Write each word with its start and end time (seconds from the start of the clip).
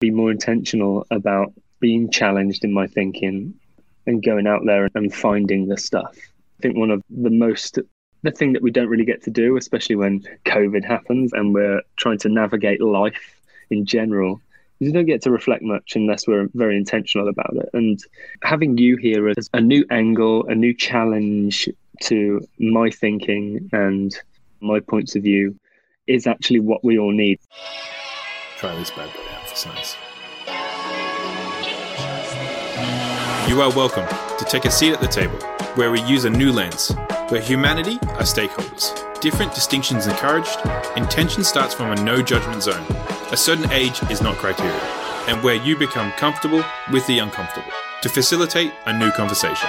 be 0.00 0.10
more 0.10 0.30
intentional 0.30 1.06
about 1.10 1.52
being 1.78 2.10
challenged 2.10 2.64
in 2.64 2.72
my 2.72 2.86
thinking 2.86 3.54
and 4.06 4.24
going 4.24 4.46
out 4.46 4.62
there 4.64 4.88
and 4.94 5.14
finding 5.14 5.68
the 5.68 5.76
stuff. 5.76 6.16
I 6.58 6.62
think 6.62 6.76
one 6.76 6.90
of 6.90 7.02
the 7.10 7.30
most 7.30 7.78
the 8.22 8.30
thing 8.30 8.52
that 8.52 8.62
we 8.62 8.70
don't 8.70 8.88
really 8.88 9.04
get 9.04 9.22
to 9.22 9.30
do, 9.30 9.56
especially 9.56 9.96
when 9.96 10.20
COVID 10.44 10.84
happens 10.84 11.32
and 11.32 11.54
we're 11.54 11.80
trying 11.96 12.18
to 12.18 12.28
navigate 12.28 12.82
life 12.82 13.40
in 13.70 13.86
general, 13.86 14.40
is 14.78 14.88
we 14.88 14.92
don't 14.92 15.06
get 15.06 15.22
to 15.22 15.30
reflect 15.30 15.62
much 15.62 15.96
unless 15.96 16.26
we're 16.26 16.48
very 16.52 16.76
intentional 16.76 17.28
about 17.28 17.54
it. 17.56 17.70
And 17.72 17.98
having 18.42 18.76
you 18.76 18.96
here 18.96 19.28
as 19.28 19.48
a 19.54 19.60
new 19.60 19.86
angle, 19.90 20.46
a 20.48 20.54
new 20.54 20.74
challenge 20.74 21.68
to 22.02 22.46
my 22.58 22.90
thinking 22.90 23.70
and 23.72 24.14
my 24.60 24.80
points 24.80 25.16
of 25.16 25.22
view 25.22 25.56
is 26.06 26.26
actually 26.26 26.60
what 26.60 26.84
we 26.84 26.98
all 26.98 27.12
need. 27.12 27.38
Try 28.58 28.74
this 28.74 28.90
bad 28.90 29.10
boy 29.14 29.22
out 29.32 29.39
You 33.46 33.60
are 33.60 33.70
welcome 33.76 34.06
to 34.38 34.44
take 34.46 34.64
a 34.64 34.70
seat 34.70 34.94
at 34.94 35.02
the 35.02 35.06
table 35.06 35.38
where 35.74 35.90
we 35.90 36.00
use 36.04 36.24
a 36.24 36.30
new 36.30 36.50
lens 36.50 36.94
where 37.28 37.42
humanity 37.42 37.98
are 38.02 38.22
stakeholders. 38.22 39.20
Different 39.20 39.54
distinctions 39.54 40.06
encouraged, 40.06 40.56
intention 40.96 41.44
starts 41.44 41.74
from 41.74 41.92
a 41.92 42.02
no 42.02 42.22
judgment 42.22 42.62
zone. 42.62 42.82
A 43.32 43.36
certain 43.36 43.70
age 43.70 44.02
is 44.10 44.22
not 44.22 44.36
criteria, 44.36 44.72
and 45.28 45.42
where 45.42 45.56
you 45.56 45.76
become 45.76 46.10
comfortable 46.12 46.64
with 46.90 47.06
the 47.06 47.18
uncomfortable 47.18 47.70
to 48.00 48.08
facilitate 48.08 48.72
a 48.86 48.98
new 48.98 49.10
conversation. 49.10 49.68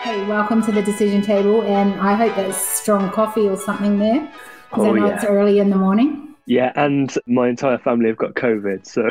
Hey, 0.00 0.24
welcome 0.24 0.62
to 0.62 0.72
the 0.72 0.80
decision 0.82 1.20
table, 1.20 1.62
and 1.62 2.00
I 2.00 2.14
hope 2.14 2.34
there's 2.36 2.56
strong 2.56 3.10
coffee 3.10 3.50
or 3.50 3.58
something 3.58 3.98
there. 3.98 4.32
Oh, 4.72 4.94
yeah. 4.94 5.14
it's 5.14 5.24
early 5.24 5.58
in 5.58 5.70
the 5.70 5.76
morning. 5.76 6.34
Yeah, 6.46 6.72
and 6.76 7.12
my 7.26 7.48
entire 7.48 7.78
family 7.78 8.06
have 8.08 8.16
got 8.16 8.34
COVID, 8.34 8.86
so 8.86 9.08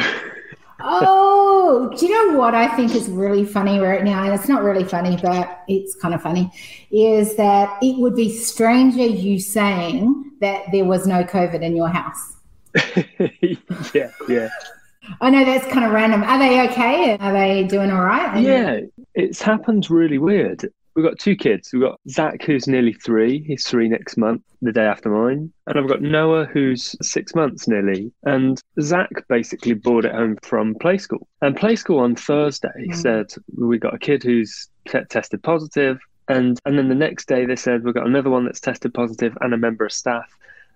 Oh, 0.80 1.94
do 1.98 2.06
you 2.06 2.12
know 2.12 2.38
what 2.38 2.54
I 2.54 2.68
think 2.76 2.96
is 2.96 3.10
really 3.10 3.46
funny 3.46 3.80
right 3.80 4.04
now? 4.04 4.24
And 4.24 4.34
it's 4.34 4.48
not 4.48 4.64
really 4.64 4.84
funny, 4.84 5.18
but 5.22 5.64
it's 5.68 5.96
kind 5.96 6.14
of 6.14 6.22
funny. 6.22 6.52
Is 6.92 7.36
that 7.36 7.78
it 7.82 8.00
would 8.00 8.16
be 8.16 8.30
stranger 8.30 9.06
you 9.06 9.40
saying 9.40 10.32
that 10.42 10.64
there 10.72 10.86
was 10.86 11.08
no 11.08 11.24
COVID 11.24 11.62
in 11.62 11.76
your 11.76 11.90
house. 11.90 12.36
yeah, 13.94 14.12
yeah. 14.28 14.50
I 15.22 15.30
know 15.30 15.46
that's 15.46 15.72
kind 15.72 15.86
of 15.86 15.92
random. 15.92 16.24
Are 16.24 16.40
they 16.40 16.68
okay? 16.70 17.18
Are 17.18 17.32
they 17.32 17.64
doing 17.64 17.92
all 17.92 18.04
right? 18.04 18.42
Yeah, 18.42 18.80
it's 19.14 19.42
happened 19.42 19.90
really 19.90 20.18
weird. 20.18 20.72
We've 20.96 21.06
got 21.06 21.20
two 21.20 21.36
kids. 21.36 21.72
We've 21.74 21.82
got 21.82 22.00
Zach, 22.10 22.42
who's 22.44 22.68
nearly 22.68 22.94
three. 22.94 23.44
He's 23.44 23.68
three 23.68 23.90
next 23.90 24.16
month, 24.18 24.44
the 24.62 24.72
day 24.72 24.86
after 24.86 25.10
mine. 25.10 25.52
And 25.68 25.78
I've 25.78 25.90
got 25.90 26.02
Noah, 26.02 26.46
who's 26.46 26.96
six 27.06 27.36
months 27.36 27.68
nearly. 27.68 28.14
And 28.24 28.62
Zach 28.82 29.10
basically 29.28 29.74
brought 29.74 30.06
it 30.06 30.14
home 30.14 30.38
from 30.42 30.74
play 30.76 30.98
school. 30.98 31.28
And 31.42 31.56
play 31.58 31.76
school 31.76 32.00
on 32.00 32.16
Thursday 32.16 32.70
Mm. 32.88 32.96
said, 32.96 33.34
We 33.58 33.78
got 33.78 33.94
a 33.94 34.00
kid 34.00 34.24
who's 34.24 34.70
te- 34.88 35.04
tested 35.10 35.44
positive. 35.44 36.00
And, 36.30 36.58
and 36.66 36.78
then 36.78 36.88
the 36.88 36.96
next 36.96 37.28
day 37.28 37.46
they 37.46 37.56
said, 37.58 37.84
We've 37.84 37.94
got 37.94 38.08
another 38.08 38.30
one 38.30 38.46
that's 38.46 38.62
tested 38.62 38.94
positive 38.94 39.38
and 39.42 39.54
a 39.54 39.58
member 39.58 39.86
of 39.86 39.92
staff. 39.92 40.32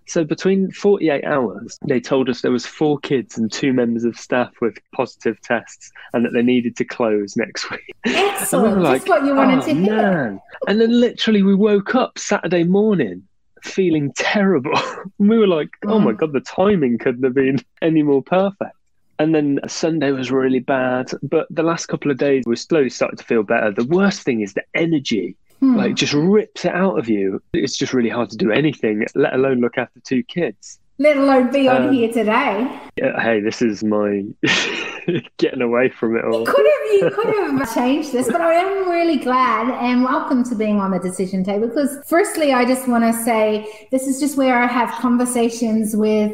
So 0.10 0.24
between 0.24 0.72
48 0.72 1.24
hours, 1.24 1.78
they 1.88 2.00
told 2.00 2.30
us 2.30 2.42
there 2.42 2.52
was 2.52 2.66
four 2.66 2.98
kids 2.98 3.38
and 3.38 3.52
two 3.52 3.74
members 3.74 4.04
of 4.06 4.18
staff 4.18 4.52
with 4.60 4.76
positive 4.92 5.40
tests 5.42 5.92
and 6.14 6.26
that 6.26 6.34
they 6.34 6.42
needed 6.42 6.76
to 6.78 6.84
close 6.86 7.38
next 7.38 7.70
week. 7.70 7.82
And 8.06 8.14
we 8.16 8.20
Excellent. 8.30 8.78
were 8.80 8.94
Just 8.96 9.08
what 9.08 9.24
you 9.26 9.36
wanted 9.36 9.60
"Oh, 9.60 9.66
to 9.68 9.74
hear. 9.76 9.96
man. 9.96 10.42
And 10.68 10.82
then 10.82 11.00
literally 11.00 11.44
we 11.44 11.54
woke 11.54 11.94
up 11.94 12.18
Saturday 12.18 12.64
morning 12.64 13.22
feeling 13.62 14.12
terrible. 14.16 14.72
We 15.20 15.38
were 15.38 15.48
like, 15.48 15.70
oh 15.86 16.00
my 16.00 16.14
Mm. 16.14 16.18
God, 16.18 16.34
the 16.34 16.40
timing 16.42 16.98
couldn't 16.98 17.24
have 17.24 17.36
been 17.36 17.58
any 17.82 18.02
more 18.02 18.24
perfect. 18.24 18.76
And 19.20 19.36
then 19.36 19.60
Sunday 19.68 20.12
was 20.12 20.32
really 20.32 20.60
bad. 20.60 21.12
But 21.22 21.46
the 21.52 21.62
last 21.64 21.86
couple 21.88 22.10
of 22.10 22.18
days, 22.18 22.44
we 22.48 22.56
slowly 22.56 22.90
started 22.90 23.18
to 23.20 23.26
feel 23.26 23.44
better. 23.44 23.70
The 23.72 23.84
worst 23.84 24.22
thing 24.24 24.40
is 24.42 24.54
the 24.54 24.64
energy, 24.74 25.36
Hmm. 25.60 25.76
like, 25.76 25.96
just 25.96 26.14
rips 26.14 26.66
it 26.66 26.74
out 26.74 26.98
of 26.98 27.10
you. 27.10 27.42
It's 27.54 27.78
just 27.78 27.94
really 27.94 28.10
hard 28.10 28.30
to 28.30 28.38
do 28.38 28.52
anything, 28.52 29.06
let 29.16 29.34
alone 29.34 29.60
look 29.60 29.78
after 29.78 30.00
two 30.00 30.24
kids. 30.24 30.80
Let 31.02 31.18
alone 31.18 31.52
be 31.52 31.68
on 31.70 31.88
Um, 31.88 31.94
here 31.94 32.12
today. 32.12 32.80
Yeah, 32.98 33.22
hey, 33.22 33.40
this 33.40 33.62
is 33.62 33.84
my 33.84 34.24
getting 35.38 35.62
away 35.62 35.90
from 35.90 36.18
it 36.18 36.26
all. 36.26 36.42
You 36.42 36.46
could 36.46 36.66
have 36.66 37.02
you 37.02 37.12
could 37.12 37.28
have 37.28 37.74
changed 37.76 38.12
this, 38.12 38.28
but 38.30 38.42
I 38.42 38.54
am 38.54 38.90
really 38.90 39.18
glad 39.18 39.70
and 39.82 40.04
welcome 40.04 40.44
to 40.46 40.56
being 40.56 40.80
on 40.82 40.92
the 40.92 41.00
decision 41.00 41.44
table 41.44 41.68
because 41.68 42.00
firstly 42.06 42.52
I 42.54 42.66
just 42.66 42.88
want 42.88 43.06
to 43.06 43.14
say 43.24 43.88
this 43.92 44.08
is 44.08 44.20
just 44.20 44.38
where 44.38 44.62
I 44.62 44.68
have 44.68 44.92
conversations 45.00 45.96
with 45.96 46.34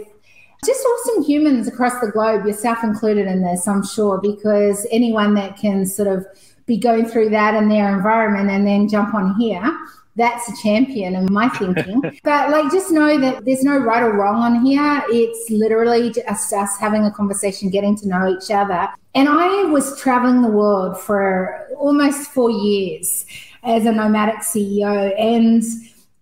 just 0.65 0.83
awesome 0.83 1.23
humans 1.23 1.67
across 1.67 1.99
the 2.01 2.09
globe, 2.11 2.45
yourself 2.45 2.83
included 2.83 3.27
in 3.27 3.43
this, 3.43 3.67
I'm 3.67 3.85
sure, 3.85 4.19
because 4.19 4.87
anyone 4.89 5.35
that 5.35 5.57
can 5.57 5.85
sort 5.85 6.07
of 6.07 6.25
be 6.65 6.77
going 6.77 7.05
through 7.05 7.29
that 7.29 7.53
in 7.55 7.69
their 7.69 7.95
environment 7.95 8.49
and 8.49 8.65
then 8.65 8.87
jump 8.87 9.13
on 9.13 9.35
here, 9.39 9.77
that's 10.15 10.47
a 10.49 10.63
champion 10.63 11.15
in 11.15 11.31
my 11.31 11.49
thinking. 11.49 12.01
but 12.23 12.49
like, 12.49 12.71
just 12.71 12.91
know 12.91 13.19
that 13.19 13.45
there's 13.45 13.63
no 13.63 13.77
right 13.77 14.01
or 14.01 14.13
wrong 14.13 14.41
on 14.41 14.65
here. 14.65 15.03
It's 15.09 15.49
literally 15.49 16.11
just 16.11 16.53
us 16.53 16.77
having 16.77 17.05
a 17.05 17.11
conversation, 17.11 17.69
getting 17.69 17.95
to 17.97 18.07
know 18.07 18.35
each 18.35 18.49
other. 18.49 18.87
And 19.13 19.27
I 19.29 19.63
was 19.65 19.99
traveling 19.99 20.41
the 20.41 20.49
world 20.49 20.99
for 20.99 21.67
almost 21.77 22.31
four 22.31 22.49
years 22.49 23.25
as 23.63 23.85
a 23.85 23.91
nomadic 23.91 24.37
CEO. 24.37 25.13
And 25.19 25.63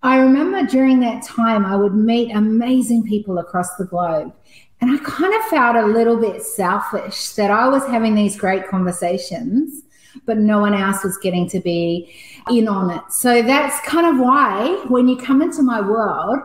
I 0.02 0.18
remember 0.18 0.64
during 0.64 1.00
that 1.02 1.24
time, 1.24 1.66
I 1.66 1.75
would 1.75 1.94
meet 1.94 2.36
amazing 2.36 3.04
people 3.04 3.38
across 3.38 3.75
the 3.75 3.86
globe. 3.86 4.34
And 4.81 4.92
I 4.92 4.98
kind 5.04 5.34
of 5.34 5.42
felt 5.44 5.78
a 5.78 5.86
little 5.86 6.18
bit 6.18 6.44
selfish 6.44 7.30
that 7.36 7.50
I 7.50 7.70
was 7.70 7.86
having 7.86 8.16
these 8.16 8.36
great 8.36 8.68
conversations, 8.68 9.83
but 10.25 10.38
no 10.38 10.59
one 10.59 10.74
else 10.74 11.03
was 11.03 11.18
getting 11.18 11.47
to 11.50 11.59
be 11.59 12.13
in 12.50 12.68
on 12.68 12.91
it. 12.91 13.01
So 13.12 13.41
that's 13.41 13.79
kind 13.88 14.07
of 14.07 14.19
why 14.19 14.84
when 14.88 15.07
you 15.07 15.18
come 15.18 15.41
into 15.41 15.62
my 15.63 15.81
world, 15.81 16.40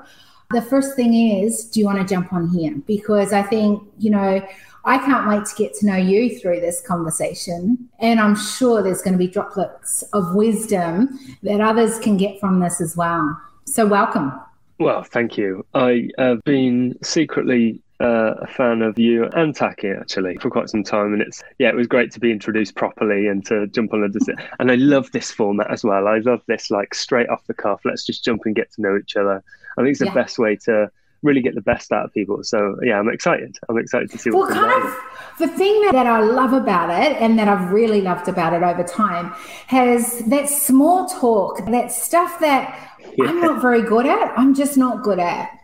the 0.51 0.63
first 0.63 0.97
thing 0.97 1.15
is, 1.15 1.65
do 1.65 1.81
you 1.81 1.87
want 1.87 1.99
to 1.99 2.05
jump 2.15 2.33
on 2.33 2.49
here? 2.49 2.75
Because 2.87 3.33
I 3.33 3.43
think, 3.43 3.83
you 3.99 4.11
know, 4.11 4.47
I 4.85 4.99
can't 4.99 5.29
wait 5.29 5.45
to 5.45 5.55
get 5.57 5.75
to 5.75 5.87
know 5.87 5.97
you 5.97 6.39
through 6.39 6.61
this 6.61 6.81
conversation. 6.81 7.89
And 7.99 8.19
I'm 8.19 8.35
sure 8.35 8.83
there's 8.83 9.03
going 9.03 9.13
to 9.13 9.19
be 9.19 9.29
droplets 9.29 10.03
of 10.15 10.35
wisdom 10.35 11.19
that 11.43 11.61
others 11.61 11.99
can 11.99 12.17
get 12.17 12.41
from 12.41 12.61
this 12.61 12.81
as 12.81 12.97
well. 12.97 13.39
So, 13.67 13.85
welcome. 13.85 14.33
Well, 14.79 15.03
thank 15.03 15.37
you. 15.37 15.67
I 15.75 16.09
have 16.17 16.43
been 16.45 16.97
secretly 17.03 17.83
uh, 18.01 18.35
a 18.41 18.47
fan 18.47 18.83
of 18.83 18.99
you 18.99 19.25
and 19.35 19.55
Taki 19.55 19.89
actually 19.91 20.37
for 20.39 20.51
quite 20.51 20.69
some 20.71 20.85
time, 20.85 21.13
and 21.13 21.23
it's 21.23 21.43
yeah, 21.59 21.69
it 21.69 21.75
was 21.75 21.87
great 21.87 22.13
to 22.13 22.21
be 22.21 22.31
introduced 22.31 22.75
properly 22.77 23.27
and 23.27 23.45
to 23.47 23.67
jump 23.69 23.93
on 23.93 24.05
a. 24.05 24.09
And 24.61 24.71
I 24.71 24.77
love 24.77 25.11
this 25.13 25.31
format 25.31 25.71
as 25.71 25.85
well. 25.85 26.07
I 26.09 26.19
love 26.19 26.43
this 26.47 26.71
like 26.71 26.95
straight 26.95 27.29
off 27.29 27.47
the 27.47 27.55
cuff. 27.55 27.81
Let's 27.85 28.05
just 28.05 28.25
jump 28.25 28.43
and 28.45 28.55
get 28.55 28.71
to 28.73 28.83
know 28.83 28.97
each 28.97 29.17
other. 29.17 29.43
I 29.77 29.83
think 29.83 29.91
it's 29.91 30.01
the 30.01 30.07
Yeah. 30.07 30.15
best 30.15 30.39
way 30.39 30.57
to 30.65 30.91
really 31.23 31.41
get 31.41 31.55
the 31.55 31.61
best 31.61 31.91
out 31.93 32.05
of 32.05 32.13
people. 32.13 32.43
So 32.45 32.79
yeah, 32.83 32.99
I'm 32.99 33.09
excited. 33.09 33.59
I'm 33.69 33.79
excited 33.79 34.11
to 34.11 34.19
see 34.19 34.31
what 34.31 34.49
comes 34.49 34.61
kind 34.61 34.85
of 34.85 34.95
the 35.39 35.49
thing 35.49 35.81
that, 35.83 35.93
that 35.93 36.07
I 36.07 36.21
love 36.21 36.53
about 36.53 36.91
it 36.91 37.17
and 37.21 37.39
that 37.39 37.49
I've 37.49 37.73
really 37.73 38.01
loved 38.01 38.29
about 38.29 38.53
it 38.53 38.63
over 38.63 38.83
time 38.83 39.33
has 39.67 40.21
that 40.27 40.49
small 40.49 41.07
talk, 41.07 41.65
that 41.67 41.91
stuff 41.93 42.39
that 42.41 42.97
I'm 43.21 43.41
not 43.41 43.61
very 43.61 43.83
good 43.83 44.07
at. 44.07 44.37
I'm 44.39 44.55
just 44.55 44.77
not 44.77 45.03
good 45.03 45.19
at. 45.19 45.58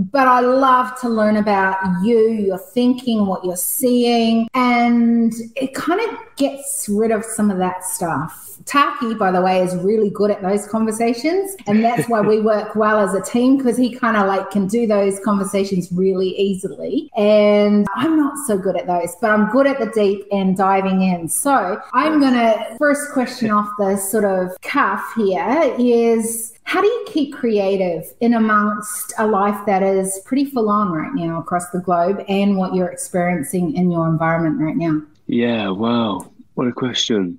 But 0.00 0.26
I 0.26 0.40
love 0.40 0.98
to 1.00 1.10
learn 1.10 1.36
about 1.36 1.76
you, 2.02 2.18
your 2.30 2.56
thinking, 2.56 3.26
what 3.26 3.44
you're 3.44 3.54
seeing, 3.54 4.48
and 4.54 5.30
it 5.56 5.74
kind 5.74 6.00
of 6.00 6.18
gets 6.36 6.88
rid 6.88 7.10
of 7.10 7.22
some 7.22 7.50
of 7.50 7.58
that 7.58 7.84
stuff. 7.84 8.46
Taki, 8.64 9.14
by 9.14 9.30
the 9.30 9.42
way, 9.42 9.60
is 9.60 9.74
really 9.76 10.08
good 10.08 10.30
at 10.30 10.40
those 10.40 10.66
conversations, 10.66 11.54
and 11.66 11.84
that's 11.84 12.08
why 12.08 12.22
we 12.22 12.40
work 12.52 12.74
well 12.76 12.98
as 12.98 13.14
a 13.14 13.20
team 13.20 13.58
because 13.58 13.76
he 13.76 13.94
kind 13.94 14.16
of 14.16 14.26
like 14.26 14.50
can 14.50 14.66
do 14.66 14.86
those 14.86 15.20
conversations 15.20 15.92
really 15.92 16.30
easily. 16.30 17.10
And 17.14 17.86
I'm 17.94 18.16
not 18.16 18.38
so 18.46 18.56
good 18.56 18.76
at 18.76 18.86
those, 18.86 19.14
but 19.20 19.30
I'm 19.30 19.50
good 19.50 19.66
at 19.66 19.78
the 19.78 19.90
deep 19.90 20.26
and 20.32 20.56
diving 20.56 21.02
in. 21.02 21.28
So 21.28 21.78
I'm 21.92 22.20
gonna 22.20 22.76
first 22.78 23.12
question 23.12 23.50
off 23.50 23.68
the 23.78 23.96
sort 23.96 24.24
of 24.24 24.58
cuff 24.62 25.12
here 25.14 25.74
is 25.78 26.54
how 26.64 26.80
do 26.80 26.86
you 26.86 27.06
keep 27.08 27.34
creative 27.34 28.04
in 28.20 28.34
amongst 28.34 29.12
a 29.18 29.26
life 29.26 29.66
that 29.66 29.82
is 29.82 30.20
pretty 30.24 30.44
full 30.44 30.68
on 30.68 30.92
right 30.92 31.12
now 31.14 31.40
across 31.40 31.70
the 31.70 31.80
globe 31.80 32.24
and 32.28 32.56
what 32.56 32.74
you're 32.74 32.88
experiencing 32.88 33.74
in 33.74 33.90
your 33.90 34.08
environment 34.08 34.60
right 34.60 34.76
now? 34.76 35.02
Yeah, 35.26 35.70
wow. 35.70 36.30
What 36.54 36.68
a 36.68 36.72
question. 36.72 37.38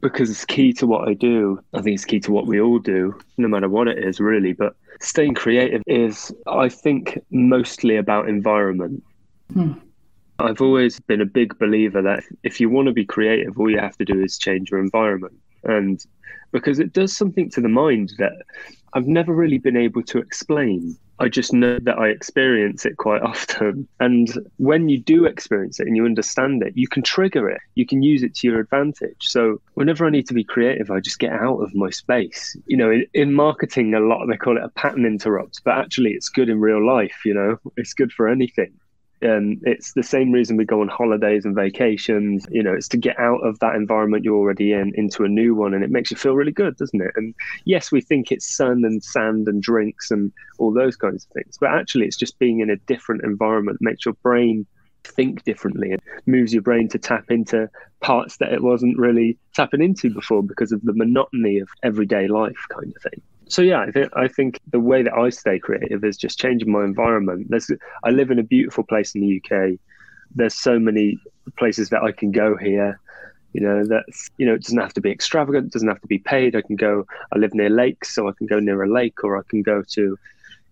Because 0.00 0.30
it's 0.30 0.44
key 0.44 0.72
to 0.74 0.86
what 0.86 1.08
I 1.08 1.14
do. 1.14 1.62
I 1.74 1.82
think 1.82 1.94
it's 1.94 2.04
key 2.04 2.20
to 2.20 2.32
what 2.32 2.46
we 2.46 2.60
all 2.60 2.78
do, 2.78 3.18
no 3.36 3.48
matter 3.48 3.68
what 3.68 3.88
it 3.88 3.98
is, 3.98 4.20
really. 4.20 4.52
But 4.52 4.74
staying 5.00 5.34
creative 5.34 5.82
is, 5.86 6.32
I 6.46 6.68
think, 6.68 7.18
mostly 7.30 7.96
about 7.96 8.28
environment. 8.28 9.02
Hmm. 9.52 9.72
I've 10.38 10.60
always 10.60 10.98
been 11.00 11.20
a 11.20 11.26
big 11.26 11.58
believer 11.58 12.02
that 12.02 12.24
if 12.42 12.60
you 12.60 12.68
want 12.68 12.86
to 12.88 12.92
be 12.92 13.04
creative, 13.04 13.58
all 13.58 13.70
you 13.70 13.78
have 13.78 13.96
to 13.98 14.04
do 14.04 14.22
is 14.22 14.38
change 14.38 14.70
your 14.70 14.80
environment. 14.80 15.34
And 15.64 16.04
because 16.52 16.78
it 16.78 16.92
does 16.92 17.16
something 17.16 17.50
to 17.50 17.60
the 17.60 17.68
mind 17.68 18.12
that 18.18 18.32
I've 18.94 19.06
never 19.06 19.34
really 19.34 19.58
been 19.58 19.76
able 19.76 20.02
to 20.04 20.18
explain. 20.18 20.96
I 21.18 21.28
just 21.28 21.52
know 21.52 21.78
that 21.82 21.98
I 21.98 22.08
experience 22.08 22.84
it 22.84 22.96
quite 22.96 23.22
often. 23.32 23.86
And 24.00 24.28
when 24.56 24.88
you 24.88 24.98
do 24.98 25.24
experience 25.24 25.78
it 25.80 25.86
and 25.86 25.96
you 25.96 26.04
understand 26.04 26.62
it, 26.62 26.76
you 26.76 26.88
can 26.88 27.02
trigger 27.02 27.48
it. 27.48 27.60
You 27.74 27.86
can 27.86 28.02
use 28.02 28.22
it 28.22 28.34
to 28.36 28.48
your 28.48 28.60
advantage. 28.60 29.16
So 29.20 29.60
whenever 29.74 30.04
I 30.04 30.10
need 30.10 30.26
to 30.28 30.34
be 30.34 30.44
creative, 30.44 30.90
I 30.90 31.00
just 31.00 31.18
get 31.18 31.32
out 31.32 31.58
of 31.58 31.74
my 31.74 31.90
space. 31.90 32.56
You 32.66 32.76
know, 32.76 32.90
in, 32.90 33.06
in 33.14 33.32
marketing, 33.34 33.94
a 33.94 34.00
lot 34.00 34.26
they 34.26 34.36
call 34.36 34.56
it 34.56 34.64
a 34.64 34.68
pattern 34.70 35.06
interrupt, 35.06 35.62
but 35.64 35.78
actually 35.78 36.10
it's 36.10 36.28
good 36.28 36.48
in 36.48 36.60
real 36.60 36.84
life. 36.84 37.20
You 37.24 37.34
know, 37.34 37.58
it's 37.76 37.94
good 37.94 38.12
for 38.12 38.28
anything. 38.28 38.72
Um, 39.22 39.60
it's 39.62 39.92
the 39.92 40.02
same 40.02 40.32
reason 40.32 40.56
we 40.56 40.64
go 40.64 40.80
on 40.80 40.88
holidays 40.88 41.44
and 41.44 41.54
vacations. 41.54 42.46
You 42.50 42.62
know, 42.62 42.72
it's 42.72 42.88
to 42.88 42.96
get 42.96 43.18
out 43.18 43.40
of 43.46 43.58
that 43.60 43.74
environment 43.74 44.24
you're 44.24 44.36
already 44.36 44.72
in 44.72 44.92
into 44.94 45.24
a 45.24 45.28
new 45.28 45.54
one, 45.54 45.74
and 45.74 45.84
it 45.84 45.90
makes 45.90 46.10
you 46.10 46.16
feel 46.16 46.34
really 46.34 46.52
good, 46.52 46.76
doesn't 46.76 47.00
it? 47.00 47.12
And 47.16 47.34
yes, 47.64 47.92
we 47.92 48.00
think 48.00 48.30
it's 48.32 48.56
sun 48.56 48.84
and 48.84 49.02
sand 49.02 49.48
and 49.48 49.62
drinks 49.62 50.10
and 50.10 50.32
all 50.58 50.72
those 50.72 50.96
kinds 50.96 51.24
of 51.24 51.30
things, 51.32 51.56
but 51.58 51.70
actually, 51.70 52.06
it's 52.06 52.16
just 52.16 52.38
being 52.38 52.60
in 52.60 52.70
a 52.70 52.76
different 52.76 53.24
environment 53.24 53.78
makes 53.80 54.04
your 54.04 54.14
brain 54.22 54.66
think 55.04 55.44
differently. 55.44 55.92
It 55.92 56.02
moves 56.26 56.52
your 56.52 56.62
brain 56.62 56.88
to 56.90 56.98
tap 56.98 57.30
into 57.30 57.68
parts 58.00 58.36
that 58.38 58.52
it 58.52 58.62
wasn't 58.62 58.98
really 58.98 59.36
tapping 59.54 59.82
into 59.82 60.10
before 60.10 60.42
because 60.42 60.72
of 60.72 60.82
the 60.82 60.92
monotony 60.92 61.58
of 61.58 61.68
everyday 61.82 62.28
life, 62.28 62.66
kind 62.68 62.92
of 62.94 63.02
thing 63.02 63.22
so 63.48 63.62
yeah, 63.62 63.80
I 63.80 63.90
think 63.90 64.08
I 64.16 64.28
think 64.28 64.60
the 64.70 64.80
way 64.80 65.02
that 65.02 65.12
I 65.12 65.30
stay 65.30 65.58
creative 65.58 66.04
is 66.04 66.16
just 66.16 66.38
changing 66.38 66.70
my 66.70 66.84
environment. 66.84 67.46
There's 67.48 67.70
I 68.04 68.10
live 68.10 68.30
in 68.30 68.38
a 68.38 68.44
beautiful 68.44 68.84
place 68.84 69.14
in 69.14 69.20
the 69.20 69.42
UK. 69.42 69.78
There's 70.34 70.54
so 70.54 70.78
many 70.78 71.18
places 71.58 71.90
that 71.90 72.02
I 72.02 72.12
can 72.12 72.32
go 72.32 72.56
here. 72.56 72.98
You 73.52 73.60
know, 73.60 73.84
that's 73.86 74.30
you 74.38 74.46
know, 74.46 74.54
it 74.54 74.62
doesn't 74.62 74.80
have 74.80 74.94
to 74.94 75.00
be 75.00 75.10
extravagant, 75.10 75.66
it 75.66 75.72
doesn't 75.72 75.88
have 75.88 76.00
to 76.00 76.06
be 76.06 76.18
paid. 76.18 76.56
I 76.56 76.62
can 76.62 76.76
go 76.76 77.06
I 77.32 77.38
live 77.38 77.54
near 77.54 77.70
lakes, 77.70 78.14
so 78.14 78.28
I 78.28 78.32
can 78.32 78.46
go 78.46 78.58
near 78.58 78.82
a 78.82 78.90
lake 78.90 79.22
or 79.24 79.36
I 79.36 79.42
can 79.48 79.62
go 79.62 79.82
to 79.82 80.18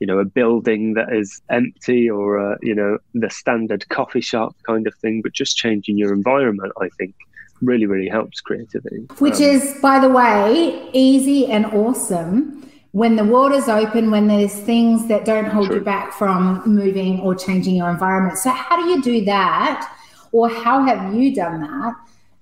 you 0.01 0.07
know 0.07 0.19
a 0.19 0.25
building 0.25 0.95
that 0.95 1.13
is 1.13 1.43
empty 1.51 2.11
or 2.11 2.39
a, 2.39 2.59
you 2.63 2.75
know 2.75 2.99
the 3.15 3.31
standard 3.31 3.89
coffee 3.91 4.21
shop 4.21 4.57
kind 4.67 4.87
of 4.87 4.95
thing 4.97 5.21
but 5.23 5.33
just 5.33 5.57
changing 5.57 5.99
your 5.99 6.13
environment 6.13 6.73
i 6.81 6.89
think 6.99 7.15
really 7.61 7.87
really 7.87 8.09
helps 8.09 8.41
creativity 8.41 9.07
which 9.19 9.35
um, 9.35 9.43
is 9.43 9.77
by 9.83 9.99
the 9.99 10.09
way 10.09 10.89
easy 10.93 11.47
and 11.47 11.67
awesome 11.67 12.61
when 12.93 13.15
the 13.15 13.25
world 13.25 13.53
is 13.53 13.69
open, 13.69 14.11
when 14.11 14.27
there's 14.27 14.53
things 14.53 15.07
that 15.07 15.25
don't 15.25 15.47
hold 15.47 15.69
True. 15.69 15.77
you 15.77 15.83
back 15.83 16.13
from 16.13 16.63
moving 16.67 17.21
or 17.21 17.35
changing 17.35 17.77
your 17.77 17.89
environment. 17.89 18.37
So, 18.37 18.51
how 18.51 18.77
do 18.77 18.89
you 18.89 19.01
do 19.01 19.25
that? 19.27 19.97
Or 20.33 20.49
how 20.49 20.85
have 20.85 21.15
you 21.15 21.35
done 21.35 21.61
that 21.61 21.95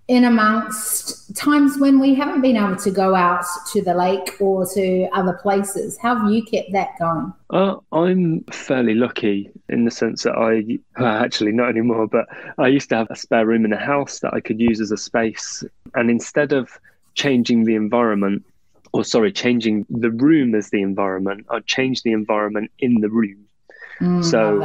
in 0.09 0.25
amongst 0.25 1.37
times 1.37 1.79
when 1.79 2.01
we 2.01 2.15
haven't 2.15 2.41
been 2.41 2.57
able 2.57 2.77
to 2.77 2.91
go 2.91 3.15
out 3.15 3.45
to 3.73 3.83
the 3.83 3.95
lake 3.95 4.41
or 4.41 4.67
to 4.75 5.07
other 5.13 5.35
places? 5.35 5.99
How 5.99 6.17
have 6.17 6.33
you 6.33 6.43
kept 6.43 6.73
that 6.73 6.99
going? 6.99 7.33
Uh, 7.51 7.77
I'm 7.93 8.43
fairly 8.45 8.95
lucky 8.95 9.51
in 9.69 9.85
the 9.85 9.91
sense 9.91 10.23
that 10.23 10.35
I, 10.35 10.79
well, 11.01 11.23
actually 11.23 11.53
not 11.53 11.69
anymore, 11.69 12.07
but 12.07 12.27
I 12.59 12.69
used 12.69 12.89
to 12.89 12.97
have 12.97 13.11
a 13.11 13.17
spare 13.17 13.47
room 13.47 13.65
in 13.65 13.73
a 13.73 13.79
house 13.79 14.21
that 14.21 14.33
I 14.35 14.41
could 14.41 14.61
use 14.61 14.81
as 14.81 14.91
a 14.91 14.97
space. 14.97 15.63
And 15.95 16.11
instead 16.11 16.53
of 16.53 16.79
changing 17.15 17.65
the 17.65 17.75
environment, 17.75 18.45
or 18.93 19.05
sorry, 19.05 19.33
changing 19.33 19.85
the 19.91 20.11
room 20.11 20.55
as 20.55 20.71
the 20.71 20.81
environment. 20.81 21.47
I'd 21.51 21.67
change 21.67 22.03
the 22.03 22.13
environment 22.13 22.71
in 22.79 23.01
the 23.01 23.11
room. 23.11 23.45
Mm, 24.01 24.25
so 24.25 24.61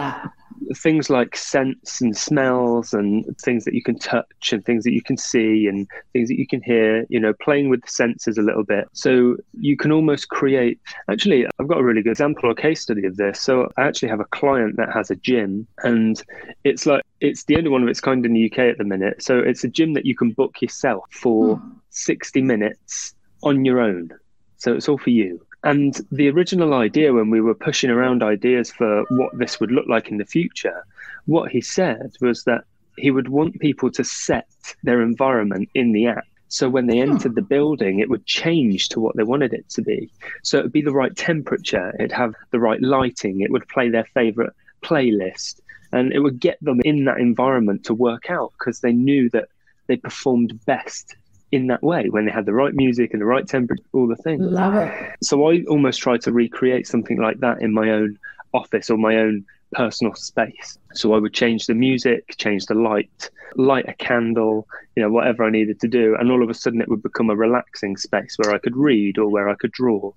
things 0.76 1.10
like 1.10 1.36
scents 1.36 2.02
and 2.02 2.16
smells 2.16 2.94
and 2.94 3.26
things 3.40 3.66
that 3.66 3.74
you 3.74 3.84
can 3.84 3.98
touch 3.98 4.52
and 4.52 4.66
things 4.66 4.84
that 4.84 4.94
you 4.94 5.02
can 5.02 5.18
see 5.18 5.68
and 5.68 5.88
things 6.14 6.30
that 6.30 6.40
you 6.40 6.48
can 6.48 6.62
hear, 6.62 7.06
you 7.10 7.20
know, 7.20 7.34
playing 7.42 7.70
with 7.70 7.82
the 7.82 7.92
senses 7.92 8.38
a 8.38 8.42
little 8.42 8.64
bit. 8.64 8.88
So 8.94 9.38
you 9.60 9.78
can 9.78 9.92
almost 9.92 10.30
create 10.30 10.80
actually 11.10 11.46
I've 11.60 11.68
got 11.68 11.80
a 11.80 11.84
really 11.84 12.02
good 12.02 12.12
example 12.12 12.50
or 12.50 12.56
case 12.56 12.82
study 12.82 13.06
of 13.06 13.18
this. 13.18 13.40
So 13.40 13.70
I 13.78 13.84
actually 13.84 14.10
have 14.10 14.20
a 14.20 14.26
client 14.26 14.78
that 14.78 14.92
has 14.94 15.10
a 15.10 15.16
gym 15.16 15.68
and 15.84 16.22
it's 16.64 16.86
like 16.86 17.04
it's 17.20 17.46
the 17.46 17.58
only 17.58 17.70
one 17.70 17.84
of 17.84 17.90
its 17.90 18.02
kind 18.02 18.26
in 18.26 18.34
the 18.34 18.52
UK 18.52 18.60
at 18.60 18.78
the 18.78 18.84
minute. 18.84 19.24
So 19.24 19.40
it's 19.40 19.64
a 19.64 19.70
gym 19.70 19.94
that 19.94 20.06
you 20.06 20.16
can 20.16 20.32
book 20.32 20.62
yourself 20.62 21.06
for 21.12 21.56
hmm. 21.56 21.70
60 21.90 22.42
minutes 22.42 23.14
on 23.44 23.66
your 23.66 23.80
own. 23.80 24.10
So 24.58 24.74
it's 24.74 24.88
all 24.88 24.98
for 24.98 25.10
you. 25.10 25.46
And 25.64 26.00
the 26.12 26.30
original 26.30 26.74
idea, 26.74 27.14
when 27.14 27.30
we 27.30 27.40
were 27.40 27.56
pushing 27.56 27.90
around 27.90 28.22
ideas 28.22 28.72
for 28.72 29.06
what 29.10 29.38
this 29.38 29.60
would 29.60 29.72
look 29.72 29.88
like 29.88 30.10
in 30.10 30.18
the 30.18 30.26
future, 30.26 30.86
what 31.26 31.52
he 31.52 31.62
said 31.62 32.12
was 32.20 32.44
that 32.44 32.66
he 32.98 33.12
would 33.12 33.30
want 33.30 33.60
people 33.60 33.90
to 33.92 34.04
set 34.04 34.48
their 34.84 35.02
environment 35.02 35.70
in 35.74 35.94
the 35.94 36.08
app. 36.08 36.28
So 36.50 36.70
when 36.70 36.86
they 36.88 36.98
hmm. 36.98 37.14
entered 37.14 37.36
the 37.36 37.42
building, 37.42 38.00
it 38.00 38.10
would 38.10 38.26
change 38.26 38.90
to 38.90 39.00
what 39.00 39.16
they 39.16 39.24
wanted 39.24 39.54
it 39.54 39.68
to 39.70 39.82
be. 39.82 40.12
So 40.44 40.60
it 40.60 40.64
would 40.64 40.74
be 40.74 40.82
the 40.82 40.92
right 40.92 41.16
temperature, 41.16 41.94
it'd 41.98 42.12
have 42.12 42.36
the 42.52 42.60
right 42.60 42.82
lighting, 42.82 43.42
it 43.42 43.52
would 43.52 43.68
play 43.70 43.90
their 43.90 44.06
favorite 44.14 44.54
playlist, 44.84 45.62
and 45.92 46.12
it 46.12 46.20
would 46.20 46.40
get 46.40 46.58
them 46.62 46.82
in 46.84 47.06
that 47.06 47.20
environment 47.20 47.86
to 47.86 47.94
work 47.94 48.30
out 48.30 48.52
because 48.60 48.82
they 48.82 48.92
knew 48.92 49.30
that 49.30 49.48
they 49.88 49.96
performed 49.96 50.64
best 50.66 51.16
in 51.54 51.68
that 51.68 51.84
way 51.84 52.10
when 52.10 52.26
they 52.26 52.32
had 52.32 52.48
the 52.48 52.54
right 52.54 52.74
music 52.74 53.12
and 53.14 53.22
the 53.22 53.26
right 53.26 53.48
temperature, 53.48 53.84
all 53.94 54.08
the 54.08 54.16
things. 54.16 54.42
Love 54.42 54.74
it. 54.74 55.16
So 55.22 55.52
I 55.52 55.64
almost 55.70 56.02
try 56.02 56.18
to 56.18 56.32
recreate 56.32 56.88
something 56.88 57.22
like 57.22 57.40
that 57.42 57.62
in 57.62 57.72
my 57.72 57.92
own 57.92 58.18
office 58.56 58.90
or 58.90 58.98
my 58.98 59.18
own 59.18 59.46
personal 59.72 60.16
space. 60.16 60.80
So 60.94 61.14
I 61.14 61.20
would 61.20 61.34
change 61.34 61.68
the 61.68 61.76
music, 61.76 62.36
change 62.38 62.66
the 62.66 62.74
light, 62.74 63.30
light 63.56 63.88
a 63.88 63.94
candle, 63.94 64.68
you 64.96 65.04
know, 65.04 65.12
whatever 65.12 65.44
I 65.44 65.52
needed 65.52 65.80
to 65.82 65.88
do. 65.88 66.16
And 66.20 66.32
all 66.32 66.42
of 66.42 66.50
a 66.50 66.56
sudden 66.56 66.82
it 66.82 66.90
would 66.90 67.04
become 67.04 67.30
a 67.30 67.36
relaxing 67.36 67.98
space 67.98 68.36
where 68.38 68.54
I 68.54 68.58
could 68.58 68.76
read 68.76 69.20
or 69.20 69.30
where 69.30 69.48
I 69.48 69.56
could 69.56 69.72
draw 69.72 70.12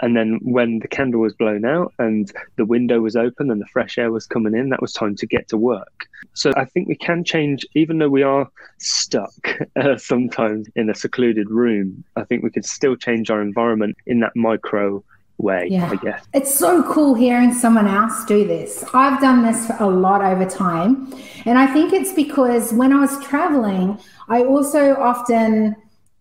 and 0.00 0.16
then 0.16 0.38
when 0.42 0.78
the 0.78 0.88
candle 0.88 1.20
was 1.20 1.34
blown 1.34 1.64
out 1.64 1.92
and 1.98 2.32
the 2.56 2.64
window 2.64 3.00
was 3.00 3.16
open 3.16 3.50
and 3.50 3.60
the 3.60 3.66
fresh 3.66 3.98
air 3.98 4.10
was 4.10 4.26
coming 4.26 4.54
in, 4.54 4.70
that 4.70 4.82
was 4.82 4.92
time 4.92 5.16
to 5.16 5.26
get 5.26 5.48
to 5.48 5.56
work. 5.56 6.06
So 6.34 6.52
I 6.56 6.64
think 6.64 6.88
we 6.88 6.96
can 6.96 7.24
change, 7.24 7.66
even 7.74 7.98
though 7.98 8.08
we 8.08 8.22
are 8.22 8.50
stuck 8.78 9.58
uh, 9.76 9.96
sometimes 9.96 10.68
in 10.76 10.88
a 10.88 10.94
secluded 10.94 11.50
room, 11.50 12.04
I 12.16 12.24
think 12.24 12.42
we 12.42 12.50
can 12.50 12.62
still 12.62 12.96
change 12.96 13.30
our 13.30 13.42
environment 13.42 13.96
in 14.06 14.20
that 14.20 14.34
micro 14.34 15.04
way, 15.38 15.68
yeah. 15.70 15.90
I 15.90 15.96
guess. 15.96 16.24
It's 16.32 16.54
so 16.54 16.82
cool 16.84 17.14
hearing 17.14 17.52
someone 17.52 17.86
else 17.86 18.24
do 18.24 18.46
this. 18.46 18.84
I've 18.94 19.20
done 19.20 19.42
this 19.42 19.70
a 19.80 19.86
lot 19.86 20.22
over 20.22 20.48
time. 20.48 21.12
And 21.44 21.58
I 21.58 21.66
think 21.66 21.92
it's 21.92 22.12
because 22.12 22.72
when 22.72 22.92
I 22.92 23.00
was 23.00 23.22
traveling, 23.24 23.98
I 24.28 24.44
also 24.44 24.94
often 24.96 25.76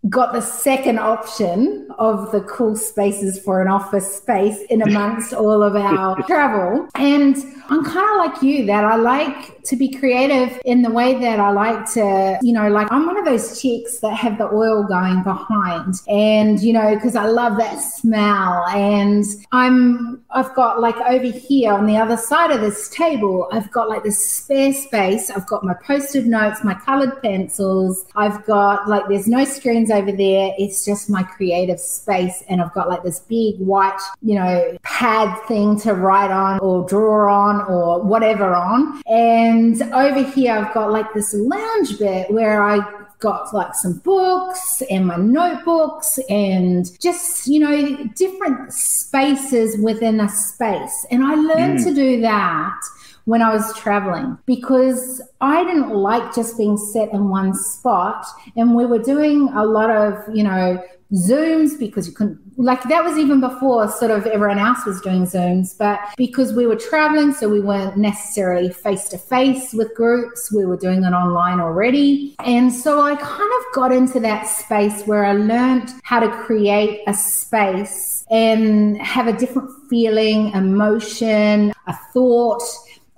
got 0.09 0.33
the 0.33 0.41
second 0.41 0.97
option 0.97 1.87
of 1.99 2.31
the 2.31 2.41
cool 2.41 2.75
spaces 2.75 3.39
for 3.39 3.61
an 3.61 3.67
office 3.67 4.17
space 4.17 4.59
in 4.69 4.81
amongst 4.81 5.33
all 5.41 5.61
of 5.61 5.75
our 5.75 6.15
travel. 6.23 6.87
And 6.95 7.37
I'm 7.69 7.85
kind 7.85 8.09
of 8.09 8.33
like 8.33 8.41
you 8.41 8.65
that 8.65 8.83
I 8.83 8.95
like 8.95 9.61
to 9.63 9.75
be 9.75 9.89
creative 9.89 10.59
in 10.65 10.81
the 10.81 10.89
way 10.89 11.19
that 11.19 11.39
I 11.39 11.51
like 11.51 11.85
to, 11.93 12.39
you 12.41 12.51
know, 12.51 12.67
like 12.67 12.91
I'm 12.91 13.05
one 13.05 13.15
of 13.15 13.25
those 13.25 13.61
chicks 13.61 13.99
that 13.99 14.15
have 14.15 14.39
the 14.39 14.45
oil 14.45 14.83
going 14.83 15.21
behind 15.21 15.95
and, 16.07 16.59
you 16.59 16.73
know, 16.73 16.95
because 16.95 17.15
I 17.15 17.25
love 17.25 17.57
that 17.57 17.77
smell. 17.77 18.65
And 18.69 19.23
I'm, 19.51 20.23
I've 20.31 20.53
got 20.55 20.81
like 20.81 20.97
over 20.97 21.27
here 21.31 21.73
on 21.73 21.85
the 21.85 21.97
other 21.97 22.17
side 22.17 22.49
of 22.49 22.61
this 22.61 22.89
table, 22.89 23.47
I've 23.51 23.69
got 23.71 23.87
like 23.87 24.03
this 24.03 24.27
spare 24.27 24.73
space. 24.73 25.29
I've 25.29 25.45
got 25.45 25.63
my 25.63 25.75
post 25.75 26.15
it 26.15 26.25
notes, 26.25 26.63
my 26.63 26.73
colored 26.73 27.21
pencils. 27.21 28.05
I've 28.15 28.43
got 28.45 28.89
like, 28.89 29.03
there's 29.07 29.27
no 29.27 29.45
screens 29.45 29.90
over 29.91 30.11
there. 30.11 30.53
It's 30.57 30.83
just 30.85 31.09
my 31.09 31.23
creative 31.23 31.79
space. 31.79 32.43
And 32.49 32.61
I've 32.61 32.73
got 32.73 32.89
like 32.89 33.03
this 33.03 33.19
big 33.19 33.57
white, 33.59 33.99
you 34.21 34.35
know, 34.35 34.77
pad 34.83 35.37
thing 35.47 35.79
to 35.81 35.93
write 35.93 36.31
on 36.31 36.59
or 36.59 36.87
draw 36.87 37.33
on 37.33 37.61
or 37.61 38.01
whatever 38.01 38.55
on. 38.55 39.01
And 39.05 39.81
over 39.93 40.23
here, 40.23 40.53
I've 40.53 40.73
got 40.73 40.91
like 40.91 41.13
this 41.13 41.33
lounge 41.33 41.99
bit 41.99 42.31
where 42.31 42.63
I 42.63 42.79
got 43.19 43.53
like 43.53 43.75
some 43.75 43.99
books 43.99 44.81
and 44.89 45.05
my 45.05 45.15
notebooks 45.15 46.19
and 46.29 46.99
just, 46.99 47.47
you 47.47 47.59
know, 47.59 48.05
different 48.15 48.73
spaces 48.73 49.79
within 49.81 50.19
a 50.19 50.27
space. 50.27 51.05
And 51.11 51.23
I 51.23 51.35
learned 51.35 51.79
mm. 51.79 51.83
to 51.85 51.93
do 51.93 52.21
that 52.21 52.79
when 53.25 53.41
I 53.41 53.53
was 53.53 53.75
traveling 53.77 54.37
because 54.45 55.21
I 55.41 55.63
didn't 55.63 55.89
like 55.89 56.33
just 56.33 56.57
being 56.57 56.77
set 56.77 57.11
in 57.11 57.29
one 57.29 57.53
spot. 57.53 58.25
And 58.55 58.75
we 58.75 58.85
were 58.85 58.99
doing 58.99 59.49
a 59.53 59.65
lot 59.65 59.89
of, 59.89 60.35
you 60.35 60.43
know, 60.43 60.83
Zooms 61.13 61.77
because 61.77 62.07
you 62.07 62.13
couldn't, 62.13 62.39
like, 62.55 62.83
that 62.83 63.03
was 63.03 63.17
even 63.17 63.41
before 63.41 63.91
sort 63.91 64.11
of 64.11 64.25
everyone 64.27 64.59
else 64.59 64.85
was 64.85 65.01
doing 65.01 65.25
Zooms. 65.25 65.77
But 65.77 65.99
because 66.15 66.53
we 66.53 66.65
were 66.65 66.77
traveling, 66.77 67.33
so 67.33 67.49
we 67.49 67.59
weren't 67.59 67.97
necessarily 67.97 68.71
face 68.71 69.09
to 69.09 69.17
face 69.17 69.73
with 69.73 69.93
groups, 69.93 70.53
we 70.53 70.65
were 70.65 70.77
doing 70.77 71.03
it 71.03 71.11
online 71.11 71.59
already. 71.59 72.35
And 72.45 72.71
so 72.71 73.01
I 73.01 73.15
kind 73.15 73.51
of 73.59 73.73
got 73.73 73.91
into 73.91 74.21
that 74.21 74.47
space 74.47 75.03
where 75.03 75.25
I 75.25 75.33
learned 75.33 75.89
how 76.03 76.21
to 76.21 76.29
create 76.43 77.01
a 77.07 77.13
space 77.13 78.25
and 78.29 78.97
have 79.01 79.27
a 79.27 79.33
different 79.33 79.69
feeling, 79.89 80.53
emotion, 80.53 81.73
a 81.87 81.93
thought 82.13 82.63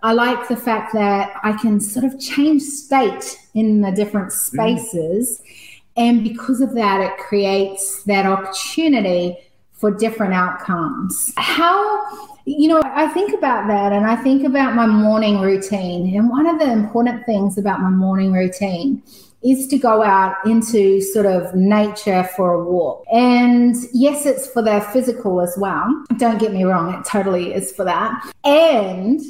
I 0.04 0.12
like 0.12 0.48
the 0.50 0.58
fact 0.58 0.94
that 0.94 1.40
I 1.44 1.54
can 1.54 1.80
sort 1.80 2.06
of 2.06 2.20
change 2.20 2.62
state 2.62 3.40
in 3.54 3.82
the 3.82 3.92
different 3.92 4.28
mm. 4.28 4.32
spaces. 4.34 5.42
Mm. 5.42 5.82
And 5.96 6.24
because 6.24 6.60
of 6.62 6.74
that, 6.76 7.02
it 7.02 7.18
creates 7.18 8.04
that 8.04 8.26
opportunity 8.26 9.38
for 9.72 9.92
different 9.92 10.34
outcomes. 10.34 11.32
How 11.38 12.32
you 12.46 12.68
know, 12.68 12.82
I 12.84 13.08
think 13.08 13.34
about 13.34 13.68
that 13.68 13.94
and 13.94 14.06
I 14.06 14.18
think 14.18 14.44
about 14.44 14.76
my 14.76 14.86
morning 14.86 15.40
routine. 15.40 16.14
And 16.16 16.30
one 16.30 16.46
of 16.46 16.60
the 16.60 16.70
important 16.70 17.26
things 17.26 17.58
about 17.58 17.80
my 17.80 17.90
morning 17.90 18.34
routine 18.34 19.02
is 19.44 19.68
to 19.68 19.78
go 19.78 20.04
out 20.04 20.36
into 20.46 21.02
sort 21.02 21.26
of 21.26 21.54
nature 21.56 22.24
for 22.36 22.54
a 22.54 22.64
walk. 22.64 23.06
And 23.14 23.76
yes, 23.94 24.26
it's 24.26 24.48
for 24.48 24.62
their 24.62 24.82
physical 24.82 25.42
as 25.42 25.56
well. 25.58 26.04
Don't 26.18 26.38
get 26.38 26.54
me 26.54 26.64
wrong, 26.64 26.94
it 26.94 27.06
totally 27.06 27.54
is 27.54 27.72
for 27.72 27.86
that. 27.86 28.34
And 28.44 29.22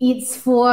it's 0.00 0.34
for 0.34 0.66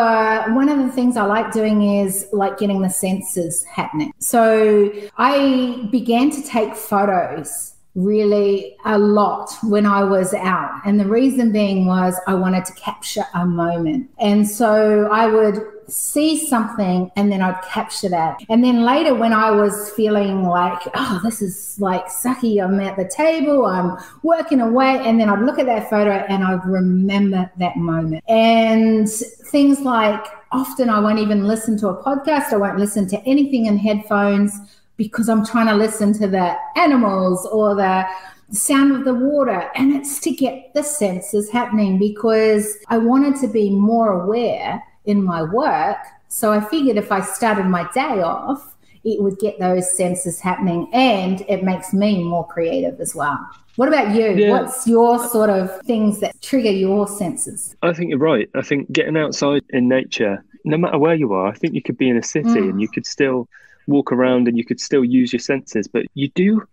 one 0.53 0.69
of 0.69 0.77
the 0.79 0.89
things 0.89 1.17
I 1.17 1.25
like 1.25 1.51
doing 1.51 1.81
is 1.99 2.27
like 2.31 2.57
getting 2.57 2.81
the 2.81 2.89
senses 2.89 3.63
happening. 3.65 4.13
So 4.19 4.91
I 5.17 5.87
began 5.91 6.31
to 6.31 6.41
take 6.41 6.75
photos 6.75 7.73
really 7.95 8.77
a 8.85 8.97
lot 8.97 9.51
when 9.63 9.85
I 9.85 10.03
was 10.03 10.33
out. 10.33 10.71
And 10.85 10.99
the 10.99 11.07
reason 11.07 11.51
being 11.51 11.87
was 11.87 12.15
I 12.27 12.35
wanted 12.35 12.63
to 12.65 12.73
capture 12.73 13.25
a 13.33 13.45
moment. 13.45 14.09
And 14.19 14.47
so 14.47 15.09
I 15.11 15.27
would 15.27 15.61
see 15.87 16.45
something 16.47 17.11
and 17.15 17.31
then 17.31 17.41
I'd 17.41 17.61
capture 17.63 18.09
that. 18.09 18.41
And 18.49 18.63
then 18.63 18.83
later, 18.83 19.15
when 19.15 19.33
I 19.33 19.51
was 19.51 19.89
feeling 19.91 20.43
like, 20.43 20.81
oh, 20.93 21.21
this 21.23 21.41
is 21.41 21.77
like 21.79 22.07
sucky, 22.07 22.63
I'm 22.63 22.79
at 22.79 22.97
the 22.97 23.07
table, 23.07 23.65
I'm 23.65 23.97
working 24.23 24.61
away, 24.61 24.99
and 24.99 25.19
then 25.19 25.29
I'd 25.29 25.41
look 25.41 25.59
at 25.59 25.65
that 25.67 25.89
photo 25.89 26.11
and 26.11 26.43
I'd 26.43 26.65
remember 26.65 27.49
that 27.57 27.77
moment. 27.77 28.23
And 28.27 29.09
things 29.09 29.79
like 29.81 30.25
often 30.51 30.89
I 30.89 30.99
won't 30.99 31.19
even 31.19 31.47
listen 31.47 31.77
to 31.79 31.89
a 31.89 32.03
podcast, 32.03 32.53
I 32.53 32.57
won't 32.57 32.79
listen 32.79 33.07
to 33.09 33.19
anything 33.25 33.65
in 33.65 33.77
headphones 33.77 34.53
because 34.97 35.29
I'm 35.29 35.45
trying 35.45 35.67
to 35.67 35.75
listen 35.75 36.13
to 36.13 36.27
the 36.27 36.55
animals 36.75 37.45
or 37.45 37.75
the 37.75 38.05
sound 38.51 38.95
of 38.95 39.05
the 39.05 39.13
water. 39.13 39.69
And 39.75 39.93
it's 39.93 40.19
to 40.21 40.31
get 40.31 40.73
the 40.73 40.83
senses 40.83 41.49
happening 41.49 41.99
because 41.99 42.77
I 42.87 42.97
wanted 42.97 43.39
to 43.41 43.47
be 43.47 43.69
more 43.69 44.23
aware 44.23 44.83
in 45.07 45.23
my 45.23 45.41
work. 45.41 45.97
So 46.27 46.51
I 46.51 46.59
figured 46.59 46.97
if 46.97 47.11
I 47.11 47.21
started 47.21 47.65
my 47.65 47.89
day 47.93 48.21
off, 48.21 48.75
it 49.03 49.21
would 49.21 49.39
get 49.39 49.57
those 49.59 49.95
senses 49.95 50.39
happening 50.39 50.89
and 50.93 51.41
it 51.47 51.63
makes 51.63 51.93
me 51.93 52.23
more 52.23 52.45
creative 52.45 52.99
as 52.99 53.15
well. 53.15 53.39
What 53.77 53.87
about 53.87 54.13
you? 54.13 54.31
Yeah. 54.31 54.49
What's 54.49 54.85
your 54.87 55.25
sort 55.29 55.49
of 55.49 55.81
things 55.81 56.19
that 56.19 56.39
trigger 56.41 56.71
your 56.71 57.07
senses? 57.07 57.75
I 57.81 57.93
think 57.93 58.09
you're 58.09 58.19
right. 58.19 58.49
I 58.55 58.61
think 58.61 58.91
getting 58.91 59.15
outside 59.15 59.63
in 59.69 59.87
nature, 59.87 60.43
no 60.65 60.77
matter 60.77 60.97
where 60.97 61.15
you 61.15 61.31
are, 61.33 61.47
I 61.47 61.53
think 61.53 61.73
you 61.73 61.81
could 61.81 61.97
be 61.97 62.09
in 62.09 62.17
a 62.17 62.23
city 62.23 62.49
mm. 62.49 62.69
and 62.69 62.81
you 62.81 62.89
could 62.89 63.05
still 63.05 63.47
walk 63.87 64.11
around 64.11 64.47
and 64.47 64.57
you 64.57 64.65
could 64.65 64.81
still 64.81 65.05
use 65.05 65.31
your 65.31 65.39
senses, 65.39 65.87
but 65.87 66.05
you 66.13 66.27
do. 66.29 66.67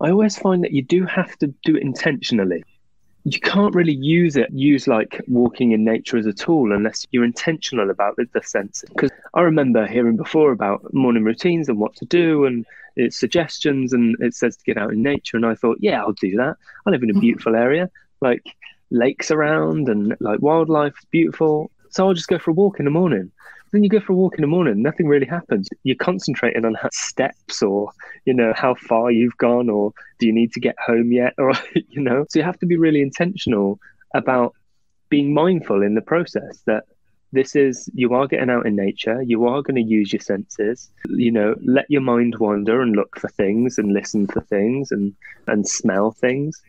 I 0.00 0.10
always 0.10 0.36
find 0.38 0.64
that 0.64 0.72
you 0.72 0.82
do 0.82 1.04
have 1.04 1.36
to 1.38 1.48
do 1.64 1.76
it 1.76 1.82
intentionally. 1.82 2.64
You 3.30 3.40
can't 3.40 3.74
really 3.74 3.94
use 3.94 4.36
it, 4.36 4.50
use 4.52 4.86
like 4.86 5.20
walking 5.26 5.72
in 5.72 5.84
nature 5.84 6.16
as 6.16 6.26
a 6.26 6.32
tool 6.32 6.72
unless 6.72 7.06
you're 7.10 7.24
intentional 7.24 7.90
about 7.90 8.16
the, 8.16 8.26
the 8.32 8.42
senses. 8.42 8.88
Because 8.88 9.10
I 9.34 9.42
remember 9.42 9.86
hearing 9.86 10.16
before 10.16 10.50
about 10.52 10.94
morning 10.94 11.24
routines 11.24 11.68
and 11.68 11.78
what 11.78 11.94
to 11.96 12.06
do 12.06 12.46
and 12.46 12.64
its 12.96 13.18
suggestions, 13.18 13.92
and 13.92 14.16
it 14.20 14.34
says 14.34 14.56
to 14.56 14.64
get 14.64 14.78
out 14.78 14.92
in 14.92 15.02
nature. 15.02 15.36
And 15.36 15.46
I 15.46 15.54
thought, 15.54 15.78
yeah, 15.80 16.00
I'll 16.00 16.12
do 16.12 16.36
that. 16.36 16.56
I 16.86 16.90
live 16.90 17.02
in 17.02 17.10
a 17.10 17.12
mm-hmm. 17.12 17.20
beautiful 17.20 17.54
area, 17.54 17.90
like 18.20 18.44
lakes 18.90 19.30
around 19.30 19.88
and 19.88 20.16
like 20.20 20.40
wildlife 20.40 20.94
is 20.98 21.04
beautiful. 21.10 21.70
So 21.90 22.06
I'll 22.06 22.14
just 22.14 22.28
go 22.28 22.38
for 22.38 22.52
a 22.52 22.54
walk 22.54 22.78
in 22.78 22.86
the 22.86 22.90
morning. 22.90 23.30
Then 23.72 23.82
you 23.82 23.88
go 23.88 24.00
for 24.00 24.12
a 24.12 24.16
walk 24.16 24.34
in 24.36 24.40
the 24.42 24.46
morning, 24.46 24.82
nothing 24.82 25.06
really 25.06 25.26
happens. 25.26 25.68
You're 25.82 25.96
concentrating 25.96 26.64
on 26.64 26.76
steps 26.92 27.62
or, 27.62 27.90
you 28.24 28.34
know, 28.34 28.52
how 28.56 28.74
far 28.74 29.10
you've 29.10 29.36
gone 29.36 29.68
or 29.68 29.92
do 30.18 30.26
you 30.26 30.32
need 30.32 30.52
to 30.52 30.60
get 30.60 30.76
home 30.84 31.12
yet? 31.12 31.34
Or, 31.38 31.52
you 31.74 32.00
know, 32.00 32.24
so 32.28 32.38
you 32.38 32.44
have 32.44 32.58
to 32.60 32.66
be 32.66 32.76
really 32.76 33.02
intentional 33.02 33.78
about 34.14 34.54
being 35.08 35.34
mindful 35.34 35.82
in 35.82 35.94
the 35.94 36.02
process 36.02 36.62
that 36.66 36.84
this 37.32 37.54
is 37.54 37.90
you 37.94 38.14
are 38.14 38.26
getting 38.26 38.50
out 38.50 38.66
in 38.66 38.74
nature 38.74 39.22
you 39.22 39.46
are 39.46 39.62
going 39.62 39.74
to 39.74 39.82
use 39.82 40.12
your 40.12 40.20
senses 40.20 40.90
you 41.08 41.30
know 41.30 41.54
let 41.64 41.84
your 41.90 42.00
mind 42.00 42.34
wander 42.38 42.80
and 42.80 42.96
look 42.96 43.18
for 43.18 43.28
things 43.28 43.76
and 43.78 43.92
listen 43.92 44.26
for 44.26 44.40
things 44.40 44.90
and 44.90 45.14
and 45.46 45.68
smell 45.68 46.10
things 46.10 46.62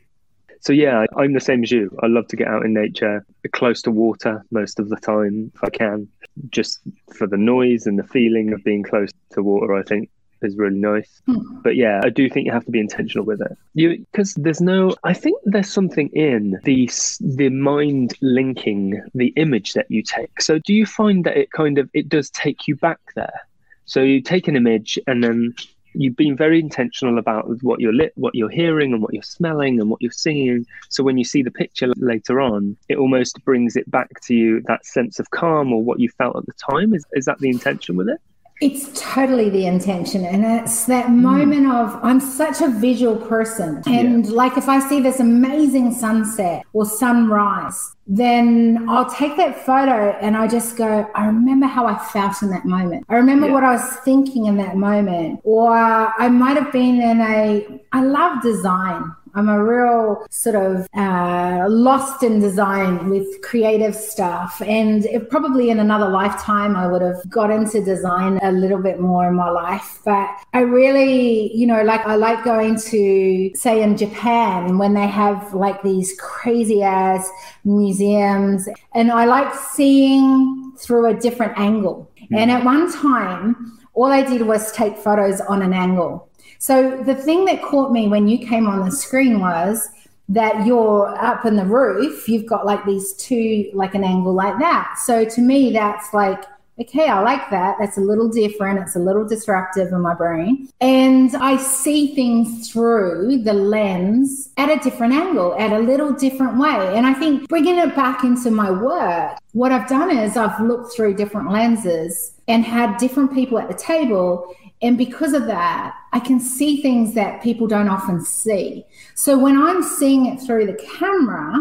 so 0.60 0.74
yeah, 0.74 1.06
I'm 1.18 1.34
the 1.34 1.40
same 1.40 1.64
as 1.64 1.72
you. 1.72 1.96
I 2.04 2.08
love 2.08 2.28
to 2.28 2.36
get 2.36 2.48
out 2.48 2.66
in 2.66 2.74
nature, 2.74 3.26
close 3.54 3.82
to 3.84 3.92
water 3.92 4.44
most 4.52 4.80
of 4.80 4.90
the 4.90 4.98
time 4.98 5.52
if 5.56 5.64
I 5.64 5.70
can, 5.70 6.08
just 6.50 6.80
for 7.14 7.28
the 7.28 7.38
noise 7.38 7.86
and 7.86 7.98
the 7.98 8.04
feeling 8.04 8.54
of 8.54 8.64
being 8.64 8.84
close 8.84 9.10
to 9.34 9.44
water. 9.44 9.74
I 9.74 9.84
think 9.84 10.10
is 10.42 10.58
really 10.58 10.78
nice. 10.78 11.22
Hmm. 11.26 11.62
But 11.62 11.76
yeah, 11.76 12.02
I 12.04 12.10
do 12.10 12.30
think 12.30 12.46
you 12.46 12.52
have 12.52 12.66
to 12.66 12.72
be 12.72 12.80
intentional 12.80 13.26
with 13.26 13.42
it. 13.42 13.58
You 13.74 14.06
because 14.12 14.34
there's 14.36 14.62
no. 14.62 14.96
I 15.04 15.14
think 15.14 15.40
there's 15.46 15.72
something 15.72 16.10
in 16.10 16.60
the 16.64 16.90
the 17.20 17.50
mind 17.50 18.14
linking 18.22 19.02
the 19.14 19.28
image 19.38 19.74
that 19.74 19.90
you 19.90 20.02
take. 20.02 20.42
So 20.42 20.60
do 20.60 20.74
you 20.74 20.86
find 20.86 21.24
that 21.26 21.38
it 21.38 21.52
kind 21.52 21.78
of 21.78 21.90
it 21.94 22.10
does 22.10 22.30
take 22.30 22.68
you 22.68 22.76
back 22.76 23.00
there? 23.16 23.42
So 23.86 24.02
you 24.02 24.22
take 24.22 24.48
an 24.48 24.56
image 24.56 25.00
and 25.08 25.24
then 25.24 25.54
you've 25.94 26.16
been 26.16 26.36
very 26.36 26.60
intentional 26.60 27.18
about 27.18 27.48
what 27.64 27.80
you're 27.80 27.94
lit, 27.94 28.14
what 28.16 28.36
you're 28.36 28.50
hearing, 28.50 28.94
and 28.94 29.02
what 29.02 29.14
you're 29.14 29.24
smelling, 29.24 29.80
and 29.80 29.90
what 29.90 30.02
you're 30.02 30.12
seeing. 30.12 30.66
So 30.90 31.04
when 31.04 31.18
you 31.18 31.24
see 31.24 31.44
the 31.44 31.52
picture 31.52 31.92
later 31.98 32.42
on, 32.42 32.78
it 32.88 32.98
almost 32.98 33.44
brings 33.46 33.76
it 33.76 33.90
back 33.90 34.10
to 34.22 34.34
you 34.34 34.62
that 34.68 34.86
sense 34.86 35.20
of 35.20 35.32
calm 35.32 35.74
or 35.74 35.84
what 35.84 36.00
you 36.00 36.10
felt 36.10 36.36
at 36.36 36.46
the 36.46 36.54
time. 36.72 36.94
Is 36.94 37.06
is 37.14 37.26
that 37.26 37.40
the 37.40 37.50
intention 37.50 37.96
with 37.96 38.10
it? 38.10 38.20
It's 38.62 38.90
totally 39.00 39.50
the 39.50 39.66
intention. 39.66 40.26
And 40.26 40.44
it's 40.44 40.86
that 40.86 41.08
mm. 41.08 41.16
moment 41.16 41.68
of, 41.68 41.98
I'm 42.04 42.20
such 42.20 42.62
a 42.62 42.68
visual 42.68 43.16
person. 43.16 43.82
And 43.86 44.26
yeah. 44.26 44.32
like 44.32 44.58
if 44.58 44.68
I 44.68 44.80
see 44.80 45.00
this 45.00 45.20
amazing 45.20 45.94
sunset 45.94 46.64
or 46.74 46.86
sunrise, 46.86 47.96
then 48.06 48.86
I'll 48.90 49.10
take 49.10 49.38
that 49.38 49.66
photo 49.66 50.18
and 50.20 50.36
I 50.36 50.48
just 50.48 50.76
go, 50.76 51.10
I 51.16 51.28
remember 51.28 51.68
how 51.68 51.86
I 51.86 51.98
felt 51.98 52.42
in 52.42 52.50
that 52.50 52.66
moment. 52.66 53.06
I 53.08 53.16
remember 53.16 53.48
yeah. 53.48 53.54
what 53.54 53.64
I 53.64 53.74
was 53.74 53.96
thinking 54.04 54.48
in 54.48 54.58
that 54.58 54.76
moment. 54.76 55.40
Or 55.44 55.72
I 55.72 56.28
might 56.28 56.58
have 56.58 56.72
been 56.72 57.02
in 57.02 57.22
a, 57.22 57.82
I 57.92 58.04
love 58.04 58.42
design. 58.42 59.16
I'm 59.36 59.50
a 59.50 59.64
real 59.64 60.26
sort 60.30 60.56
of 60.56 60.88
uh, 60.96 61.66
lost 61.70 62.24
in 62.24 62.40
design 62.40 63.10
with 63.10 63.42
creative 63.42 63.96
stuff. 63.96 64.62
And 64.66 65.06
it, 65.06 65.30
probably 65.30 65.70
in 65.70 65.80
another 65.80 66.10
lifetime, 66.10 66.76
I 66.76 66.88
would 66.88 67.02
have 67.02 67.28
got 67.30 67.52
into 67.52 67.84
design 67.84 68.40
a 68.42 68.52
little 68.52 68.82
bit 68.82 69.00
more 69.00 69.28
in 69.28 69.36
my 69.36 69.50
life. 69.50 70.00
But 70.06 70.30
I 70.54 70.62
really, 70.62 71.56
you 71.56 71.68
know, 71.68 71.84
like 71.84 72.06
I 72.06 72.16
like 72.16 72.44
going 72.44 72.78
to, 72.80 73.52
say, 73.56 73.82
in 73.84 73.98
Japan 73.98 74.78
when 74.78 74.94
they 74.94 75.08
have 75.08 75.54
like 75.54 75.82
these 75.84 76.16
crazy 76.20 76.84
ass 76.84 77.30
museums. 77.64 78.68
And 78.94 79.12
I 79.12 79.26
like 79.26 79.54
seeing 79.54 80.74
through 80.78 81.08
a 81.08 81.14
different 81.14 81.58
angle. 81.58 82.10
Mm. 82.32 82.38
And 82.38 82.52
at 82.52 82.64
one 82.64 82.92
time, 82.92 83.78
all 83.94 84.06
I 84.06 84.22
did 84.22 84.44
was 84.44 84.72
take 84.72 84.96
photos 84.96 85.42
on 85.42 85.62
an 85.62 85.74
angle. 85.74 86.29
So 86.60 87.02
the 87.04 87.16
thing 87.16 87.46
that 87.46 87.62
caught 87.62 87.92
me 87.92 88.08
when 88.08 88.28
you 88.28 88.46
came 88.46 88.68
on 88.68 88.86
the 88.86 88.92
screen 88.92 89.40
was 89.40 89.90
that 90.28 90.66
you're 90.66 91.08
up 91.18 91.46
in 91.46 91.56
the 91.56 91.66
roof, 91.66 92.28
you've 92.28 92.46
got 92.46 92.66
like 92.66 92.86
these 92.86 93.14
two, 93.14 93.72
like 93.74 93.96
an 93.96 94.04
angle 94.04 94.34
like 94.34 94.60
that. 94.60 95.00
So 95.04 95.26
to 95.26 95.42
me, 95.42 95.72
that's 95.72 96.14
like, 96.14 96.44
okay, 96.80 97.08
I 97.08 97.20
like 97.22 97.50
that. 97.50 97.78
That's 97.80 97.98
a 97.98 98.02
little 98.02 98.28
different. 98.28 98.80
It's 98.80 98.96
a 98.96 99.00
little 99.00 99.26
disruptive 99.26 99.92
in 99.92 100.02
my 100.02 100.14
brain. 100.14 100.70
And 100.82 101.34
I 101.36 101.58
see 101.58 102.14
things 102.14 102.70
through 102.72 103.42
the 103.44 103.54
lens 103.54 104.50
at 104.58 104.70
a 104.70 104.78
different 104.78 105.14
angle, 105.14 105.56
at 105.58 105.72
a 105.72 105.80
little 105.80 106.12
different 106.12 106.58
way. 106.58 106.96
And 106.96 107.06
I 107.06 107.14
think 107.14 107.48
bringing 107.48 107.78
it 107.78 107.96
back 107.96 108.24
into 108.24 108.52
my 108.52 108.70
work, 108.70 109.40
what 109.54 109.72
I've 109.72 109.90
done 109.90 110.16
is 110.16 110.38
I've 110.38 110.60
looked 110.62 110.94
through 110.94 111.16
different 111.16 111.52
lenses 111.52 112.34
and 112.48 112.66
had 112.66 112.98
different 112.98 113.34
people 113.34 113.60
at 113.60 113.68
the 113.68 113.76
table 113.76 114.54
and 114.82 114.98
because 114.98 115.34
of 115.34 115.46
that, 115.48 115.96
I 116.14 116.20
can 116.20 116.40
see 116.40 116.82
things 116.82 117.14
that 117.16 117.44
people 117.44 117.68
don't 117.68 117.90
often 117.90 118.22
see. 118.22 118.86
So 119.14 119.38
when 119.38 119.62
I'm 119.62 119.84
seeing 119.84 120.26
it 120.26 120.40
through 120.40 120.68
the 120.68 120.74
camera, 120.98 121.54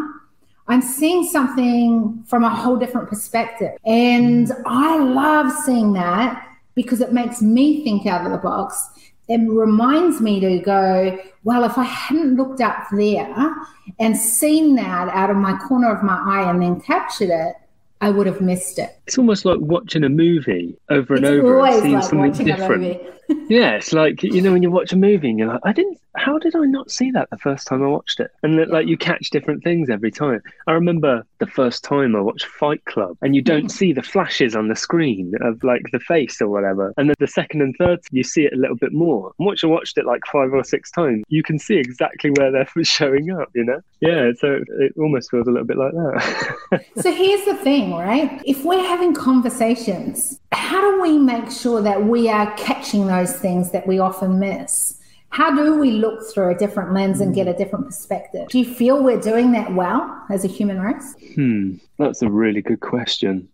I'm 0.69 0.83
seeing 0.83 1.25
something 1.25 2.23
from 2.27 2.45
a 2.45 2.51
whole 2.51 2.77
different 2.77 3.09
perspective. 3.09 3.73
And 3.85 4.53
I 4.67 4.99
love 4.99 5.51
seeing 5.65 5.95
that 5.95 6.47
because 6.75 7.01
it 7.01 7.13
makes 7.13 7.43
me 7.43 7.83
think 7.83 8.07
out 8.07 8.25
of 8.25 8.31
the 8.31 8.39
box. 8.39 8.89
It 9.29 9.41
reminds 9.49 10.21
me 10.21 10.41
to 10.41 10.59
go, 10.61 11.19
well, 11.43 11.65
if 11.65 11.77
I 11.77 11.85
hadn't 11.85 12.37
looked 12.37 12.61
up 12.61 12.87
there 12.93 13.55
and 13.99 14.17
seen 14.17 14.77
that 14.77 15.09
out 15.09 15.31
of 15.31 15.37
my 15.37 15.59
corner 15.59 15.91
of 15.91 16.03
my 16.03 16.23
eye 16.25 16.51
and 16.51 16.63
then 16.63 16.81
captured 16.81 17.31
it, 17.31 17.57
I 18.01 18.11
would 18.11 18.27
have 18.27 18.41
missed 18.41 18.79
it. 18.79 18.98
It's 19.09 19.17
almost 19.17 19.47
like 19.47 19.59
watching 19.59 20.05
a 20.05 20.11
movie 20.11 20.77
over 20.91 21.15
and 21.15 21.25
it's 21.25 21.33
over 21.33 21.65
and 21.65 21.83
seeing 21.83 21.95
like 21.95 22.35
something 22.35 22.45
different. 22.45 23.03
yeah, 23.49 23.71
it's 23.73 23.95
like 23.95 24.23
you 24.23 24.43
know 24.43 24.53
when 24.53 24.63
you 24.63 24.71
watch 24.71 24.93
a 24.93 24.97
movie 24.97 25.31
and 25.31 25.39
you're 25.39 25.49
like, 25.49 25.61
I 25.65 25.73
didn't, 25.73 25.99
how 26.17 26.39
did 26.39 26.57
I 26.57 26.65
not 26.65 26.91
see 26.91 27.11
that 27.13 27.31
the 27.31 27.37
first 27.37 27.67
time 27.67 27.83
I 27.83 27.87
watched 27.87 28.21
it? 28.21 28.31
And 28.43 28.57
like 28.69 28.87
you 28.87 28.97
catch 28.97 29.31
different 29.31 29.63
things 29.63 29.91
every 29.91 30.11
time. 30.11 30.43
I 30.67 30.73
remember 30.73 31.25
the 31.39 31.47
first 31.47 31.85
time 31.85 32.17
I 32.17 32.21
watched 32.21 32.47
Fight 32.47 32.85
Club, 32.87 33.17
and 33.23 33.35
you 33.35 33.43
don't 33.43 33.69
see 33.79 33.93
the 33.93 34.03
flashes 34.03 34.57
on 34.57 34.69
the 34.69 34.77
screen 34.77 35.33
of 35.43 35.63
like 35.63 35.83
the 35.93 36.01
face 36.01 36.41
or 36.41 36.49
whatever. 36.49 36.93
And 36.97 37.09
then 37.09 37.17
the 37.19 37.27
second 37.27 37.63
and 37.63 37.75
third, 37.79 38.01
you 38.11 38.25
see 38.25 38.45
it 38.45 38.53
a 38.53 38.57
little 38.57 38.77
bit 38.77 38.93
more. 38.93 39.33
And 39.39 39.47
once 39.47 39.63
I 39.63 39.67
watched 39.69 39.99
it 39.99 40.07
like 40.07 40.23
five 40.31 40.53
or 40.53 40.65
six 40.65 40.91
times, 40.91 41.25
you 41.29 41.43
can 41.43 41.59
see 41.59 41.77
exactly 41.77 42.31
where 42.31 42.51
they're 42.51 42.69
showing 42.85 43.31
up. 43.31 43.49
You 43.55 43.65
know? 43.65 43.81
Yeah. 44.01 44.33
So 44.39 44.61
it 44.81 44.93
almost 44.99 45.31
feels 45.31 45.47
a 45.47 45.51
little 45.51 45.67
bit 45.67 45.77
like 45.79 45.93
that. 45.93 46.85
so 47.03 47.13
here's 47.13 47.45
the 47.45 47.57
thing, 47.57 47.93
right? 47.93 48.41
If 48.45 48.65
we're 48.65 48.87
having 48.99 49.15
conversations, 49.15 50.41
how 50.51 50.81
do 50.81 51.01
we 51.01 51.17
make 51.17 51.49
sure 51.53 51.81
that 51.81 52.03
we 52.03 52.29
are 52.29 52.53
catching 52.57 53.07
those 53.07 53.33
things 53.33 53.71
that 53.71 53.87
we 53.87 54.01
often 54.01 54.41
miss? 54.41 54.99
How 55.29 55.55
do 55.55 55.79
we 55.79 55.93
look 55.93 56.21
through 56.35 56.51
a 56.51 56.59
different 56.59 56.93
lens 56.93 57.21
and 57.21 57.33
get 57.33 57.47
a 57.47 57.55
different 57.55 57.87
perspective? 57.87 58.49
Do 58.49 58.59
you 58.59 58.65
feel 58.65 59.05
we're 59.05 59.21
doing 59.21 59.53
that 59.53 59.73
well 59.73 60.25
as 60.31 60.45
a 60.45 60.49
human 60.49 60.81
race? 60.81 61.15
Hmm, 61.37 61.75
that's 61.97 62.23
a 62.23 62.29
really 62.29 62.61
good 62.61 62.81
question. 62.81 63.49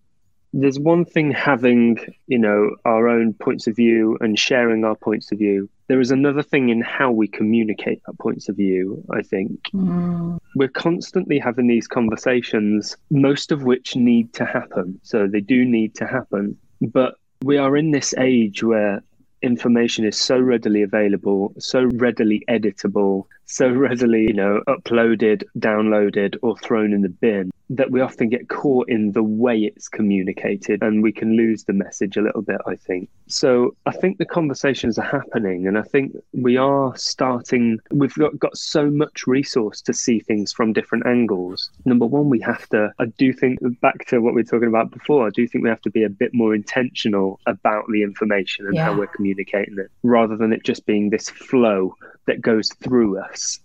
There's 0.56 0.78
one 0.78 1.04
thing 1.04 1.32
having, 1.32 1.98
you 2.28 2.38
know, 2.38 2.76
our 2.84 3.08
own 3.08 3.34
points 3.34 3.66
of 3.66 3.74
view 3.74 4.16
and 4.20 4.38
sharing 4.38 4.84
our 4.84 4.94
points 4.94 5.32
of 5.32 5.38
view. 5.38 5.68
There 5.88 6.00
is 6.00 6.12
another 6.12 6.42
thing 6.42 6.68
in 6.68 6.80
how 6.80 7.10
we 7.10 7.26
communicate 7.26 8.00
our 8.06 8.14
points 8.14 8.48
of 8.48 8.56
view, 8.56 9.04
I 9.10 9.22
think. 9.22 9.50
Mm. 9.74 10.38
We're 10.54 10.68
constantly 10.68 11.40
having 11.40 11.66
these 11.66 11.88
conversations, 11.88 12.96
most 13.10 13.50
of 13.50 13.64
which 13.64 13.96
need 13.96 14.32
to 14.34 14.44
happen. 14.44 15.00
So 15.02 15.26
they 15.26 15.40
do 15.40 15.64
need 15.64 15.96
to 15.96 16.06
happen. 16.06 16.56
But 16.80 17.16
we 17.42 17.58
are 17.58 17.76
in 17.76 17.90
this 17.90 18.14
age 18.16 18.62
where 18.62 19.02
information 19.42 20.04
is 20.04 20.16
so 20.16 20.38
readily 20.38 20.82
available, 20.82 21.52
so 21.58 21.90
readily 21.94 22.42
editable, 22.48 23.26
so 23.54 23.70
readily, 23.70 24.22
you 24.22 24.32
know, 24.32 24.60
uploaded, 24.66 25.44
downloaded, 25.56 26.36
or 26.42 26.58
thrown 26.58 26.92
in 26.92 27.02
the 27.02 27.08
bin 27.08 27.52
that 27.70 27.90
we 27.90 28.00
often 28.00 28.28
get 28.28 28.48
caught 28.48 28.88
in 28.88 29.12
the 29.12 29.22
way 29.22 29.58
it's 29.58 29.88
communicated 29.88 30.82
and 30.82 31.02
we 31.02 31.12
can 31.12 31.36
lose 31.36 31.64
the 31.64 31.72
message 31.72 32.16
a 32.16 32.20
little 32.20 32.42
bit, 32.42 32.58
I 32.66 32.74
think. 32.74 33.08
So 33.26 33.74
I 33.86 33.92
think 33.92 34.18
the 34.18 34.26
conversations 34.26 34.98
are 34.98 35.04
happening 35.04 35.66
and 35.66 35.78
I 35.78 35.82
think 35.82 36.14
we 36.32 36.56
are 36.56 36.94
starting, 36.96 37.78
we've 37.90 38.14
got, 38.14 38.38
got 38.38 38.56
so 38.56 38.90
much 38.90 39.26
resource 39.26 39.80
to 39.82 39.94
see 39.94 40.20
things 40.20 40.52
from 40.52 40.72
different 40.72 41.06
angles. 41.06 41.70
Number 41.84 42.06
one, 42.06 42.28
we 42.28 42.40
have 42.40 42.68
to, 42.70 42.92
I 42.98 43.06
do 43.06 43.32
think, 43.32 43.60
back 43.80 44.06
to 44.08 44.18
what 44.18 44.34
we 44.34 44.42
were 44.42 44.48
talking 44.48 44.68
about 44.68 44.90
before, 44.90 45.26
I 45.26 45.30
do 45.30 45.46
think 45.46 45.62
we 45.62 45.70
have 45.70 45.82
to 45.82 45.90
be 45.90 46.04
a 46.04 46.10
bit 46.10 46.34
more 46.34 46.54
intentional 46.54 47.40
about 47.46 47.84
the 47.88 48.02
information 48.02 48.66
and 48.66 48.74
yeah. 48.74 48.84
how 48.84 48.98
we're 48.98 49.06
communicating 49.06 49.78
it 49.78 49.90
rather 50.02 50.36
than 50.36 50.52
it 50.52 50.64
just 50.64 50.84
being 50.86 51.08
this 51.08 51.30
flow 51.30 51.94
that 52.26 52.40
goes 52.40 52.70
through 52.82 53.18
us. 53.18 53.60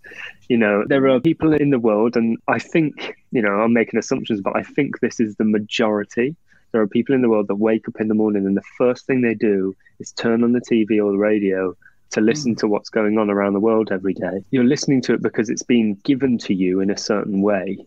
You 0.48 0.58
know, 0.58 0.84
there 0.88 1.08
are 1.08 1.20
people 1.20 1.54
in 1.54 1.70
the 1.70 1.80
world, 1.80 2.16
and 2.16 2.38
I 2.48 2.60
think, 2.60 3.16
you 3.32 3.42
know, 3.42 3.62
I'm 3.62 3.74
making 3.74 4.00
assumptions, 4.00 4.42
but 4.42 4.56
I 4.56 4.64
think 4.64 5.00
this 5.00 5.20
is 5.20 5.36
the 5.36 5.46
majority. 5.46 6.36
There 6.72 6.82
are 6.82 6.88
people 6.88 7.16
in 7.16 7.22
the 7.22 7.30
world 7.30 7.48
that 7.48 7.56
wake 7.56 7.88
up 7.88 8.00
in 8.00 8.08
the 8.08 8.14
morning 8.14 8.46
and 8.46 8.56
the 8.56 8.64
first 8.78 9.08
thing 9.08 9.22
they 9.22 9.34
do 9.34 9.76
is 10.00 10.12
turn 10.12 10.44
on 10.44 10.52
the 10.52 10.62
TV 10.62 11.04
or 11.04 11.12
the 11.12 11.18
radio 11.18 11.76
to 12.12 12.22
listen 12.22 12.56
mm. 12.56 12.60
to 12.60 12.68
what's 12.68 12.90
going 12.90 13.18
on 13.18 13.30
around 13.30 13.54
the 13.54 13.60
world 13.60 13.92
every 13.92 14.14
day. 14.14 14.44
You're 14.52 14.64
listening 14.64 15.02
to 15.04 15.14
it 15.14 15.22
because 15.22 15.50
it's 15.50 15.64
been 15.64 15.96
given 16.04 16.38
to 16.40 16.54
you 16.54 16.80
in 16.80 16.90
a 16.92 16.98
certain 16.98 17.42
way 17.42 17.80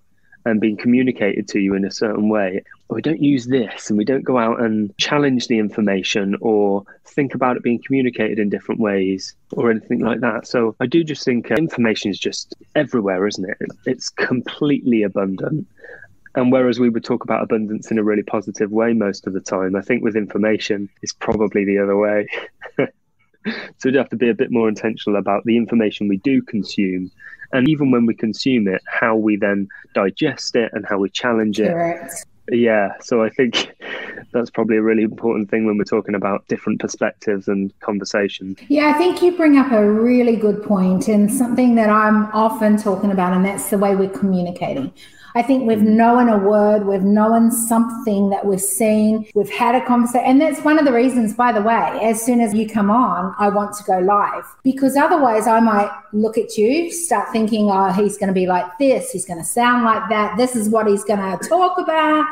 and 0.45 0.61
being 0.61 0.77
communicated 0.77 1.49
to 1.49 1.61
you 1.61 1.75
in 1.75 1.85
a 1.85 1.91
certain 1.91 2.29
way. 2.29 2.63
We 2.89 3.03
don't 3.03 3.23
use 3.23 3.47
this 3.47 3.89
and 3.89 3.97
we 3.97 4.05
don't 4.05 4.25
go 4.25 4.39
out 4.39 4.61
and 4.61 4.97
challenge 4.99 5.47
the 5.47 5.59
information 5.59 6.37
or 6.41 6.85
think 7.05 7.35
about 7.35 7.57
it 7.57 7.63
being 7.63 7.83
communicated 7.85 8.39
in 8.39 8.51
different 8.51 8.81
ways 8.81 9.35
or 9.53 9.71
anything 9.71 10.01
like 10.01 10.21
that. 10.21 10.47
So 10.47 10.77
I 10.81 10.87
do 10.87 11.05
just 11.05 11.25
think 11.25 11.51
uh, 11.51 11.55
information 11.55 12.11
is 12.11 12.19
just 12.19 12.55
everywhere, 12.75 13.27
isn't 13.27 13.49
it? 13.49 13.57
It's 13.87 14.09
completely 14.09 15.03
abundant. 15.03 15.67
And 16.35 16.51
whereas 16.51 16.81
we 16.81 16.89
would 16.89 17.05
talk 17.05 17.25
about 17.25 17.43
abundance 17.43 17.91
in 17.91 17.99
a 17.99 18.03
really 18.03 18.23
positive 18.23 18.73
way 18.73 18.95
most 18.95 19.27
of 19.27 19.35
the 19.35 19.41
time, 19.41 19.77
I 19.77 19.83
think 19.83 20.03
with 20.03 20.17
information, 20.17 20.89
it's 21.03 21.13
probably 21.13 21.65
the 21.65 21.79
other 21.79 21.97
way. 21.97 22.27
so 22.79 22.85
we'd 23.85 23.95
have 23.95 24.09
to 24.11 24.17
be 24.17 24.31
a 24.31 24.35
bit 24.35 24.51
more 24.51 24.69
intentional 24.69 25.19
about 25.19 25.45
the 25.45 25.57
information 25.57 26.09
we 26.09 26.17
do 26.19 26.41
consume 26.41 27.11
and 27.53 27.69
even 27.69 27.91
when 27.91 28.07
we 28.07 28.15
consume 28.15 28.69
it, 28.69 28.83
how 28.87 29.17
we 29.17 29.37
then 29.37 29.69
digest 29.95 30.57
it 30.57 30.71
and 30.73 30.87
how 30.87 30.99
we 30.99 31.11
challenge 31.11 31.61
it. 31.61 31.73
Correct. 31.73 32.27
Yeah, 32.51 32.95
so 33.01 33.23
I 33.23 33.29
think 33.31 33.73
that's 34.33 34.51
probably 34.51 34.77
a 34.77 34.83
really 34.83 35.05
important 35.05 35.49
thing 35.49 35.65
when 35.65 35.79
we're 35.79 35.85
talking 35.85 36.15
about 36.15 36.47
different 36.49 36.81
perspectives 36.81 37.47
and 37.47 37.73
conversations. 37.81 38.59
Yeah, 38.69 38.89
I 38.89 38.95
think 38.95 39.23
you 39.23 39.37
bring 39.37 39.59
up 39.59 39.71
a 39.71 39.89
really 39.89 40.35
good 40.35 40.63
point 40.63 41.07
and 41.09 41.33
something 41.33 41.77
that 41.77 41.89
I'm 41.89 42.27
often 42.33 42.77
talking 42.77 43.13
about, 43.13 43.33
and 43.33 43.45
that's 43.45 43.71
the 43.71 43.79
way 43.79 43.95
we're 43.95 44.11
communicating. 44.11 44.93
I 45.35 45.43
think 45.43 45.67
we've 45.67 45.79
mm. 45.79 45.95
known 45.95 46.29
a 46.29 46.39
word, 46.39 46.87
we've 46.87 47.03
known 47.03 47.51
something 47.51 48.31
that 48.31 48.45
we've 48.45 48.61
seen, 48.61 49.27
we've 49.35 49.51
had 49.51 49.75
a 49.75 49.85
conversation. 49.87 50.27
And 50.27 50.41
that's 50.41 50.63
one 50.65 50.79
of 50.79 50.85
the 50.85 50.93
reasons, 50.93 51.35
by 51.35 51.53
the 51.53 51.63
way, 51.63 51.99
as 52.03 52.23
soon 52.23 52.41
as 52.41 52.55
you 52.55 52.69
come 52.69 52.91
on, 52.91 53.35
I 53.39 53.49
want 53.49 53.75
to 53.77 53.85
go 53.85 53.99
live 53.99 54.45
because 54.63 54.97
otherwise 54.97 55.47
I 55.47 55.61
might 55.61 55.91
look 56.13 56.37
at 56.39 56.57
you, 56.57 56.91
start 56.91 57.31
thinking, 57.33 57.71
oh, 57.71 57.93
he's 57.93 58.19
going 58.19 58.29
to 58.29 58.35
be 58.35 58.47
like 58.47 58.79
this, 58.79 59.11
he's 59.11 59.25
going 59.25 59.41
to 59.41 59.45
sound 59.45 59.85
like 59.85 60.09
that, 60.11 60.37
this 60.37 60.57
is 60.57 60.69
what 60.69 60.87
he's 60.87 61.05
going 61.05 61.39
to 61.39 61.49
talk 61.49 61.79
about 61.79 62.27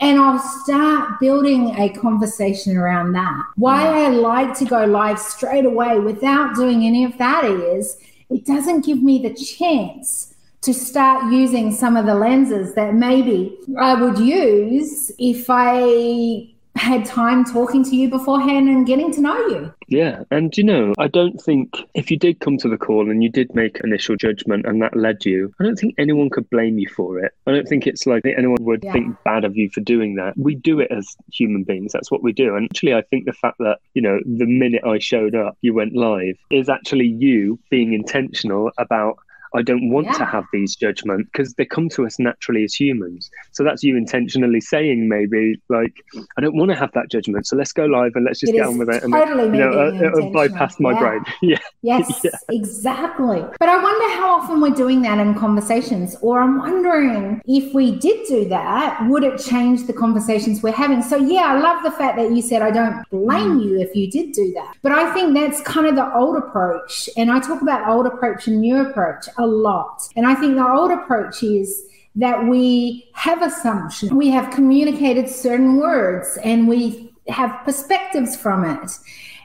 and 0.00 0.18
I'll 0.18 0.40
start 0.40 1.20
building 1.20 1.76
a 1.78 1.88
conversation 1.90 2.76
around 2.76 3.12
that. 3.12 3.44
Why 3.54 3.84
mm. 3.84 3.92
I 3.92 4.08
like 4.08 4.58
to 4.58 4.64
go 4.64 4.84
live 4.84 5.18
straight 5.18 5.64
away 5.64 6.00
without 6.00 6.56
doing 6.56 6.84
any 6.84 7.04
of 7.04 7.16
that 7.18 7.44
is 7.44 7.96
it 8.28 8.44
doesn't 8.44 8.84
give 8.84 9.00
me 9.00 9.22
the 9.22 9.32
chance 9.32 10.31
to 10.62 10.72
start 10.72 11.32
using 11.32 11.72
some 11.72 11.96
of 11.96 12.06
the 12.06 12.14
lenses 12.14 12.74
that 12.74 12.94
maybe 12.94 13.58
I 13.78 13.94
would 13.94 14.18
use 14.18 15.10
if 15.18 15.46
I 15.48 16.48
had 16.74 17.04
time 17.04 17.44
talking 17.44 17.84
to 17.84 17.94
you 17.94 18.08
beforehand 18.08 18.68
and 18.68 18.86
getting 18.86 19.12
to 19.12 19.20
know 19.20 19.36
you. 19.48 19.72
Yeah. 19.88 20.24
And 20.30 20.56
you 20.56 20.64
know, 20.64 20.94
I 20.98 21.06
don't 21.06 21.40
think 21.40 21.76
if 21.94 22.10
you 22.10 22.16
did 22.16 22.40
come 22.40 22.56
to 22.58 22.68
the 22.68 22.78
call 22.78 23.10
and 23.10 23.22
you 23.22 23.28
did 23.28 23.54
make 23.54 23.80
initial 23.84 24.16
judgment 24.16 24.64
and 24.66 24.80
that 24.80 24.96
led 24.96 25.24
you, 25.24 25.52
I 25.60 25.64
don't 25.64 25.76
think 25.76 25.94
anyone 25.98 26.30
could 26.30 26.48
blame 26.48 26.78
you 26.78 26.88
for 26.88 27.18
it. 27.18 27.32
I 27.46 27.52
don't 27.52 27.68
think 27.68 27.86
it's 27.86 28.06
like 28.06 28.24
anyone 28.24 28.64
would 28.64 28.84
yeah. 28.84 28.92
think 28.92 29.16
bad 29.24 29.44
of 29.44 29.56
you 29.56 29.68
for 29.68 29.80
doing 29.80 30.14
that. 30.14 30.36
We 30.38 30.54
do 30.54 30.80
it 30.80 30.90
as 30.90 31.14
human 31.30 31.64
beings. 31.64 31.92
That's 31.92 32.10
what 32.10 32.22
we 32.22 32.32
do. 32.32 32.56
And 32.56 32.64
actually, 32.64 32.94
I 32.94 33.02
think 33.02 33.26
the 33.26 33.32
fact 33.32 33.58
that, 33.58 33.78
you 33.94 34.00
know, 34.00 34.18
the 34.24 34.46
minute 34.46 34.84
I 34.84 34.98
showed 34.98 35.34
up, 35.34 35.58
you 35.60 35.74
went 35.74 35.94
live 35.94 36.36
is 36.50 36.68
actually 36.70 37.08
you 37.08 37.58
being 37.68 37.92
intentional 37.92 38.70
about 38.78 39.18
I 39.54 39.62
don't 39.62 39.90
want 39.90 40.06
yeah. 40.06 40.12
to 40.14 40.24
have 40.24 40.44
these 40.52 40.76
judgments 40.76 41.28
because 41.32 41.54
they 41.54 41.64
come 41.64 41.88
to 41.90 42.06
us 42.06 42.18
naturally 42.18 42.64
as 42.64 42.74
humans. 42.74 43.30
So 43.52 43.64
that's 43.64 43.82
you 43.82 43.96
intentionally 43.96 44.60
saying 44.60 45.08
maybe 45.08 45.60
like 45.68 45.94
I 46.36 46.40
don't 46.40 46.56
want 46.56 46.70
to 46.70 46.76
have 46.76 46.92
that 46.92 47.10
judgment. 47.10 47.46
So 47.46 47.56
let's 47.56 47.72
go 47.72 47.84
live 47.84 48.12
and 48.14 48.24
let's 48.24 48.40
just 48.40 48.52
it 48.52 48.56
get 48.56 48.66
on 48.66 48.78
with 48.78 48.88
it. 48.88 49.02
And 49.02 49.12
totally 49.12 49.44
you 49.44 49.64
know, 49.64 49.72
uh, 49.72 50.26
uh, 50.26 50.30
bypass 50.30 50.80
my 50.80 50.92
yeah. 50.92 50.98
brain. 50.98 51.24
yeah. 51.42 51.58
Yes, 51.82 52.20
yeah. 52.24 52.30
exactly. 52.50 53.44
But 53.58 53.68
I 53.68 53.82
wonder 53.82 54.16
how 54.16 54.40
often 54.40 54.60
we're 54.60 54.70
doing 54.70 55.02
that 55.02 55.18
in 55.18 55.34
conversations, 55.34 56.16
or 56.22 56.40
I'm 56.40 56.58
wondering 56.58 57.42
if 57.44 57.74
we 57.74 57.98
did 57.98 58.26
do 58.26 58.48
that, 58.48 59.06
would 59.08 59.24
it 59.24 59.38
change 59.38 59.86
the 59.86 59.92
conversations 59.92 60.62
we're 60.62 60.72
having? 60.72 61.02
So 61.02 61.16
yeah, 61.16 61.46
I 61.46 61.58
love 61.58 61.82
the 61.82 61.90
fact 61.90 62.16
that 62.16 62.30
you 62.32 62.42
said 62.42 62.62
I 62.62 62.70
don't 62.70 63.08
blame 63.10 63.58
mm. 63.58 63.64
you 63.64 63.80
if 63.80 63.94
you 63.94 64.10
did 64.10 64.32
do 64.32 64.52
that. 64.54 64.76
But 64.82 64.92
I 64.92 65.12
think 65.12 65.34
that's 65.34 65.60
kind 65.62 65.86
of 65.86 65.96
the 65.96 66.14
old 66.14 66.36
approach, 66.36 67.08
and 67.16 67.30
I 67.30 67.40
talk 67.40 67.62
about 67.62 67.88
old 67.88 68.06
approach 68.06 68.46
and 68.46 68.60
new 68.60 68.78
approach 68.78 69.28
a 69.42 69.46
lot. 69.46 70.08
And 70.16 70.26
I 70.26 70.34
think 70.34 70.54
the 70.54 70.66
old 70.66 70.90
approach 70.90 71.42
is 71.42 71.84
that 72.16 72.46
we 72.46 73.08
have 73.14 73.42
assumptions, 73.42 74.12
we 74.12 74.28
have 74.30 74.52
communicated 74.52 75.28
certain 75.28 75.76
words, 75.76 76.38
and 76.44 76.68
we 76.68 77.12
have 77.28 77.64
perspectives 77.64 78.36
from 78.36 78.64
it. 78.64 78.98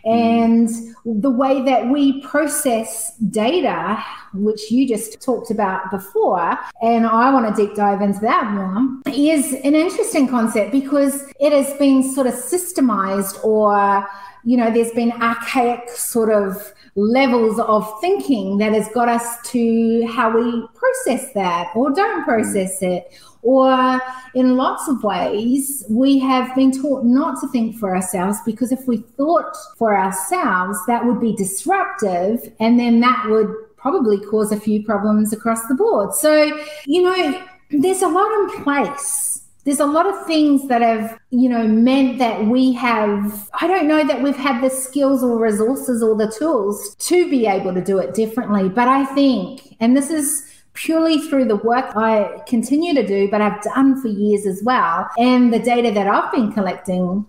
Hmm. 0.04 0.12
And 0.12 0.70
the 1.06 1.30
way 1.30 1.62
that 1.64 1.90
we 1.90 2.22
process 2.22 3.16
data, 3.30 4.04
which 4.34 4.72
you 4.72 4.88
just 4.88 5.22
talked 5.22 5.52
about 5.52 5.90
before, 5.92 6.58
and 6.82 7.06
I 7.06 7.34
want 7.34 7.56
to 7.56 7.62
deep 7.66 7.76
dive 7.76 8.02
into 8.02 8.20
that 8.20 8.52
more, 8.52 9.02
is 9.14 9.54
an 9.54 9.76
interesting 9.76 10.28
concept 10.28 10.72
because 10.72 11.24
it 11.40 11.52
has 11.52 11.74
been 11.78 12.04
sort 12.14 12.28
of 12.28 12.34
systemized 12.34 13.44
or, 13.44 14.08
you 14.44 14.58
know, 14.58 14.72
there's 14.72 14.92
been 14.92 15.12
archaic 15.14 15.90
sort 15.90 16.32
of 16.32 16.74
levels 16.98 17.60
of 17.60 17.88
thinking 18.02 18.58
that 18.58 18.74
has 18.74 18.90
got 18.90 19.08
us 19.08 19.40
to 19.44 20.06
how 20.08 20.36
we 20.36 20.68
process 20.74 21.32
that 21.34 21.72
or 21.76 21.92
don't 21.92 22.22
mm. 22.22 22.26
process 22.26 22.82
it. 22.82 23.14
Or 23.44 24.02
in 24.34 24.58
lots 24.58 24.90
of 24.90 25.04
ways, 25.04 25.86
we 25.90 26.20
have 26.20 26.54
been 26.56 26.72
taught 26.72 27.06
not 27.06 27.40
to 27.40 27.48
think 27.50 27.78
for 27.78 27.96
ourselves 27.96 28.40
because 28.46 28.72
if 28.72 28.88
we 28.88 28.98
thought 29.16 29.56
for 29.78 29.96
ourselves, 29.96 30.78
that 30.88 31.06
would 31.06 31.22
be 31.22 31.34
disruptive 31.36 32.52
and 32.60 32.80
then 32.80 33.00
that 33.02 33.26
would 33.30 33.54
probably 33.78 34.20
cause 34.26 34.52
a 34.52 34.60
few 34.60 34.84
problems 34.84 35.32
across 35.32 35.66
the 35.68 35.76
board. 35.76 36.14
So, 36.16 36.52
you 36.86 37.04
know, 37.04 37.46
there's 37.70 38.02
a 38.02 38.08
lot 38.08 38.32
in 38.32 38.64
place 38.64 39.27
there's 39.68 39.82
a 39.82 39.86
lot 39.86 40.08
of 40.08 40.26
things 40.26 40.66
that 40.70 40.82
have, 40.82 41.20
you 41.30 41.50
know, 41.50 41.68
meant 41.68 42.20
that 42.20 42.46
we 42.46 42.72
have, 42.72 43.50
I 43.60 43.68
don't 43.68 43.86
know 43.86 44.08
that 44.08 44.24
we've 44.24 44.34
had 44.34 44.64
the 44.64 44.70
skills 44.70 45.22
or 45.22 45.38
resources 45.38 46.02
or 46.02 46.16
the 46.16 46.32
tools 46.32 46.96
to 47.00 47.30
be 47.30 47.48
able 47.48 47.74
to 47.74 47.84
do 47.84 47.98
it 47.98 48.14
differently. 48.14 48.70
But 48.70 48.88
I 48.88 49.04
think, 49.04 49.76
and 49.82 49.96
this 49.96 50.10
is 50.10 50.50
purely 50.72 51.20
through 51.20 51.50
the 51.50 51.58
work 51.58 51.98
I 51.98 52.42
continue 52.48 52.94
to 52.94 53.06
do, 53.06 53.30
but 53.30 53.42
I've 53.42 53.62
done 53.62 54.02
for 54.02 54.08
years 54.08 54.46
as 54.46 54.64
well, 54.64 55.10
and 55.18 55.52
the 55.52 55.60
data 55.60 55.92
that 55.92 56.08
I've 56.08 56.32
been 56.32 56.54
collecting 56.54 57.26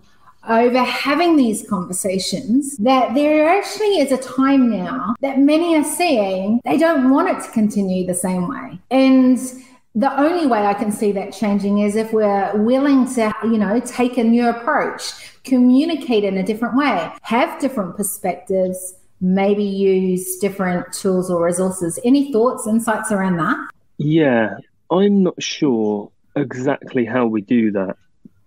over 0.47 0.81
having 0.81 1.35
these 1.35 1.67
conversations 1.69 2.77
that 2.77 3.15
there 3.15 3.49
actually 3.49 3.99
is 3.99 4.13
a 4.13 4.17
time 4.17 4.69
now 4.69 5.13
that 5.19 5.39
many 5.39 5.75
are 5.75 5.83
seeing 5.83 6.61
they 6.63 6.77
don't 6.77 7.09
want 7.09 7.27
it 7.27 7.43
to 7.43 7.51
continue 7.51 8.07
the 8.07 8.13
same 8.13 8.47
way. 8.47 8.79
And 8.89 9.37
the 9.99 10.17
only 10.17 10.47
way 10.47 10.65
I 10.65 10.73
can 10.73 10.93
see 10.93 11.11
that 11.11 11.33
changing 11.33 11.79
is 11.79 11.97
if 11.97 12.13
we're 12.13 12.55
willing 12.55 13.05
to, 13.15 13.33
you 13.43 13.57
know, 13.57 13.81
take 13.81 14.17
a 14.17 14.23
new 14.23 14.47
approach, 14.47 15.01
communicate 15.43 16.23
in 16.23 16.37
a 16.37 16.43
different 16.43 16.77
way, 16.77 17.11
have 17.21 17.59
different 17.59 17.97
perspectives, 17.97 18.95
maybe 19.19 19.65
use 19.65 20.37
different 20.37 20.93
tools 20.93 21.29
or 21.29 21.43
resources. 21.43 21.99
Any 22.05 22.31
thoughts, 22.31 22.65
insights 22.65 23.11
around 23.11 23.37
that? 23.37 23.57
Yeah, 23.97 24.55
I'm 24.89 25.21
not 25.21 25.43
sure 25.43 26.09
exactly 26.37 27.03
how 27.03 27.25
we 27.27 27.41
do 27.41 27.69
that. 27.71 27.97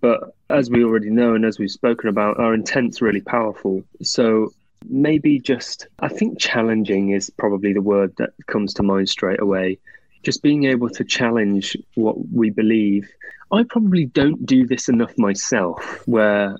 But 0.01 0.35
as 0.49 0.71
we 0.71 0.83
already 0.83 1.11
know 1.11 1.35
and 1.35 1.45
as 1.45 1.59
we've 1.59 1.71
spoken 1.71 2.09
about, 2.09 2.41
our 2.41 2.55
intent's 2.55 3.03
really 3.03 3.21
powerful. 3.21 3.85
So 4.03 4.55
maybe 4.89 5.39
just, 5.39 5.87
I 6.01 6.09
think 6.09 6.39
challenging 6.39 7.11
is 7.11 7.29
probably 7.29 7.75
the 7.75 7.83
word 7.83 8.17
that 8.17 8.31
comes 8.47 8.73
to 8.75 8.83
mind 8.83 9.11
straight 9.11 9.41
away. 9.41 9.79
Just 10.23 10.43
being 10.43 10.65
able 10.65 10.89
to 10.91 11.05
challenge 11.05 11.77
what 11.95 12.17
we 12.33 12.51
believe. 12.51 13.09
I 13.51 13.65
probably 13.65 14.07
don't 14.07 14.45
do 14.47 14.67
this 14.67 14.89
enough 14.89 15.17
myself, 15.19 16.03
where 16.07 16.57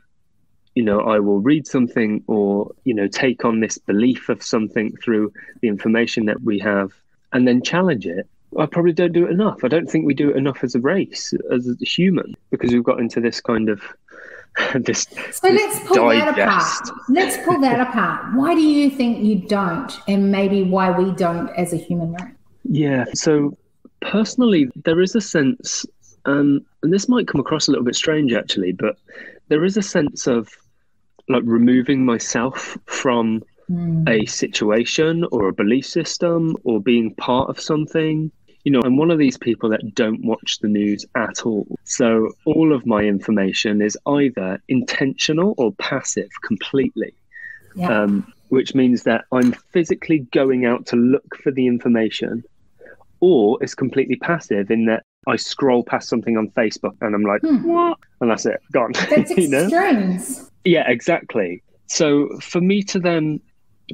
you 0.75 0.83
know 0.83 1.01
i 1.01 1.19
will 1.19 1.41
read 1.41 1.67
something 1.67 2.25
or 2.27 2.71
you 2.85 2.95
know 2.95 3.07
take 3.07 3.45
on 3.45 3.61
this 3.61 3.77
belief 3.77 4.31
of 4.31 4.43
something 4.43 4.97
through 5.05 5.31
the 5.61 5.69
information 5.69 6.25
that 6.25 6.41
we 6.43 6.59
have 6.59 6.93
and 7.33 7.47
then 7.49 7.63
challenge 7.63 8.07
it. 8.07 8.27
I 8.59 8.67
probably 8.67 8.93
don't 8.93 9.13
do 9.13 9.25
it 9.25 9.31
enough. 9.31 9.65
I 9.65 9.69
don't 9.69 9.87
think 9.87 10.05
we 10.05 10.13
do 10.13 10.29
it 10.29 10.37
enough 10.37 10.63
as 10.63 10.75
a 10.75 10.81
race 10.81 11.33
as 11.51 11.67
a 11.67 11.85
human 11.85 12.35
because 12.51 12.71
we've 12.73 12.85
got 12.85 13.01
into 13.01 13.21
this 13.21 13.41
kind 13.41 13.71
of 13.71 13.83
this 14.75 15.07
so 15.31 15.49
let's 15.49 15.81
pull 15.87 15.97
digest. 15.97 16.37
that 16.37 16.39
apart. 16.39 16.99
let's 17.09 17.37
pull 17.47 17.59
that 17.61 17.81
apart. 17.81 18.35
Why 18.35 18.55
do 18.55 18.61
you 18.61 18.91
think 18.91 19.25
you 19.25 19.37
don't 19.37 19.91
and 20.07 20.31
maybe 20.31 20.63
why 20.63 20.91
we 20.91 21.11
don't 21.13 21.49
as 21.57 21.73
a 21.73 21.79
human 21.79 22.13
race 22.13 22.35
yeah 22.65 23.05
so 23.15 23.57
personally 24.01 24.69
there 24.85 25.01
is 25.01 25.15
a 25.15 25.21
sense 25.21 25.87
um, 26.25 26.65
and 26.83 26.93
this 26.93 27.09
might 27.09 27.27
come 27.27 27.41
across 27.41 27.67
a 27.67 27.71
little 27.71 27.85
bit 27.85 27.97
strange 27.97 28.33
actually 28.33 28.73
but 28.73 28.97
there 29.49 29.65
is 29.65 29.77
a 29.77 29.83
sense 29.83 30.27
of 30.27 30.49
like 31.29 31.43
removing 31.45 32.05
myself 32.05 32.77
from 32.87 33.43
mm. 33.71 34.09
a 34.09 34.27
situation 34.27 35.25
or 35.33 35.49
a 35.49 35.53
belief 35.53 35.87
system 35.87 36.57
or 36.65 36.81
being 36.81 37.15
part 37.15 37.49
of 37.49 37.61
something. 37.61 38.31
You 38.65 38.73
know, 38.73 38.81
I'm 38.85 38.97
one 38.97 39.11
of 39.11 39.19
these 39.19 39.37
people 39.37 39.69
that 39.71 39.95
don't 39.95 40.25
watch 40.25 40.59
the 40.61 40.69
news 40.69 41.05
at 41.17 41.45
all. 41.45 41.67
So 41.85 42.33
all 42.45 42.73
of 42.73 42.87
my 42.87 43.03
information 43.03 43.83
is 43.83 43.97
either 44.07 44.63
intentional 44.69 45.55
or 45.59 45.73
passive 45.73 46.31
completely. 46.45 47.15
Yeah. 47.75 48.03
Um, 48.03 48.33
which 48.49 48.75
means 48.75 49.05
that 49.05 49.25
I'm 49.33 49.53
physically 49.53 50.21
going 50.31 50.67
out 50.67 50.85
to 50.89 50.97
look 50.97 51.37
for 51.43 51.51
the 51.51 51.67
information, 51.67 52.45
or 53.23 53.57
it's 53.63 53.75
completely 53.75 54.17
passive 54.17 54.71
in 54.71 54.85
that 54.87 55.05
I 55.29 55.37
scroll 55.37 55.85
past 55.85 56.09
something 56.09 56.37
on 56.37 56.49
Facebook 56.51 56.97
and 57.01 57.15
I'm 57.15 57.23
like, 57.23 57.41
hmm. 57.41 57.63
what? 57.63 57.99
And 58.21 58.31
that's 58.31 58.45
it, 58.45 58.61
gone. 58.73 58.93
That's 59.11 59.31
you 59.31 59.49
know? 59.49 59.69
Yeah, 60.65 60.91
exactly. 60.91 61.63
So 61.87 62.29
for 62.41 62.61
me 62.61 62.83
to 62.85 62.99
then 62.99 63.41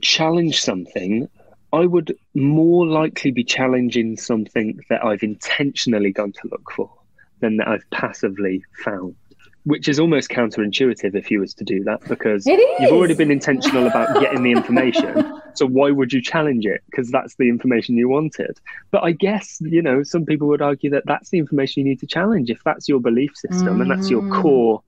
challenge 0.01 0.63
something, 0.63 1.29
I 1.75 1.85
would 1.85 2.17
more 2.35 2.87
likely 2.87 3.31
be 3.31 3.45
challenging 3.45 4.17
something 4.17 4.81
that 4.89 5.05
I've 5.05 5.23
intentionally 5.23 6.13
gone 6.13 6.33
to 6.33 6.49
look 6.51 6.73
for 6.75 6.91
than 7.41 7.59
that 7.59 7.69
I've 7.69 7.91
passively 7.91 8.65
found. 8.83 9.15
Which 9.69 9.87
is 9.87 10.01
almost 10.01 10.31
counterintuitive 10.31 11.15
if 11.15 11.31
you 11.31 11.41
was 11.41 11.53
to 11.55 11.65
do 11.65 11.85
that 11.85 12.01
because 12.09 12.47
you've 12.47 12.91
already 12.91 13.13
been 13.13 13.31
intentional 13.31 13.87
about 13.87 14.19
getting 14.19 14.43
the 14.43 14.51
information. 14.51 15.41
so 15.55 15.67
why 15.67 15.91
would 15.91 16.11
you 16.11 16.23
challenge 16.23 16.65
it? 16.65 16.81
Because 16.91 17.11
that's 17.11 17.35
the 17.35 17.51
information 17.51 17.99
you 17.99 18.09
wanted. 18.09 18.59
But 18.91 19.05
I 19.05 19.13
guess, 19.13 19.59
you 19.61 19.83
know, 19.83 20.03
some 20.03 20.25
people 20.25 20.49
would 20.49 20.63
argue 20.63 20.89
that 20.91 21.05
that's 21.05 21.29
the 21.29 21.39
information 21.39 21.83
you 21.83 21.91
need 21.91 22.01
to 22.01 22.07
challenge. 22.07 22.49
If 22.49 22.65
that's 22.65 22.89
your 22.89 22.99
belief 22.99 23.37
system 23.37 23.77
mm. 23.77 23.83
and 23.83 23.91
that's 23.91 24.09
your 24.09 24.23
mm. 24.23 24.41
core 24.41 24.83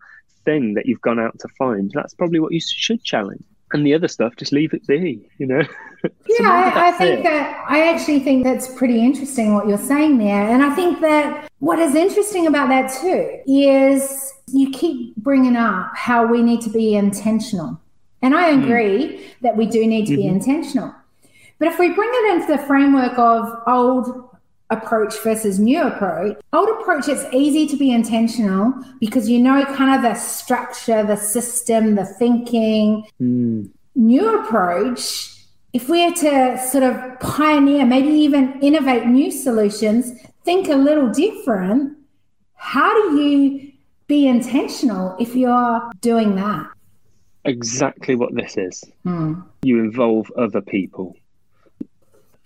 thing 0.47 0.73
that 0.75 0.87
you've 0.87 1.03
gone 1.03 1.21
out 1.21 1.39
to 1.41 1.49
find, 1.59 1.91
that's 1.95 2.15
probably 2.15 2.41
what 2.41 2.53
you 2.53 2.61
should 2.61 3.05
challenge. 3.05 3.45
And 3.73 3.87
the 3.87 3.95
other 3.95 4.09
stuff, 4.09 4.37
just 4.37 4.53
leave 4.53 4.73
it 4.73 4.87
be, 4.87 5.21
you 5.39 5.47
know? 5.47 5.63
Yeah, 6.27 6.73
I, 6.75 6.89
I, 6.89 6.93
think 6.93 7.25
that 7.25 7.63
I 7.69 7.93
actually 7.93 8.21
think 8.21 8.43
that's 8.43 8.73
pretty 8.75 9.05
interesting 9.05 9.53
what 9.53 9.69
you're 9.69 9.77
saying 9.77 10.17
there. 10.17 10.49
And 10.49 10.63
I 10.63 10.75
think 10.75 11.03
that 11.03 11.51
what 11.59 11.79
is 11.79 11.95
interesting 11.95 12.47
about 12.47 12.71
that 12.71 12.91
too 13.03 13.39
is 13.47 14.33
you 14.51 14.71
keep 14.71 15.15
bringing 15.17 15.57
up 15.57 15.93
how 15.95 16.27
we 16.27 16.41
need 16.41 16.63
to 16.63 16.71
be 16.71 16.95
intentional. 16.95 17.79
And 18.23 18.35
I 18.35 18.55
hmm. 18.55 18.63
agree 18.63 19.07
mm. 19.09 19.21
that 19.43 19.59
we 19.59 19.67
do 19.67 19.87
need 19.87 20.07
to 20.07 20.13
mm-hmm. 20.13 20.23
be 20.23 20.29
intentional. 20.29 20.95
But 21.59 21.69
if 21.69 21.79
we 21.79 21.91
bring 21.91 22.11
it 22.11 22.35
into 22.35 22.57
the 22.57 22.67
framework 22.67 23.19
of 23.19 23.63
old 23.67 24.30
approach 24.71 25.19
versus 25.23 25.59
new 25.59 25.83
approach. 25.83 26.37
Old 26.53 26.69
approach, 26.81 27.09
it's 27.09 27.25
easy 27.33 27.67
to 27.67 27.77
be 27.77 27.91
intentional 27.91 28.73
because 29.01 29.29
you 29.29 29.39
know 29.39 29.65
kind 29.75 29.95
of 29.95 30.03
the 30.03 30.15
structure, 30.19 31.05
the 31.05 31.17
system, 31.17 31.95
the 31.95 32.05
thinking. 32.05 33.07
Mm. 33.21 33.71
New 33.97 34.41
approach, 34.41 35.35
if 35.73 35.89
we're 35.89 36.13
to 36.13 36.59
sort 36.59 36.85
of 36.85 37.21
pioneer, 37.21 37.85
maybe 37.85 38.09
even 38.09 38.59
innovate 38.61 39.07
new 39.07 39.31
solutions, 39.31 40.13
think 40.45 40.69
a 40.69 40.75
little 40.75 41.11
different, 41.11 41.97
how 42.55 42.93
do 42.93 43.21
you 43.21 43.73
be 44.07 44.27
intentional 44.27 45.17
if 45.21 45.35
you're 45.37 45.91
doing 46.01 46.35
that? 46.37 46.67
Exactly 47.45 48.17
what 48.17 48.35
this 48.35 48.57
is. 48.57 48.85
Mm. 49.07 49.45
You 49.63 49.79
involve 49.81 50.31
other 50.37 50.61
people. 50.61 51.17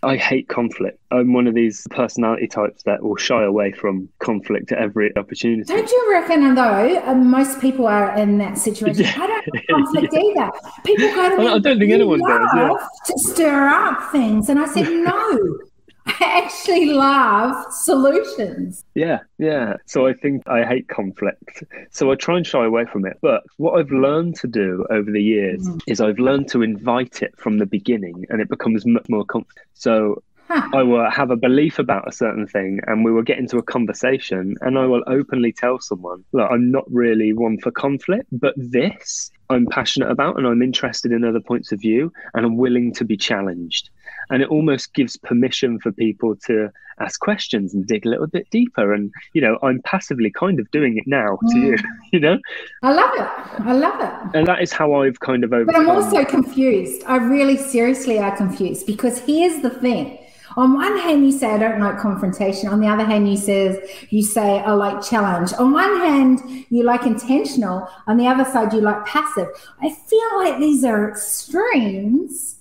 I 0.05 0.17
hate 0.17 0.49
conflict. 0.49 0.99
I'm 1.11 1.33
one 1.33 1.47
of 1.47 1.55
these 1.55 1.87
personality 1.90 2.47
types 2.47 2.83
that 2.85 3.03
will 3.03 3.17
shy 3.17 3.45
away 3.45 3.73
from 3.73 4.09
conflict 4.19 4.73
at 4.73 4.79
every 4.79 5.17
opportunity. 5.17 5.62
Don't 5.64 5.90
you 5.90 6.09
reckon, 6.11 6.55
though, 6.55 7.03
uh, 7.05 7.14
most 7.14 7.61
people 7.61 7.87
are 7.87 8.17
in 8.17 8.38
that 8.38 8.59
situation? 8.59 9.07
I 9.07 9.27
don't 9.27 9.55
like 9.55 9.67
conflict 9.71 10.12
yeah. 10.12 10.21
either. 10.21 10.51
People 10.85 11.09
go 11.14 11.31
to 11.31 11.37
me, 11.37 11.47
I 11.49 11.59
don't 11.59 11.79
think 11.79 11.93
anyone 11.93 12.21
does. 12.21 12.49
Yeah. 12.55 12.73
To 13.07 13.19
stir 13.19 13.69
up 13.69 14.12
things. 14.12 14.49
And 14.49 14.59
I 14.59 14.67
said, 14.67 14.88
no. 14.88 15.59
I 16.07 16.43
actually 16.45 16.87
love 16.87 17.73
solutions. 17.73 18.85
Yeah, 18.95 19.21
yeah. 19.38 19.75
So 19.87 20.07
I 20.07 20.12
think 20.12 20.47
I 20.47 20.64
hate 20.64 20.88
conflict. 20.88 21.64
So 21.90 22.12
I 22.12 22.14
try 22.14 22.37
and 22.37 22.47
shy 22.47 22.64
away 22.64 22.85
from 22.85 23.07
it. 23.07 23.19
But 23.23 23.43
what 23.57 23.79
I've 23.79 23.90
learned 23.90 24.37
to 24.37 24.47
do 24.47 24.87
over 24.90 25.11
the 25.11 25.23
years 25.23 25.67
mm. 25.67 25.81
is 25.87 26.01
I've 26.01 26.19
learned 26.19 26.49
to 26.51 26.62
invite 26.62 27.23
it 27.23 27.35
from 27.38 27.59
the 27.59 27.67
beginning 27.67 28.27
and 28.29 28.40
it 28.40 28.49
becomes 28.49 28.85
much 28.85 29.09
more 29.09 29.25
comfortable. 29.25 29.62
So 29.75 30.23
Huh. 30.49 30.69
I 30.75 30.83
will 30.83 31.09
have 31.11 31.31
a 31.31 31.37
belief 31.37 31.79
about 31.79 32.07
a 32.07 32.12
certain 32.12 32.47
thing 32.47 32.81
and 32.87 33.03
we 33.03 33.11
will 33.11 33.23
get 33.23 33.38
into 33.38 33.57
a 33.57 33.62
conversation 33.62 34.57
and 34.61 34.79
I 34.79 34.85
will 34.85 35.03
openly 35.07 35.53
tell 35.53 35.81
someone, 35.81 36.23
look, 36.33 36.51
I'm 36.51 36.71
not 36.71 36.85
really 36.93 37.33
one 37.33 37.59
for 37.59 37.71
conflict, 37.71 38.27
but 38.31 38.53
this 38.57 39.31
I'm 39.49 39.67
passionate 39.67 40.11
about 40.11 40.37
and 40.37 40.47
I'm 40.47 40.61
interested 40.61 41.12
in 41.12 41.25
other 41.25 41.40
points 41.40 41.73
of 41.73 41.81
view 41.81 42.12
and 42.35 42.45
I'm 42.45 42.59
willing 42.59 42.93
to 42.95 43.05
be 43.05 43.17
challenged 43.17 43.88
and 44.31 44.43
it 44.43 44.49
almost 44.49 44.95
gives 44.95 45.17
permission 45.17 45.79
for 45.79 45.93
people 45.93 46.37
to 46.37 46.71
ask 47.01 47.21
questions 47.21 47.75
and 47.75 47.87
dig 47.87 48.07
a 48.07 48.09
little 48.09 48.27
bit 48.27 48.49
deeper 48.51 48.93
and 48.93 49.13
you 49.33 49.41
know 49.41 49.59
i'm 49.63 49.83
passively 49.83 50.31
kind 50.31 50.61
of 50.61 50.71
doing 50.71 50.97
it 50.97 51.05
now 51.07 51.37
to 51.51 51.59
you 51.59 51.73
mm. 51.73 51.85
you 52.13 52.21
know 52.21 52.39
i 52.83 52.93
love 52.93 53.11
it 53.15 53.63
i 53.67 53.73
love 53.73 54.01
it 54.01 54.37
and 54.37 54.47
that 54.47 54.63
is 54.63 54.73
how 54.73 55.03
i've 55.03 55.19
kind 55.21 55.43
of 55.43 55.53
over 55.53 55.65
but 55.65 55.77
i'm 55.77 55.91
also 55.91 56.25
confused 56.25 57.03
i 57.07 57.17
really 57.17 57.57
seriously 57.57 58.19
are 58.19 58.37
confused 58.37 58.87
because 58.87 59.19
here's 59.19 59.61
the 59.63 59.71
thing 59.71 60.19
on 60.57 60.75
one 60.75 60.99
hand, 60.99 61.25
you 61.25 61.33
say 61.33 61.49
I 61.49 61.59
don't 61.59 61.81
like 61.81 61.99
confrontation. 61.99 62.69
On 62.69 62.81
the 62.81 62.87
other 62.87 63.05
hand, 63.05 63.29
you 63.29 63.37
says 63.37 63.77
you 64.11 64.23
say 64.23 64.61
I 64.61 64.73
like 64.73 65.03
challenge. 65.03 65.53
On 65.55 65.73
one 65.73 65.97
hand, 65.97 66.67
you 66.71 66.85
like 66.85 67.07
intentional. 67.07 67.89
On 68.07 68.17
the 68.17 68.29
other 68.29 68.45
side, 68.45 68.73
you 68.73 68.81
like 68.81 69.05
passive. 69.05 69.49
I 69.83 69.91
feel 69.91 70.37
like 70.37 70.61
these 70.61 70.85
are 70.85 71.11
extremes 71.11 72.54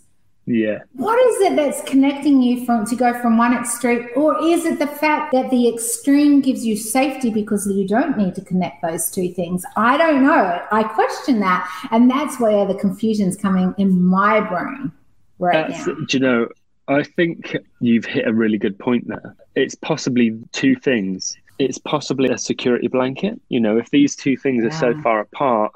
yeah. 0.45 0.79
What 0.93 1.17
is 1.19 1.41
it 1.41 1.55
that's 1.55 1.81
connecting 1.89 2.41
you 2.41 2.65
from 2.65 2.85
to 2.87 2.95
go 2.95 3.19
from 3.21 3.37
one 3.37 3.53
extreme, 3.53 4.09
or 4.15 4.43
is 4.43 4.65
it 4.65 4.77
the 4.77 4.87
fact 4.87 5.31
that 5.31 5.49
the 5.49 5.69
extreme 5.69 6.41
gives 6.41 6.65
you 6.65 6.75
safety 6.75 7.29
because 7.29 7.65
you 7.65 7.87
don't 7.87 8.17
need 8.17 8.35
to 8.35 8.41
connect 8.41 8.81
those 8.81 9.09
two 9.09 9.29
things? 9.29 9.63
I 9.77 9.95
don't 9.97 10.23
know. 10.23 10.61
I 10.71 10.83
question 10.83 11.39
that, 11.39 11.69
and 11.91 12.09
that's 12.11 12.39
where 12.39 12.65
the 12.65 12.75
confusion's 12.75 13.37
coming 13.37 13.73
in 13.77 14.01
my 14.01 14.41
brain 14.41 14.91
right 15.39 15.69
that's, 15.69 15.87
now. 15.87 15.93
Do 15.93 16.17
you 16.17 16.19
know? 16.19 16.47
I 16.89 17.03
think 17.03 17.55
you've 17.79 18.03
hit 18.03 18.27
a 18.27 18.33
really 18.33 18.57
good 18.57 18.77
point 18.77 19.07
there. 19.07 19.35
It's 19.55 19.75
possibly 19.75 20.37
two 20.51 20.75
things. 20.75 21.37
it's 21.59 21.77
possibly 21.77 22.29
a 22.29 22.37
security 22.37 22.87
blanket. 22.87 23.39
You 23.49 23.59
know, 23.59 23.77
if 23.77 23.89
these 23.91 24.15
two 24.15 24.35
things 24.35 24.65
are 24.65 24.71
so 24.71 24.99
far 25.01 25.21
apart 25.21 25.71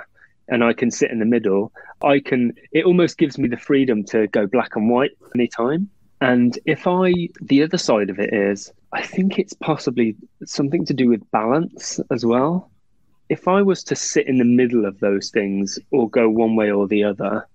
and 0.48 0.64
I 0.64 0.74
can 0.74 0.92
sit 0.92 1.12
in 1.12 1.20
the 1.20 1.26
middle, 1.26 1.72
I 2.04 2.20
can, 2.20 2.54
it 2.72 2.86
almost 2.86 3.18
gives 3.18 3.38
me 3.38 3.48
the 3.48 3.58
freedom 3.58 4.04
to 4.06 4.28
go 4.28 4.48
black 4.48 4.76
and 4.76 4.90
white 4.90 5.12
anytime. 5.36 5.90
And 6.22 6.58
if 6.66 6.88
I, 6.88 7.14
the 7.42 7.64
other 7.64 7.78
side 7.78 8.10
of 8.10 8.20
it 8.20 8.34
is, 8.34 8.72
I 8.92 9.04
think 9.04 9.38
it's 9.38 9.54
possibly 9.54 10.16
something 10.46 10.86
to 10.86 10.94
do 10.94 11.10
with 11.10 11.30
balance 11.32 12.00
as 12.12 12.26
well. 12.26 12.72
If 13.30 13.48
I 13.48 13.62
was 13.62 13.84
to 13.86 13.96
sit 13.96 14.28
in 14.28 14.38
the 14.38 14.46
middle 14.46 14.86
of 14.86 15.00
those 15.00 15.30
things 15.30 15.78
or 15.92 16.10
go 16.10 16.30
one 16.30 16.56
way 16.56 16.72
or 16.72 16.88
the 16.88 17.04
other, 17.04 17.48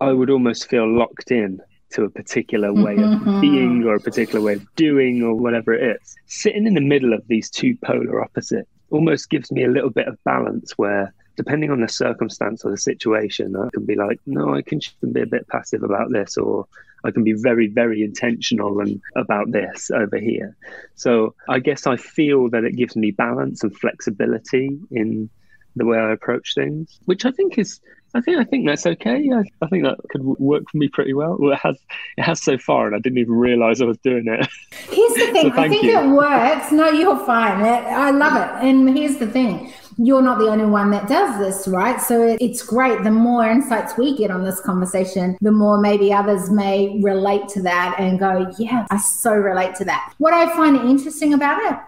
I 0.00 0.12
would 0.12 0.30
almost 0.30 0.68
feel 0.68 0.86
locked 0.86 1.30
in 1.30 1.60
to 1.94 2.04
a 2.04 2.10
particular 2.10 2.72
way 2.72 2.94
of 2.94 2.98
mm-hmm. 2.98 3.40
being 3.40 3.84
or 3.84 3.94
a 3.94 4.00
particular 4.00 4.44
way 4.44 4.54
of 4.54 4.74
doing 4.74 5.22
or 5.22 5.34
whatever 5.34 5.72
it 5.72 5.96
is. 5.96 6.14
Sitting 6.26 6.66
in 6.66 6.74
the 6.74 6.80
middle 6.80 7.14
of 7.14 7.26
these 7.28 7.48
two 7.48 7.76
polar 7.84 8.22
opposites 8.22 8.68
almost 8.90 9.30
gives 9.30 9.50
me 9.50 9.64
a 9.64 9.70
little 9.70 9.90
bit 9.90 10.08
of 10.08 10.22
balance 10.24 10.72
where 10.76 11.14
depending 11.36 11.70
on 11.70 11.80
the 11.80 11.88
circumstance 11.88 12.64
or 12.64 12.70
the 12.70 12.76
situation, 12.76 13.56
I 13.56 13.68
can 13.72 13.84
be 13.84 13.96
like, 13.96 14.20
no, 14.26 14.54
I 14.54 14.62
can 14.62 14.80
be 15.12 15.22
a 15.22 15.26
bit 15.26 15.48
passive 15.48 15.82
about 15.82 16.10
this, 16.12 16.36
or 16.36 16.66
I 17.04 17.10
can 17.10 17.24
be 17.24 17.34
very, 17.34 17.68
very 17.68 18.02
intentional 18.02 18.80
and 18.80 19.00
about 19.16 19.52
this 19.52 19.90
over 19.90 20.18
here. 20.18 20.56
So 20.94 21.34
I 21.48 21.58
guess 21.58 21.86
I 21.86 21.96
feel 21.96 22.48
that 22.50 22.64
it 22.64 22.76
gives 22.76 22.96
me 22.96 23.10
balance 23.10 23.62
and 23.62 23.76
flexibility 23.76 24.78
in 24.90 25.28
the 25.76 25.84
way 25.84 25.98
I 25.98 26.12
approach 26.12 26.54
things, 26.54 27.00
which 27.04 27.24
I 27.24 27.30
think 27.30 27.58
is, 27.58 27.80
I 28.14 28.20
think, 28.20 28.38
I 28.38 28.44
think 28.44 28.66
that's 28.66 28.86
okay. 28.86 29.28
I, 29.34 29.42
I 29.60 29.66
think 29.68 29.84
that 29.84 29.98
could 30.10 30.22
work 30.22 30.62
for 30.70 30.78
me 30.78 30.88
pretty 30.88 31.14
well. 31.14 31.36
Well, 31.38 31.52
it 31.52 31.58
has, 31.58 31.76
it 32.16 32.22
has 32.22 32.42
so 32.42 32.56
far, 32.56 32.86
and 32.86 32.94
I 32.94 33.00
didn't 33.00 33.18
even 33.18 33.34
realize 33.34 33.80
I 33.80 33.86
was 33.86 33.98
doing 33.98 34.26
it. 34.28 34.48
Here's 34.70 35.14
the 35.14 35.26
thing. 35.32 35.52
I 35.52 35.68
think 35.68 35.82
you. 35.82 35.98
it 35.98 36.06
works. 36.06 36.70
No, 36.70 36.88
you're 36.90 37.18
fine. 37.26 37.60
I 37.64 38.10
love 38.10 38.36
it. 38.36 38.66
And 38.66 38.96
here's 38.96 39.16
the 39.16 39.26
thing. 39.26 39.72
You're 39.96 40.22
not 40.22 40.38
the 40.38 40.48
only 40.48 40.66
one 40.66 40.90
that 40.90 41.08
does 41.08 41.38
this, 41.38 41.68
right? 41.68 42.00
So 42.00 42.36
it's 42.40 42.62
great. 42.62 43.02
The 43.02 43.10
more 43.10 43.48
insights 43.48 43.96
we 43.96 44.16
get 44.16 44.30
on 44.30 44.44
this 44.44 44.60
conversation, 44.60 45.36
the 45.40 45.52
more 45.52 45.78
maybe 45.78 46.12
others 46.12 46.50
may 46.50 47.00
relate 47.00 47.48
to 47.48 47.62
that 47.62 47.96
and 47.98 48.18
go, 48.18 48.52
yeah, 48.58 48.86
I 48.90 48.98
so 48.98 49.34
relate 49.34 49.74
to 49.76 49.84
that. 49.86 50.14
What 50.18 50.32
I 50.32 50.54
find 50.54 50.76
interesting 50.76 51.34
about 51.34 51.60
it 51.72 51.78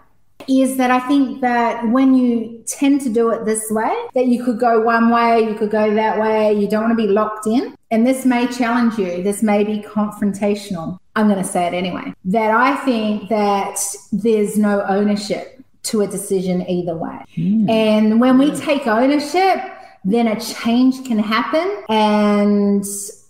is 0.49 0.77
that 0.77 0.91
I 0.91 1.01
think 1.01 1.41
that 1.41 1.89
when 1.89 2.15
you 2.15 2.63
tend 2.67 3.01
to 3.03 3.09
do 3.09 3.31
it 3.31 3.45
this 3.45 3.67
way, 3.71 3.95
that 4.15 4.27
you 4.27 4.45
could 4.45 4.61
go 4.61 4.81
one 4.81 5.11
way, 5.11 5.41
you 5.41 5.55
could 5.55 5.71
go 5.71 5.93
that 5.95 6.21
way, 6.21 6.53
you 6.53 6.69
don't 6.69 6.85
want 6.85 6.97
to 6.97 7.07
be 7.07 7.11
locked 7.13 7.47
in. 7.47 7.75
And 7.91 8.07
this 8.07 8.25
may 8.25 8.47
challenge 8.47 8.99
you, 8.99 9.23
this 9.23 9.43
may 9.43 9.65
be 9.65 9.81
confrontational. 9.81 10.99
I'm 11.17 11.29
going 11.29 11.43
to 11.43 11.49
say 11.49 11.67
it 11.67 11.75
anyway. 11.75 12.15
That 12.27 12.51
I 12.51 12.77
think 12.85 13.29
that 13.29 13.79
there's 14.13 14.59
no 14.59 14.85
ownership 14.89 15.56
to 15.87 16.03
a 16.03 16.07
decision 16.07 16.69
either 16.69 16.97
way. 16.97 17.25
And 17.69 18.21
when 18.21 18.39
we 18.39 18.51
take 18.53 18.87
ownership, 18.87 19.59
then 20.05 20.27
a 20.29 20.41
change 20.41 21.05
can 21.07 21.19
happen. 21.19 21.85
And 21.89 22.85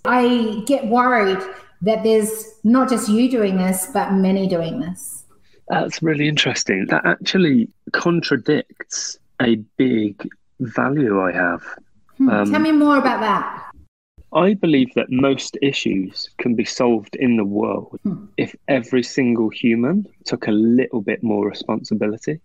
I 0.04 0.62
get 0.66 0.86
worried 0.86 1.38
that 1.82 2.02
there's 2.02 2.54
not 2.64 2.88
just 2.88 3.08
you 3.08 3.30
doing 3.30 3.56
this, 3.56 3.88
but 3.92 4.12
many 4.12 4.46
doing 4.46 4.80
this. 4.80 5.24
That's 5.68 6.02
really 6.02 6.28
interesting. 6.28 6.86
That 6.86 7.04
actually 7.04 7.68
contradicts 7.92 9.18
a 9.42 9.56
big 9.76 10.28
value 10.60 11.20
I 11.20 11.32
have. 11.32 11.62
Hmm, 12.16 12.30
Um, 12.30 12.50
Tell 12.50 12.60
me 12.60 12.72
more 12.72 12.96
about 12.98 13.20
that. 13.20 13.65
I 14.36 14.54
believe 14.54 14.92
that 14.94 15.10
most 15.10 15.56
issues 15.62 16.28
can 16.38 16.54
be 16.54 16.64
solved 16.64 17.16
in 17.16 17.36
the 17.36 17.44
world 17.44 17.98
Hmm. 18.02 18.26
if 18.36 18.54
every 18.68 19.02
single 19.02 19.48
human 19.48 20.06
took 20.24 20.46
a 20.46 20.52
little 20.52 21.00
bit 21.00 21.22
more 21.22 21.48
responsibility. 21.48 22.38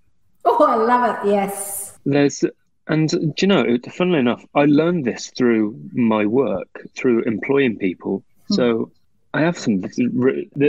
Oh, 0.45 0.63
I 0.65 0.75
love 0.75 1.03
it. 1.25 1.29
Yes. 1.29 1.99
There's, 2.05 2.43
and 2.87 3.09
do 3.09 3.33
you 3.41 3.47
know, 3.47 3.77
funnily 3.91 4.19
enough, 4.19 4.43
I 4.55 4.65
learned 4.65 5.05
this 5.05 5.31
through 5.37 5.75
my 5.93 6.25
work, 6.25 6.71
through 6.97 7.23
employing 7.23 7.77
people. 7.77 8.23
Hmm. 8.47 8.53
So 8.55 8.91
I 9.33 9.41
have 9.41 9.57
some, 9.57 9.83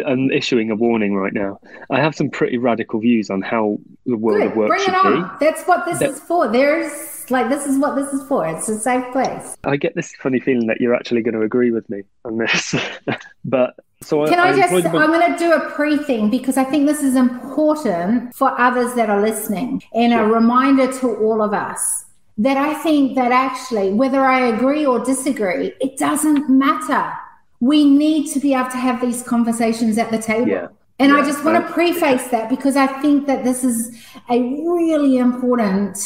I'm 0.06 0.30
issuing 0.30 0.70
a 0.70 0.76
warning 0.76 1.14
right 1.14 1.32
now. 1.32 1.58
I 1.90 1.98
have 2.00 2.14
some 2.14 2.30
pretty 2.30 2.58
radical 2.58 3.00
views 3.00 3.30
on 3.30 3.42
how 3.42 3.78
the 4.06 4.16
world 4.16 4.40
Good. 4.42 4.50
of 4.50 4.56
work 4.56 4.68
Bring 4.68 4.80
should 4.84 4.94
it 4.94 5.02
be. 5.04 5.44
That's 5.46 5.62
what 5.64 5.84
this 5.86 5.98
That- 6.00 6.10
is 6.10 6.20
for. 6.20 6.48
There's 6.48 6.92
like, 7.30 7.48
this 7.48 7.66
is 7.66 7.78
what 7.78 7.94
this 7.94 8.12
is 8.12 8.26
for. 8.26 8.46
It's 8.46 8.68
a 8.68 8.78
safe 8.78 9.10
place. 9.12 9.56
I 9.64 9.76
get 9.76 9.94
this 9.94 10.14
funny 10.16 10.40
feeling 10.40 10.66
that 10.66 10.80
you're 10.80 10.94
actually 10.94 11.22
going 11.22 11.34
to 11.34 11.42
agree 11.42 11.70
with 11.70 11.88
me 11.88 12.02
on 12.24 12.38
this. 12.38 12.74
but 13.44 13.74
so 14.02 14.26
Can 14.26 14.38
I, 14.38 14.50
I 14.50 14.56
just? 14.56 14.86
I'm 14.86 15.12
going 15.12 15.32
to 15.32 15.38
do 15.38 15.52
a 15.52 15.70
pre 15.70 15.96
thing 15.96 16.28
because 16.30 16.56
I 16.56 16.64
think 16.64 16.86
this 16.86 17.02
is 17.02 17.14
important 17.14 18.34
for 18.34 18.58
others 18.60 18.94
that 18.94 19.08
are 19.08 19.20
listening 19.20 19.82
and 19.94 20.12
a 20.12 20.24
reminder 20.24 20.92
to 21.00 21.16
all 21.16 21.42
of 21.42 21.52
us 21.52 22.04
that 22.38 22.56
I 22.56 22.74
think 22.82 23.14
that 23.14 23.30
actually, 23.30 23.92
whether 23.92 24.24
I 24.24 24.48
agree 24.48 24.84
or 24.84 24.98
disagree, 24.98 25.72
it 25.80 25.98
doesn't 25.98 26.48
matter. 26.48 27.12
We 27.60 27.84
need 27.84 28.28
to 28.32 28.40
be 28.40 28.54
able 28.54 28.70
to 28.70 28.76
have 28.76 29.00
these 29.00 29.22
conversations 29.22 29.98
at 29.98 30.10
the 30.10 30.18
table. 30.18 30.48
Yeah. 30.48 30.68
And 30.98 31.12
I 31.12 31.24
just 31.24 31.44
want 31.44 31.64
to 31.64 31.72
preface 31.72 32.28
that 32.28 32.48
because 32.48 32.76
I 32.76 32.86
think 33.00 33.26
that 33.26 33.44
this 33.44 33.64
is 33.64 33.96
a 34.30 34.40
really 34.40 35.18
important 35.18 35.98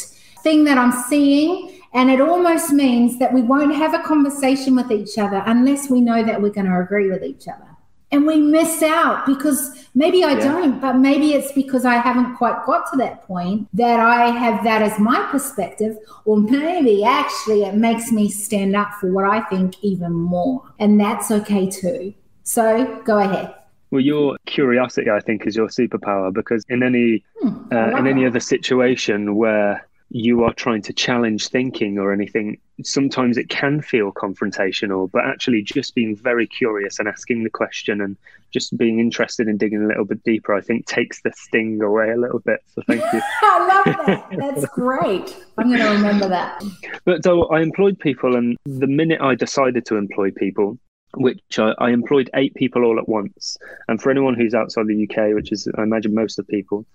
thing 0.47 0.63
that 0.63 0.77
I'm 0.77 0.93
seeing. 1.09 1.51
And 1.93 2.09
it 2.09 2.21
almost 2.21 2.71
means 2.71 3.17
that 3.19 3.33
we 3.33 3.41
won't 3.41 3.75
have 3.75 3.93
a 3.93 4.01
conversation 4.11 4.75
with 4.79 4.91
each 4.91 5.17
other 5.17 5.41
unless 5.45 5.89
we 5.89 5.99
know 6.09 6.23
that 6.23 6.41
we're 6.41 6.55
going 6.59 6.67
to 6.67 6.79
agree 6.79 7.09
with 7.09 7.23
each 7.23 7.47
other. 7.53 7.65
And 8.13 8.25
we 8.25 8.37
miss 8.39 8.81
out 8.81 9.25
because 9.25 9.59
maybe 9.93 10.19
I 10.23 10.33
Yeah. 10.33 10.47
don't, 10.49 10.79
but 10.85 10.93
maybe 11.07 11.27
it's 11.37 11.51
because 11.61 11.83
I 11.93 11.95
haven't 12.07 12.35
quite 12.41 12.59
got 12.65 12.81
to 12.91 12.97
that 13.03 13.15
point 13.31 13.67
that 13.73 13.99
I 13.99 14.21
have 14.43 14.63
that 14.63 14.81
as 14.89 14.97
my 15.11 15.19
perspective, 15.33 15.93
or 16.23 16.37
maybe 16.37 17.03
actually 17.03 17.63
it 17.69 17.75
makes 17.87 18.05
me 18.17 18.25
stand 18.29 18.73
up 18.81 18.89
for 18.99 19.07
what 19.15 19.25
I 19.37 19.39
think 19.51 19.69
even 19.91 20.13
more. 20.13 20.53
And 20.79 20.91
that's 21.03 21.27
okay 21.39 21.65
too. 21.81 22.13
So 22.43 22.61
go 23.03 23.15
ahead. 23.25 23.53
Well, 23.91 24.05
your 24.11 24.37
curiosity, 24.45 25.09
I 25.09 25.19
think, 25.27 25.45
is 25.47 25.55
your 25.59 25.67
superpower 25.79 26.27
because 26.39 26.63
in 26.69 26.83
any 26.83 27.23
Hmm, 27.41 27.75
uh, 27.75 27.89
in 27.99 28.05
any 28.13 28.21
that. 28.23 28.29
other 28.31 28.39
situation 28.55 29.35
where 29.43 29.71
you 30.09 30.43
are 30.43 30.53
trying 30.53 30.81
to 30.81 30.93
challenge 30.93 31.49
thinking 31.49 31.97
or 31.97 32.13
anything, 32.13 32.57
sometimes 32.83 33.37
it 33.37 33.49
can 33.49 33.81
feel 33.81 34.11
confrontational. 34.13 35.11
But 35.11 35.25
actually, 35.25 35.63
just 35.63 35.95
being 35.95 36.15
very 36.15 36.47
curious 36.47 36.99
and 36.99 37.07
asking 37.07 37.43
the 37.43 37.49
question 37.49 37.99
and 37.99 38.15
just 38.53 38.77
being 38.77 38.99
interested 38.99 39.47
in 39.47 39.57
digging 39.57 39.83
a 39.83 39.87
little 39.87 40.05
bit 40.05 40.23
deeper, 40.23 40.53
I 40.53 40.61
think, 40.61 40.85
takes 40.85 41.21
the 41.21 41.33
sting 41.35 41.81
away 41.81 42.11
a 42.11 42.17
little 42.17 42.39
bit. 42.39 42.61
So 42.73 42.81
thank 42.87 43.01
you. 43.13 43.21
I 43.41 43.83
love 43.85 44.05
that. 44.05 44.27
That's 44.37 44.65
great. 44.67 45.35
I'm 45.57 45.67
going 45.67 45.81
to 45.81 45.89
remember 45.89 46.29
that. 46.29 46.63
But 47.03 47.23
so 47.23 47.47
I 47.47 47.61
employed 47.61 47.99
people, 47.99 48.35
and 48.35 48.57
the 48.65 48.87
minute 48.87 49.19
I 49.21 49.35
decided 49.35 49.85
to 49.87 49.97
employ 49.97 50.31
people, 50.31 50.79
which 51.15 51.59
I, 51.59 51.73
I 51.79 51.89
employed 51.89 52.29
eight 52.33 52.53
people 52.55 52.85
all 52.85 52.97
at 52.97 53.09
once. 53.09 53.57
And 53.89 54.01
for 54.01 54.09
anyone 54.09 54.35
who's 54.35 54.53
outside 54.53 54.87
the 54.87 55.03
UK, 55.03 55.33
which 55.33 55.51
is, 55.51 55.67
I 55.77 55.83
imagine, 55.83 56.13
most 56.13 56.39
of 56.39 56.47
people, 56.47 56.85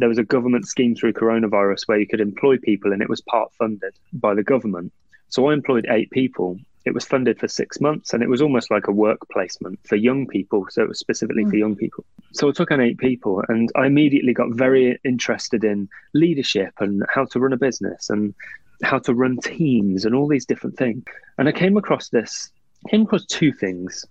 there 0.00 0.08
was 0.08 0.18
a 0.18 0.24
government 0.24 0.66
scheme 0.66 0.94
through 0.94 1.12
coronavirus 1.12 1.86
where 1.86 1.98
you 1.98 2.06
could 2.06 2.20
employ 2.20 2.56
people 2.58 2.92
and 2.92 3.02
it 3.02 3.08
was 3.08 3.20
part 3.20 3.52
funded 3.54 3.94
by 4.12 4.34
the 4.34 4.42
government. 4.42 4.92
So 5.28 5.48
I 5.48 5.52
employed 5.52 5.86
eight 5.88 6.10
people. 6.10 6.58
It 6.84 6.94
was 6.94 7.04
funded 7.04 7.38
for 7.38 7.46
six 7.46 7.80
months 7.80 8.12
and 8.12 8.22
it 8.22 8.28
was 8.28 8.40
almost 8.40 8.70
like 8.70 8.88
a 8.88 8.92
work 8.92 9.20
placement 9.30 9.78
for 9.86 9.96
young 9.96 10.26
people. 10.26 10.66
So 10.70 10.82
it 10.82 10.88
was 10.88 10.98
specifically 10.98 11.44
for 11.44 11.50
hmm. 11.50 11.58
young 11.58 11.76
people. 11.76 12.04
So 12.32 12.48
I 12.48 12.52
took 12.52 12.70
on 12.70 12.80
eight 12.80 12.98
people 12.98 13.44
and 13.48 13.70
I 13.76 13.86
immediately 13.86 14.32
got 14.32 14.50
very 14.50 14.98
interested 15.04 15.62
in 15.64 15.88
leadership 16.14 16.72
and 16.80 17.04
how 17.12 17.26
to 17.26 17.40
run 17.40 17.52
a 17.52 17.58
business 17.58 18.08
and 18.10 18.34
how 18.82 18.98
to 19.00 19.14
run 19.14 19.38
teams 19.38 20.04
and 20.04 20.14
all 20.14 20.26
these 20.26 20.46
different 20.46 20.76
things. 20.78 21.04
And 21.38 21.48
I 21.48 21.52
came 21.52 21.76
across 21.76 22.08
this, 22.08 22.50
came 22.88 23.02
across 23.02 23.26
two 23.26 23.52
things. 23.52 24.06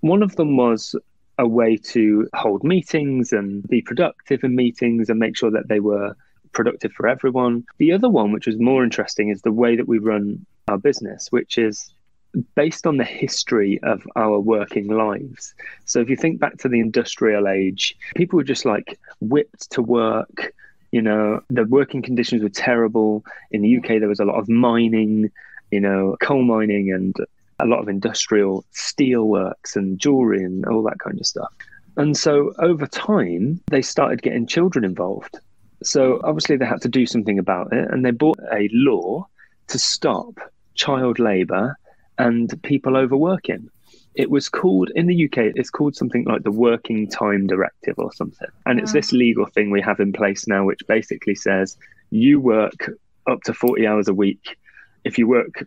One 0.00 0.22
of 0.22 0.36
them 0.36 0.56
was 0.56 0.96
a 1.38 1.46
way 1.46 1.76
to 1.76 2.28
hold 2.34 2.62
meetings 2.64 3.32
and 3.32 3.66
be 3.68 3.82
productive 3.82 4.44
in 4.44 4.54
meetings 4.54 5.10
and 5.10 5.18
make 5.18 5.36
sure 5.36 5.50
that 5.50 5.68
they 5.68 5.80
were 5.80 6.16
productive 6.52 6.92
for 6.92 7.08
everyone. 7.08 7.64
The 7.78 7.92
other 7.92 8.08
one, 8.08 8.32
which 8.32 8.46
was 8.46 8.58
more 8.58 8.84
interesting, 8.84 9.28
is 9.28 9.42
the 9.42 9.52
way 9.52 9.76
that 9.76 9.88
we 9.88 9.98
run 9.98 10.46
our 10.68 10.78
business, 10.78 11.30
which 11.30 11.58
is 11.58 11.92
based 12.54 12.86
on 12.86 12.96
the 12.96 13.04
history 13.04 13.80
of 13.82 14.06
our 14.16 14.38
working 14.40 14.88
lives. 14.88 15.54
So 15.84 16.00
if 16.00 16.08
you 16.08 16.16
think 16.16 16.40
back 16.40 16.58
to 16.58 16.68
the 16.68 16.80
industrial 16.80 17.48
age, 17.48 17.96
people 18.14 18.36
were 18.36 18.44
just 18.44 18.64
like 18.64 18.98
whipped 19.20 19.70
to 19.72 19.82
work. 19.82 20.54
You 20.90 21.02
know, 21.02 21.40
the 21.50 21.64
working 21.64 22.02
conditions 22.02 22.42
were 22.42 22.48
terrible. 22.48 23.24
In 23.50 23.62
the 23.62 23.78
UK, 23.78 24.00
there 24.00 24.08
was 24.08 24.20
a 24.20 24.24
lot 24.24 24.38
of 24.38 24.48
mining, 24.48 25.30
you 25.70 25.80
know, 25.80 26.16
coal 26.20 26.42
mining 26.42 26.92
and 26.92 27.14
a 27.60 27.66
lot 27.66 27.80
of 27.80 27.88
industrial 27.88 28.64
steelworks 28.74 29.76
and 29.76 29.98
jewelry 29.98 30.42
and 30.44 30.66
all 30.66 30.82
that 30.82 30.98
kind 30.98 31.18
of 31.18 31.26
stuff. 31.26 31.52
And 31.96 32.16
so 32.16 32.52
over 32.58 32.86
time, 32.86 33.60
they 33.68 33.82
started 33.82 34.22
getting 34.22 34.46
children 34.46 34.84
involved. 34.84 35.38
So 35.82 36.20
obviously, 36.24 36.56
they 36.56 36.66
had 36.66 36.82
to 36.82 36.88
do 36.88 37.06
something 37.06 37.38
about 37.38 37.72
it. 37.72 37.88
And 37.90 38.04
they 38.04 38.10
brought 38.10 38.40
a 38.52 38.68
law 38.72 39.26
to 39.68 39.78
stop 39.78 40.38
child 40.74 41.18
labor 41.18 41.76
and 42.18 42.60
people 42.62 42.96
overworking. 42.96 43.70
it 44.14 44.30
was 44.30 44.48
called 44.48 44.90
in 44.94 45.06
the 45.06 45.24
UK, 45.24 45.52
it's 45.54 45.70
called 45.70 45.96
something 45.96 46.24
like 46.24 46.44
the 46.44 46.50
Working 46.50 47.08
Time 47.08 47.46
Directive 47.46 47.96
or 47.98 48.12
something. 48.12 48.48
And 48.64 48.78
it's 48.78 48.92
this 48.92 49.12
legal 49.12 49.46
thing 49.46 49.70
we 49.70 49.80
have 49.80 49.98
in 49.98 50.12
place 50.12 50.46
now, 50.46 50.64
which 50.64 50.80
basically 50.86 51.34
says 51.34 51.76
you 52.10 52.38
work 52.38 52.90
up 53.26 53.40
to 53.42 53.54
40 53.54 53.86
hours 53.86 54.08
a 54.08 54.14
week. 54.14 54.56
If 55.02 55.18
you 55.18 55.26
work 55.26 55.66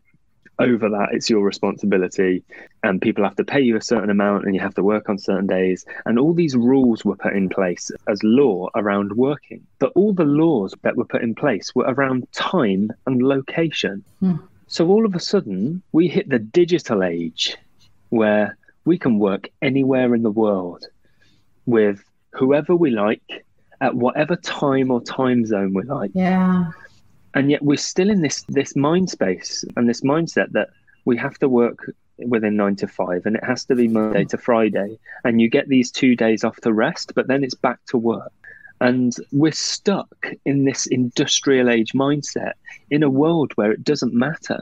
over 0.60 0.90
that, 0.90 1.10
it's 1.12 1.30
your 1.30 1.44
responsibility. 1.44 2.44
And 2.84 3.02
people 3.02 3.24
have 3.24 3.36
to 3.36 3.44
pay 3.44 3.62
you 3.62 3.78
a 3.78 3.82
certain 3.82 4.10
amount 4.10 4.46
and 4.46 4.56
you 4.56 4.62
have 4.62 4.76
to 4.76 4.84
work 4.84 5.10
on 5.10 5.18
certain 5.18 5.48
days. 5.48 5.86
And 6.06 6.18
all 6.20 6.34
these 6.34 6.56
rules 6.56 7.06
were 7.06 7.16
put 7.16 7.34
in 7.34 7.50
place 7.50 7.92
as 8.08 8.24
law 8.24 8.70
around 8.76 9.14
working. 9.14 9.66
But 9.80 9.92
all 9.96 10.14
the 10.14 10.26
laws 10.26 10.74
that 10.82 10.96
were 10.96 11.06
put 11.06 11.24
in 11.24 11.36
place 11.36 11.74
were 11.76 11.86
around 11.86 12.28
time 12.32 12.92
and 13.06 13.22
location. 13.22 14.04
Hmm. 14.20 14.36
So 14.68 14.88
all 14.88 15.06
of 15.06 15.16
a 15.16 15.20
sudden, 15.20 15.82
we 15.92 16.08
hit 16.08 16.30
the 16.30 16.40
digital 16.40 17.04
age 17.04 17.58
where 18.10 18.58
we 18.86 18.98
can 18.98 19.20
work 19.20 19.50
anywhere 19.62 20.14
in 20.16 20.24
the 20.24 20.32
world 20.32 20.86
with 21.66 22.04
whoever 22.32 22.76
we 22.76 22.90
like 22.90 23.46
at 23.82 23.96
whatever 23.96 24.36
time 24.36 24.92
or 24.92 25.02
time 25.02 25.46
zone 25.46 25.74
we 25.74 25.84
like. 25.84 26.12
Yeah. 26.14 26.72
And 27.38 27.52
yet 27.52 27.62
we're 27.62 27.78
still 27.78 28.10
in 28.10 28.22
this 28.22 28.44
this 28.50 28.76
mind 28.76 29.12
space 29.12 29.64
and 29.76 29.88
this 29.88 30.02
mindset 30.02 30.52
that 30.54 30.70
we 31.06 31.16
have 31.18 31.38
to 31.38 31.48
work 31.48 31.94
within 32.18 32.56
nine 32.56 32.76
to 32.78 32.88
five 32.88 33.28
and 33.28 33.36
it 33.36 33.44
has 33.44 33.64
to 33.66 33.76
be 33.76 33.88
Monday 33.88 34.26
to 34.26 34.40
Friday. 34.40 34.98
And 35.24 35.40
you 35.40 35.48
get 35.48 35.70
these 35.70 35.92
two 35.92 36.16
days 36.16 36.44
off 36.44 36.58
to 36.62 36.74
rest, 36.74 37.14
but 37.14 37.28
then 37.28 37.44
it's 37.44 37.54
back 37.54 37.78
to 37.90 37.98
work. 38.00 38.32
And 38.82 39.16
we're 39.32 39.52
stuck 39.52 40.34
in 40.46 40.66
this 40.66 40.88
industrial 40.88 41.70
age 41.70 41.94
mindset 41.94 42.54
in 42.90 43.04
a 43.04 43.10
world 43.24 43.52
where 43.54 43.72
it 43.72 43.84
doesn't 43.84 44.16
matter. 44.16 44.60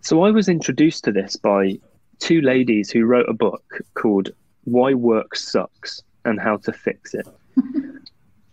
So 0.00 0.22
I 0.22 0.30
was 0.30 0.48
introduced 0.48 1.02
to 1.04 1.12
this 1.12 1.34
by 1.34 1.80
two 2.20 2.40
ladies 2.42 2.92
who 2.92 3.06
wrote 3.06 3.28
a 3.28 3.40
book 3.46 3.64
called 3.94 4.30
Why 4.62 4.94
Work 4.94 5.34
Sucks 5.34 6.00
and 6.24 6.38
How 6.38 6.58
to 6.58 6.72
Fix 6.72 7.12
It. 7.14 7.26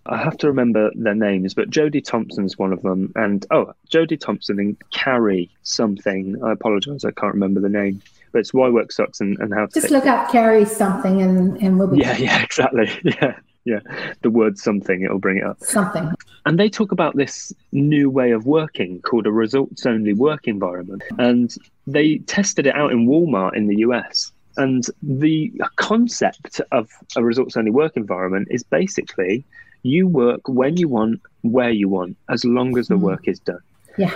I 0.05 0.17
have 0.17 0.37
to 0.37 0.47
remember 0.47 0.91
their 0.95 1.15
names, 1.15 1.53
but 1.53 1.69
Jody 1.69 2.01
Thompson's 2.01 2.57
one 2.57 2.73
of 2.73 2.81
them. 2.81 3.11
And 3.15 3.45
oh, 3.51 3.73
Jody 3.89 4.17
Thompson 4.17 4.59
and 4.59 4.77
Carrie 4.91 5.49
something. 5.63 6.41
I 6.43 6.51
apologize, 6.51 7.05
I 7.05 7.11
can't 7.11 7.33
remember 7.33 7.59
the 7.59 7.69
name. 7.69 8.01
But 8.31 8.39
it's 8.39 8.53
Why 8.53 8.69
Work 8.69 8.91
Sucks 8.91 9.19
and, 9.19 9.37
and 9.39 9.53
How 9.53 9.65
to 9.65 9.73
Just 9.73 9.91
look 9.91 10.05
up 10.05 10.31
Carrie 10.31 10.65
something 10.65 11.21
and, 11.21 11.61
and 11.61 11.77
we'll 11.77 11.89
be 11.89 11.99
Yeah, 11.99 12.17
yeah, 12.17 12.41
exactly. 12.41 12.89
Yeah, 13.03 13.35
yeah. 13.65 13.79
The 14.21 14.29
word 14.29 14.57
something, 14.57 15.03
it'll 15.03 15.19
bring 15.19 15.37
it 15.37 15.43
up. 15.43 15.59
something. 15.59 16.11
And 16.45 16.59
they 16.59 16.69
talk 16.69 16.91
about 16.91 17.15
this 17.15 17.53
new 17.71 18.09
way 18.09 18.31
of 18.31 18.45
working 18.45 19.01
called 19.01 19.27
a 19.27 19.31
results 19.31 19.85
only 19.85 20.13
work 20.13 20.47
environment. 20.47 21.03
And 21.19 21.55
they 21.85 22.19
tested 22.19 22.65
it 22.65 22.75
out 22.75 22.91
in 22.91 23.07
Walmart 23.07 23.55
in 23.55 23.67
the 23.67 23.77
US. 23.77 24.31
And 24.57 24.85
the 25.03 25.51
concept 25.75 26.59
of 26.71 26.89
a 27.15 27.23
results 27.23 27.55
only 27.55 27.71
work 27.71 27.95
environment 27.95 28.47
is 28.49 28.63
basically 28.63 29.45
you 29.83 30.07
work 30.07 30.41
when 30.47 30.77
you 30.77 30.87
want, 30.87 31.21
where 31.41 31.71
you 31.71 31.89
want, 31.89 32.17
as 32.29 32.45
long 32.45 32.77
as 32.77 32.87
the 32.87 32.97
work 32.97 33.27
is 33.27 33.39
done. 33.39 33.59
Yeah. 33.97 34.13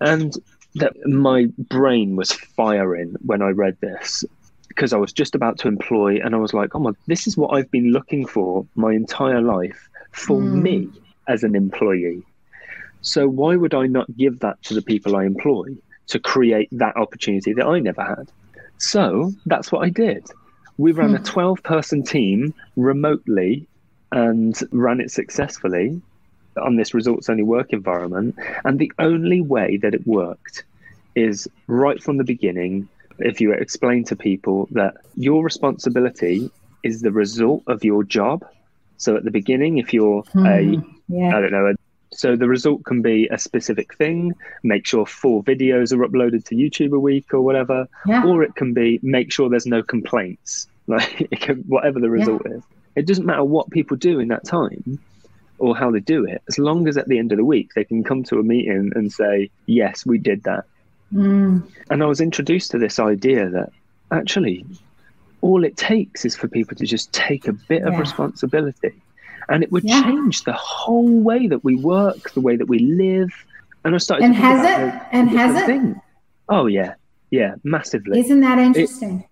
And 0.00 0.34
that 0.76 0.92
my 1.06 1.46
brain 1.58 2.16
was 2.16 2.32
firing 2.32 3.14
when 3.24 3.42
I 3.42 3.48
read 3.48 3.76
this 3.80 4.24
because 4.68 4.92
I 4.92 4.96
was 4.98 5.12
just 5.12 5.34
about 5.34 5.58
to 5.58 5.68
employ, 5.68 6.20
and 6.22 6.34
I 6.34 6.38
was 6.38 6.54
like, 6.54 6.74
oh 6.74 6.78
my, 6.78 6.92
this 7.08 7.26
is 7.26 7.36
what 7.36 7.48
I've 7.48 7.70
been 7.72 7.90
looking 7.92 8.24
for 8.26 8.64
my 8.76 8.92
entire 8.92 9.40
life 9.42 9.88
for 10.12 10.40
Mm. 10.40 10.62
me 10.62 10.92
as 11.28 11.42
an 11.42 11.54
employee. 11.56 12.22
So 13.02 13.28
why 13.28 13.56
would 13.56 13.74
I 13.74 13.86
not 13.86 14.14
give 14.16 14.38
that 14.40 14.62
to 14.64 14.74
the 14.74 14.82
people 14.82 15.16
I 15.16 15.24
employ 15.24 15.64
to 16.08 16.18
create 16.20 16.68
that 16.72 16.96
opportunity 16.96 17.52
that 17.54 17.66
I 17.66 17.80
never 17.80 18.02
had? 18.02 18.30
So 18.78 19.32
that's 19.46 19.72
what 19.72 19.84
I 19.84 19.90
did. 19.90 20.24
We 20.78 20.92
ran 20.92 21.14
a 21.14 21.18
Hmm. 21.18 21.24
12 21.24 21.62
person 21.62 22.02
team 22.04 22.54
remotely 22.76 23.66
and 24.12 24.58
ran 24.72 25.00
it 25.00 25.10
successfully 25.10 26.00
on 26.60 26.76
this 26.76 26.94
results 26.94 27.28
only 27.28 27.42
work 27.44 27.72
environment. 27.72 28.36
And 28.64 28.78
the 28.78 28.92
only 28.98 29.40
way 29.40 29.76
that 29.78 29.94
it 29.94 30.06
worked 30.06 30.64
is 31.14 31.48
right 31.66 32.02
from 32.02 32.16
the 32.16 32.24
beginning, 32.24 32.88
if 33.18 33.40
you 33.40 33.52
explain 33.52 34.04
to 34.04 34.16
people 34.16 34.68
that 34.72 34.94
your 35.16 35.44
responsibility 35.44 36.50
is 36.82 37.02
the 37.02 37.12
result 37.12 37.62
of 37.66 37.84
your 37.84 38.02
job. 38.02 38.44
So 38.96 39.16
at 39.16 39.24
the 39.24 39.30
beginning, 39.30 39.78
if 39.78 39.92
you're 39.94 40.24
a 40.36 40.74
Hmm. 40.74 40.80
Yeah. 41.08 41.36
I 41.36 41.40
don't 41.40 41.52
know. 41.52 41.74
So 42.12 42.34
the 42.36 42.48
result 42.48 42.84
can 42.84 43.02
be 43.02 43.28
a 43.28 43.38
specific 43.38 43.94
thing. 43.94 44.34
Make 44.64 44.86
sure 44.86 45.06
four 45.06 45.42
videos 45.44 45.92
are 45.92 46.04
uploaded 46.06 46.44
to 46.46 46.56
YouTube 46.56 46.92
a 46.92 46.98
week 46.98 47.32
or 47.32 47.40
whatever, 47.40 47.88
Yeah. 48.06 48.24
or 48.26 48.42
it 48.42 48.54
can 48.56 48.72
be 48.74 48.98
make 49.02 49.32
sure 49.32 49.48
there's 49.48 49.66
no 49.66 49.82
complaints. 49.82 50.66
Like 50.90 51.28
can, 51.38 51.58
whatever 51.68 52.00
the 52.00 52.10
result 52.10 52.42
is, 52.46 52.62
it 53.00 53.06
doesn't 53.06 53.26
matter 53.26 53.42
what 53.44 53.70
people 53.70 53.96
do 53.96 54.20
in 54.20 54.28
that 54.28 54.44
time 54.44 54.98
or 55.58 55.74
how 55.76 55.90
they 55.90 56.00
do 56.00 56.24
it. 56.26 56.42
As 56.48 56.58
long 56.58 56.86
as 56.86 56.96
at 56.96 57.08
the 57.08 57.18
end 57.18 57.32
of 57.32 57.38
the 57.38 57.44
week 57.44 57.70
they 57.74 57.84
can 57.84 58.04
come 58.04 58.22
to 58.24 58.38
a 58.38 58.42
meeting 58.42 58.92
and 58.94 59.10
say, 59.10 59.50
"Yes, 59.66 60.04
we 60.06 60.18
did 60.18 60.42
that." 60.44 60.64
Mm. 61.12 61.62
And 61.90 62.02
I 62.02 62.06
was 62.06 62.20
introduced 62.20 62.70
to 62.72 62.78
this 62.78 62.98
idea 62.98 63.48
that 63.50 63.70
actually 64.10 64.64
all 65.40 65.64
it 65.64 65.76
takes 65.78 66.24
is 66.26 66.36
for 66.36 66.46
people 66.48 66.76
to 66.76 66.84
just 66.86 67.10
take 67.12 67.48
a 67.48 67.54
bit 67.54 67.82
of 67.82 67.98
responsibility. 67.98 68.92
And 69.48 69.62
it 69.64 69.72
would 69.72 69.84
Yeah. 69.84 70.02
change 70.02 70.44
the 70.44 70.52
whole 70.52 71.20
way 71.30 71.48
that 71.48 71.64
we 71.64 71.74
work, 71.76 72.30
the 72.34 72.40
way 72.42 72.56
that 72.56 72.68
we 72.68 72.78
live. 72.80 73.30
And 73.84 73.94
I 73.94 73.98
started 73.98 74.24
And 74.26 74.34
to 74.34 74.40
has 74.40 74.60
it? 74.78 75.00
And 75.12 75.30
has 75.30 75.56
it? 75.62 75.66
things. 75.66 75.96
Oh 76.50 76.66
yeah. 76.66 76.92
Yeah, 77.30 77.54
massively. 77.64 78.20
Isn't 78.20 78.40
that 78.40 78.58
interesting? 78.58 79.24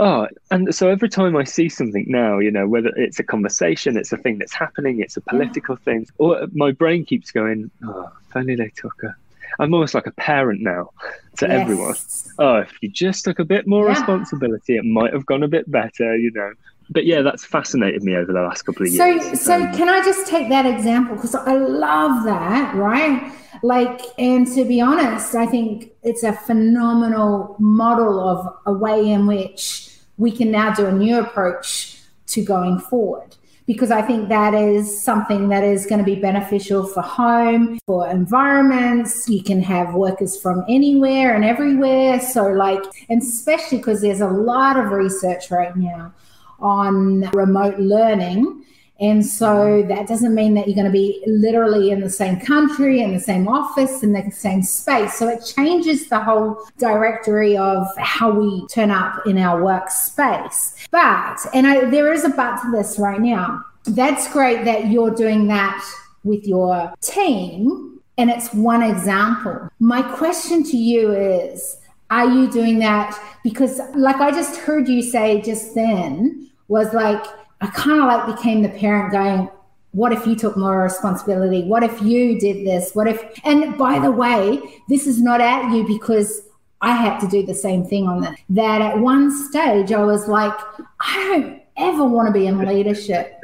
Oh, 0.00 0.26
and 0.50 0.74
so 0.74 0.88
every 0.88 1.10
time 1.10 1.36
I 1.36 1.44
see 1.44 1.68
something 1.68 2.06
now, 2.08 2.38
you 2.38 2.50
know, 2.50 2.66
whether 2.66 2.88
it's 2.96 3.18
a 3.18 3.22
conversation, 3.22 3.98
it's 3.98 4.12
a 4.12 4.16
thing 4.16 4.38
that's 4.38 4.54
happening, 4.54 5.00
it's 5.00 5.18
a 5.18 5.20
political 5.20 5.76
thing, 5.76 6.06
or 6.16 6.46
my 6.54 6.72
brain 6.72 7.04
keeps 7.04 7.30
going, 7.30 7.70
oh, 7.84 8.08
if 8.28 8.34
only 8.34 8.56
they 8.56 8.72
took 8.74 8.94
a. 9.04 9.14
I'm 9.58 9.74
almost 9.74 9.92
like 9.92 10.06
a 10.06 10.12
parent 10.12 10.62
now 10.62 10.88
to 11.36 11.46
Yes. 11.46 11.60
everyone. 11.60 11.94
Oh, 12.38 12.56
if 12.56 12.72
you 12.80 12.88
just 12.88 13.24
took 13.24 13.40
a 13.40 13.44
bit 13.44 13.66
more 13.66 13.84
Yeah. 13.84 13.90
responsibility, 13.90 14.78
it 14.78 14.86
might 14.86 15.12
have 15.12 15.26
gone 15.26 15.42
a 15.42 15.48
bit 15.48 15.70
better, 15.70 16.16
you 16.16 16.30
know. 16.32 16.50
But 16.88 17.04
yeah, 17.04 17.20
that's 17.20 17.44
fascinated 17.44 18.02
me 18.02 18.16
over 18.16 18.32
the 18.32 18.40
last 18.40 18.62
couple 18.62 18.86
of 18.86 18.92
So, 18.92 19.04
years. 19.04 19.42
so 19.42 19.54
Um, 19.64 19.72
can 19.74 19.90
I 19.90 20.02
just 20.02 20.26
take 20.26 20.48
that 20.48 20.64
example? 20.64 21.16
Because 21.16 21.34
I 21.34 21.56
love 21.56 22.24
that, 22.24 22.74
right? 22.74 23.30
Like, 23.62 24.00
and 24.18 24.46
to 24.54 24.64
be 24.64 24.80
honest, 24.80 25.34
I 25.34 25.44
think 25.44 25.92
it's 26.02 26.22
a 26.22 26.32
phenomenal 26.32 27.56
model 27.58 28.18
of 28.18 28.48
a 28.64 28.72
way 28.72 29.10
in 29.10 29.26
which 29.26 29.89
we 30.20 30.30
can 30.30 30.50
now 30.50 30.72
do 30.72 30.86
a 30.86 30.92
new 30.92 31.18
approach 31.18 31.98
to 32.26 32.44
going 32.44 32.78
forward. 32.78 33.34
Because 33.66 33.90
I 33.90 34.02
think 34.02 34.28
that 34.28 34.52
is 34.52 35.02
something 35.02 35.48
that 35.48 35.64
is 35.64 35.86
going 35.86 36.00
to 36.00 36.04
be 36.04 36.16
beneficial 36.16 36.86
for 36.86 37.02
home, 37.02 37.78
for 37.86 38.08
environments. 38.08 39.28
You 39.28 39.42
can 39.42 39.62
have 39.62 39.94
workers 39.94 40.40
from 40.40 40.64
anywhere 40.68 41.34
and 41.34 41.44
everywhere. 41.44 42.20
So, 42.20 42.48
like, 42.48 42.82
and 43.08 43.22
especially 43.22 43.78
because 43.78 44.00
there's 44.02 44.20
a 44.20 44.28
lot 44.28 44.76
of 44.76 44.90
research 44.90 45.50
right 45.50 45.74
now 45.76 46.12
on 46.58 47.30
remote 47.30 47.78
learning. 47.78 48.64
And 49.00 49.24
so 49.24 49.46
mm-hmm. 49.46 49.88
that 49.88 50.06
doesn't 50.06 50.34
mean 50.34 50.54
that 50.54 50.66
you're 50.66 50.74
going 50.74 50.86
to 50.86 50.92
be 50.92 51.22
literally 51.26 51.90
in 51.90 52.00
the 52.00 52.10
same 52.10 52.38
country, 52.38 53.00
in 53.00 53.14
the 53.14 53.20
same 53.20 53.48
office, 53.48 54.02
in 54.02 54.12
the 54.12 54.30
same 54.30 54.62
space. 54.62 55.14
So 55.14 55.28
it 55.28 55.42
changes 55.44 56.08
the 56.08 56.20
whole 56.20 56.62
directory 56.78 57.56
of 57.56 57.86
how 57.96 58.30
we 58.30 58.66
turn 58.68 58.90
up 58.90 59.26
in 59.26 59.38
our 59.38 59.60
workspace. 59.60 60.74
But, 60.90 61.38
and 61.54 61.66
I, 61.66 61.86
there 61.86 62.12
is 62.12 62.24
a 62.24 62.28
but 62.28 62.60
to 62.62 62.70
this 62.70 62.98
right 62.98 63.20
now. 63.20 63.64
That's 63.84 64.30
great 64.30 64.64
that 64.66 64.88
you're 64.88 65.14
doing 65.14 65.46
that 65.46 65.82
with 66.22 66.46
your 66.46 66.92
team. 67.00 68.00
And 68.18 68.28
it's 68.28 68.52
one 68.52 68.82
example. 68.82 69.70
My 69.78 70.02
question 70.02 70.62
to 70.64 70.76
you 70.76 71.12
is 71.12 71.78
Are 72.10 72.28
you 72.28 72.50
doing 72.50 72.78
that? 72.80 73.18
Because, 73.42 73.80
like 73.94 74.16
I 74.16 74.30
just 74.30 74.56
heard 74.56 74.88
you 74.88 75.00
say 75.00 75.40
just 75.40 75.74
then, 75.74 76.50
was 76.68 76.92
like, 76.92 77.24
I 77.60 77.66
kind 77.68 78.00
of 78.00 78.06
like 78.06 78.36
became 78.36 78.62
the 78.62 78.68
parent 78.70 79.12
going, 79.12 79.48
what 79.92 80.12
if 80.12 80.26
you 80.26 80.36
took 80.36 80.56
more 80.56 80.82
responsibility? 80.82 81.64
What 81.64 81.82
if 81.82 82.00
you 82.00 82.38
did 82.38 82.66
this? 82.66 82.92
What 82.94 83.08
if, 83.08 83.22
and 83.44 83.76
by 83.76 83.98
the 83.98 84.10
way, 84.10 84.82
this 84.88 85.06
is 85.06 85.20
not 85.20 85.40
at 85.40 85.72
you 85.74 85.86
because 85.86 86.42
I 86.80 86.94
had 86.94 87.18
to 87.20 87.28
do 87.28 87.44
the 87.44 87.54
same 87.54 87.84
thing 87.84 88.06
on 88.06 88.22
that. 88.22 88.36
That 88.50 88.80
at 88.80 88.98
one 88.98 89.30
stage 89.48 89.92
I 89.92 90.02
was 90.02 90.28
like, 90.28 90.54
I 91.00 91.26
don't 91.28 91.62
ever 91.76 92.04
want 92.04 92.28
to 92.28 92.32
be 92.32 92.46
in 92.46 92.58
leadership 92.64 93.36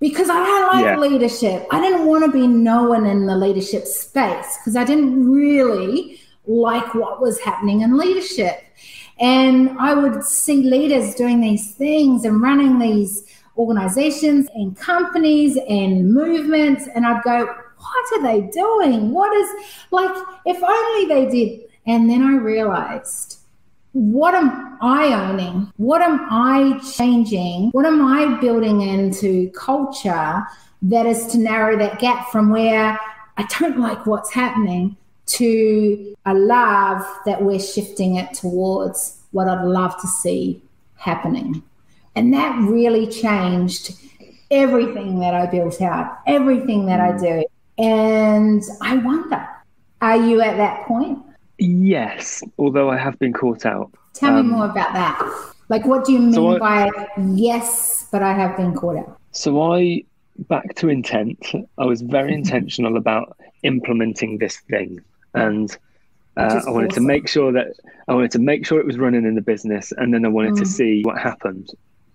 because 0.00 0.28
I 0.28 0.34
don't 0.44 0.72
like 0.72 0.84
Yeah. 0.84 0.98
leadership. 0.98 1.66
I 1.70 1.80
didn't 1.80 2.06
want 2.06 2.24
to 2.24 2.32
be 2.32 2.46
known 2.46 3.06
in 3.06 3.26
the 3.26 3.36
leadership 3.36 3.84
space 3.86 4.58
because 4.58 4.76
I 4.76 4.84
didn't 4.84 5.30
really 5.30 6.20
like 6.46 6.94
what 6.94 7.20
was 7.22 7.38
happening 7.40 7.82
in 7.82 7.96
leadership. 7.96 8.62
And 9.20 9.78
I 9.78 9.94
would 9.94 10.24
see 10.24 10.62
leaders 10.62 11.14
doing 11.14 11.40
these 11.40 11.72
things 11.74 12.24
and 12.24 12.42
running 12.42 12.78
these 12.78 13.24
organizations 13.56 14.48
and 14.54 14.76
companies 14.76 15.58
and 15.68 16.12
movements. 16.12 16.88
And 16.94 17.06
I'd 17.06 17.22
go, 17.22 17.46
what 17.46 18.12
are 18.12 18.22
they 18.22 18.42
doing? 18.48 19.10
What 19.10 19.32
is 19.36 19.48
like, 19.90 20.16
if 20.46 20.62
only 20.62 21.06
they 21.06 21.30
did. 21.30 21.60
And 21.86 22.08
then 22.08 22.22
I 22.22 22.36
realized 22.36 23.38
what 23.92 24.34
am 24.34 24.76
I 24.80 25.12
owning? 25.12 25.72
What 25.76 26.02
am 26.02 26.26
I 26.28 26.80
changing? 26.96 27.70
What 27.70 27.86
am 27.86 28.04
I 28.04 28.40
building 28.40 28.80
into 28.80 29.50
culture 29.50 30.42
that 30.82 31.06
is 31.06 31.28
to 31.28 31.38
narrow 31.38 31.78
that 31.78 32.00
gap 32.00 32.28
from 32.30 32.50
where 32.50 32.98
I 33.36 33.46
don't 33.58 33.78
like 33.78 34.04
what's 34.04 34.32
happening 34.32 34.96
to 35.26 36.16
a 36.26 36.34
love 36.34 37.06
that 37.24 37.42
we're 37.42 37.60
shifting 37.60 38.16
it 38.16 38.34
towards 38.34 39.22
what 39.30 39.48
I'd 39.48 39.64
love 39.64 39.98
to 40.00 40.08
see 40.08 40.60
happening. 40.96 41.62
And 42.16 42.32
that 42.32 42.56
really 42.60 43.06
changed 43.06 43.98
everything 44.50 45.20
that 45.20 45.34
I 45.34 45.46
built 45.46 45.80
out, 45.82 46.18
everything 46.26 46.86
that 46.86 47.00
I 47.00 47.16
do. 47.16 47.44
And 47.76 48.62
I 48.80 48.96
wonder, 48.98 49.46
are 50.00 50.16
you 50.16 50.40
at 50.40 50.56
that 50.56 50.86
point? 50.86 51.18
Yes, 51.58 52.42
although 52.58 52.90
I 52.90 52.96
have 52.98 53.18
been 53.18 53.32
caught 53.32 53.66
out. 53.66 53.92
Tell 54.12 54.36
um, 54.36 54.46
me 54.46 54.52
more 54.54 54.66
about 54.66 54.92
that. 54.92 55.52
Like, 55.68 55.86
what 55.86 56.04
do 56.04 56.12
you 56.12 56.18
mean 56.18 56.34
so 56.34 56.56
I, 56.56 56.58
by 56.58 57.08
yes, 57.32 58.08
but 58.12 58.22
I 58.22 58.32
have 58.32 58.56
been 58.56 58.74
caught 58.74 58.96
out? 58.96 59.18
So 59.32 59.72
I, 59.74 60.04
back 60.48 60.74
to 60.76 60.88
intent, 60.88 61.44
I 61.78 61.84
was 61.84 62.02
very 62.02 62.34
intentional 62.34 62.96
about 62.96 63.36
implementing 63.62 64.38
this 64.38 64.58
thing. 64.70 65.00
And 65.32 65.76
uh, 66.36 66.62
I 66.66 66.70
wanted 66.70 66.92
awesome. 66.92 67.02
to 67.02 67.08
make 67.08 67.28
sure 67.28 67.52
that 67.52 67.68
I 68.08 68.14
wanted 68.14 68.30
to 68.32 68.38
make 68.38 68.66
sure 68.66 68.78
it 68.78 68.86
was 68.86 68.98
running 68.98 69.24
in 69.24 69.34
the 69.34 69.40
business, 69.40 69.92
and 69.96 70.12
then 70.12 70.24
I 70.24 70.28
wanted 70.28 70.54
mm. 70.54 70.58
to 70.58 70.66
see 70.66 71.02
what 71.02 71.18
happened. 71.18 71.70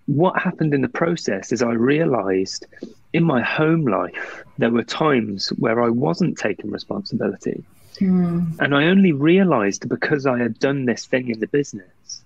What 0.09 0.41
happened 0.41 0.73
in 0.73 0.81
the 0.81 0.89
process 0.89 1.51
is 1.51 1.61
I 1.61 1.73
realized 1.73 2.65
in 3.13 3.23
my 3.23 3.41
home 3.41 3.85
life 3.85 4.43
there 4.57 4.71
were 4.71 4.83
times 4.83 5.49
where 5.49 5.83
I 5.83 5.89
wasn't 5.89 6.37
taking 6.37 6.71
responsibility, 6.71 7.63
mm. 7.97 8.59
and 8.59 8.75
I 8.75 8.85
only 8.85 9.11
realized 9.11 9.87
because 9.87 10.25
I 10.25 10.39
had 10.39 10.57
done 10.59 10.85
this 10.85 11.05
thing 11.05 11.29
in 11.29 11.39
the 11.39 11.47
business, 11.47 12.23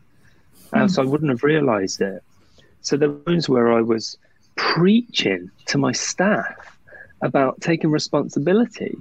mm. 0.71 0.79
else 0.79 0.97
I 0.97 1.03
wouldn't 1.03 1.29
have 1.29 1.43
realized 1.43 1.99
it. 1.99 2.23
So 2.81 2.95
there 2.95 3.09
were 3.09 3.19
times 3.19 3.49
where 3.49 3.73
I 3.73 3.81
was 3.81 4.17
preaching 4.55 5.51
to 5.65 5.77
my 5.77 5.91
staff 5.91 6.77
about 7.21 7.59
taking 7.59 7.91
responsibility 7.91 8.97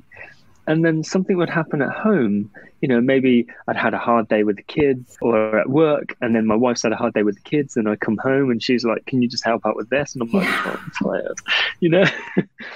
and 0.67 0.85
then 0.85 1.03
something 1.03 1.37
would 1.37 1.51
happen 1.51 1.83
at 1.83 1.91
home. 1.91 2.51
You 2.81 2.89
know 2.89 3.01
maybe 3.01 3.47
i'd 3.69 3.77
had 3.77 3.95
a 3.95 3.99
hard 3.99 4.27
day 4.27 4.43
with 4.43 4.57
the 4.57 4.65
kids 4.65 5.17
or 5.23 5.57
at 5.57 5.71
work 5.71 6.17
and 6.21 6.35
then 6.35 6.49
my 6.49 6.57
wife's 6.57 6.83
had 6.83 6.91
a 6.91 6.97
hard 6.97 7.15
day 7.15 7.23
with 7.23 7.37
the 7.37 7.43
kids 7.43 7.77
and 7.77 7.89
i 7.89 7.95
come 7.95 8.17
home 8.17 8.51
and 8.51 8.61
she's 8.61 8.85
like 8.85 9.07
can 9.07 9.23
you 9.23 9.29
just 9.29 9.45
help 9.45 9.65
out 9.65 9.77
with 9.77 9.89
this? 9.89 10.15
And 10.15 10.23
i'm 10.23 10.33
like 10.33 10.49
oh, 10.49 10.81
i'm 10.83 10.91
tired. 11.01 11.39
You 11.79 11.91
know? 11.91 12.05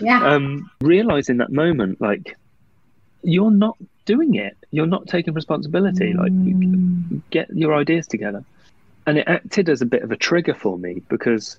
Yeah. 0.00 0.24
Um 0.32 0.70
realizing 0.80 1.38
that 1.38 1.50
moment 1.50 2.00
like 2.00 2.36
you're 3.26 3.50
not 3.50 3.76
doing 4.06 4.36
it. 4.36 4.56
You're 4.70 4.86
not 4.86 5.06
taking 5.06 5.34
responsibility. 5.34 6.14
Mm. 6.14 7.10
like 7.10 7.30
get 7.30 7.50
your 7.50 7.74
ideas 7.74 8.06
together. 8.06 8.44
And 9.06 9.18
it 9.18 9.28
acted 9.28 9.68
as 9.68 9.82
a 9.82 9.86
bit 9.86 10.02
of 10.02 10.10
a 10.10 10.16
trigger 10.16 10.54
for 10.54 10.78
me 10.78 11.02
because 11.08 11.58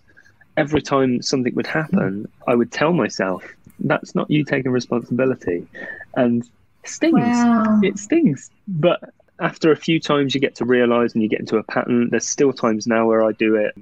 every 0.57 0.81
time 0.81 1.21
something 1.21 1.53
would 1.55 1.67
happen 1.67 2.27
i 2.47 2.55
would 2.55 2.71
tell 2.71 2.93
myself 2.93 3.43
that's 3.79 4.15
not 4.15 4.29
you 4.29 4.43
taking 4.43 4.71
responsibility. 4.71 5.67
And 6.15 6.43
it 6.83 6.89
stings. 6.89 7.15
Wow. 7.15 7.79
it 7.83 7.97
stings. 7.97 8.49
But 8.67 9.13
after 9.39 9.71
a 9.71 9.75
few 9.75 9.99
times 9.99 10.33
you 10.33 10.41
get 10.41 10.55
to 10.55 10.65
realize 10.65 11.13
and 11.13 11.21
you 11.21 11.29
get 11.29 11.39
into 11.39 11.57
a 11.57 11.63
pattern. 11.63 12.09
There's 12.09 12.27
still 12.27 12.53
times 12.53 12.87
now 12.87 13.05
where 13.07 13.23
i 13.23 13.31
do 13.33 13.55
it 13.55 13.75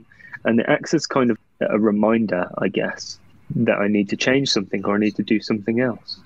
and 0.44 0.60
it 0.60 0.66
acts 0.68 0.94
as 0.94 1.08
kind 1.08 1.32
of 1.32 1.38
a 1.62 1.80
reminder 1.80 2.52
i 2.58 2.68
guess 2.68 3.18
that 3.56 3.78
i 3.78 3.88
need 3.88 4.10
to 4.10 4.18
change 4.18 4.50
something 4.50 4.86
or 4.86 4.96
i 4.96 4.98
need 4.98 5.16
to 5.16 5.24
do 5.24 5.40
something 5.40 5.80
else. 5.80 6.20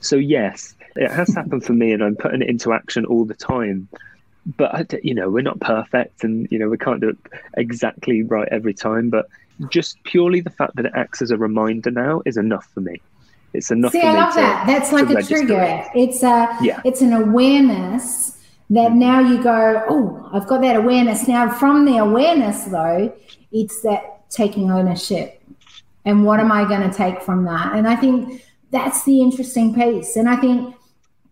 So 0.00 0.16
yes 0.16 0.74
it 0.96 1.10
has 1.10 1.32
happened 1.34 1.64
for 1.64 1.72
me 1.72 1.92
and 1.92 2.02
i'm 2.02 2.16
putting 2.16 2.42
it 2.42 2.48
into 2.48 2.72
action 2.72 3.04
all 3.06 3.24
the 3.24 3.34
time. 3.34 3.88
But 4.56 5.04
you 5.04 5.14
know 5.14 5.30
we're 5.30 5.42
not 5.42 5.60
perfect 5.60 6.24
and 6.24 6.48
you 6.50 6.58
know 6.58 6.68
we 6.68 6.76
can't 6.76 7.00
do 7.00 7.10
it 7.10 7.18
exactly 7.56 8.24
right 8.24 8.48
every 8.50 8.74
time 8.74 9.08
but 9.08 9.28
just 9.70 10.02
purely 10.04 10.40
the 10.40 10.50
fact 10.50 10.76
that 10.76 10.86
it 10.86 10.92
acts 10.94 11.22
as 11.22 11.30
a 11.30 11.36
reminder 11.36 11.90
now 11.90 12.22
is 12.24 12.36
enough 12.36 12.68
for 12.74 12.80
me 12.80 13.00
it's 13.54 13.70
enough. 13.70 13.92
See, 13.92 14.00
I 14.00 14.12
love 14.12 14.34
that. 14.34 14.66
That's 14.66 14.92
like 14.92 15.10
a 15.10 15.22
trigger. 15.22 15.60
It. 15.60 15.88
It's 15.94 16.22
a 16.22 16.56
yeah. 16.62 16.80
It's 16.84 17.02
an 17.02 17.12
awareness 17.12 18.38
that 18.70 18.90
mm-hmm. 18.90 18.98
now 18.98 19.20
you 19.20 19.42
go, 19.42 19.84
oh, 19.88 20.30
I've 20.32 20.46
got 20.46 20.62
that 20.62 20.76
awareness 20.76 21.28
now. 21.28 21.50
From 21.50 21.84
the 21.84 21.98
awareness, 21.98 22.64
though, 22.64 23.14
it's 23.50 23.82
that 23.82 24.30
taking 24.30 24.70
ownership, 24.70 25.42
and 26.04 26.24
what 26.24 26.40
am 26.40 26.50
I 26.50 26.66
going 26.66 26.88
to 26.88 26.96
take 26.96 27.20
from 27.22 27.44
that? 27.44 27.74
And 27.76 27.86
I 27.86 27.96
think 27.96 28.42
that's 28.70 29.04
the 29.04 29.20
interesting 29.20 29.74
piece. 29.74 30.16
And 30.16 30.28
I 30.28 30.36
think, 30.36 30.74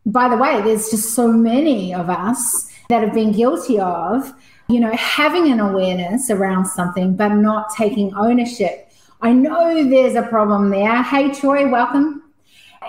by 0.04 0.28
the 0.28 0.36
way, 0.36 0.60
there's 0.60 0.90
just 0.90 1.14
so 1.14 1.32
many 1.32 1.94
of 1.94 2.10
us 2.10 2.70
that 2.90 3.02
have 3.02 3.14
been 3.14 3.32
guilty 3.32 3.80
of, 3.80 4.30
you 4.70 4.80
know, 4.80 4.92
having 4.92 5.50
an 5.50 5.60
awareness 5.60 6.30
around 6.30 6.66
something 6.66 7.16
but 7.16 7.28
not 7.28 7.74
taking 7.74 8.14
ownership 8.14 8.90
I 9.22 9.32
know 9.32 9.88
there's 9.88 10.14
a 10.14 10.22
problem 10.22 10.70
there. 10.70 11.02
Hey, 11.02 11.30
Troy, 11.30 11.68
welcome. 11.68 12.22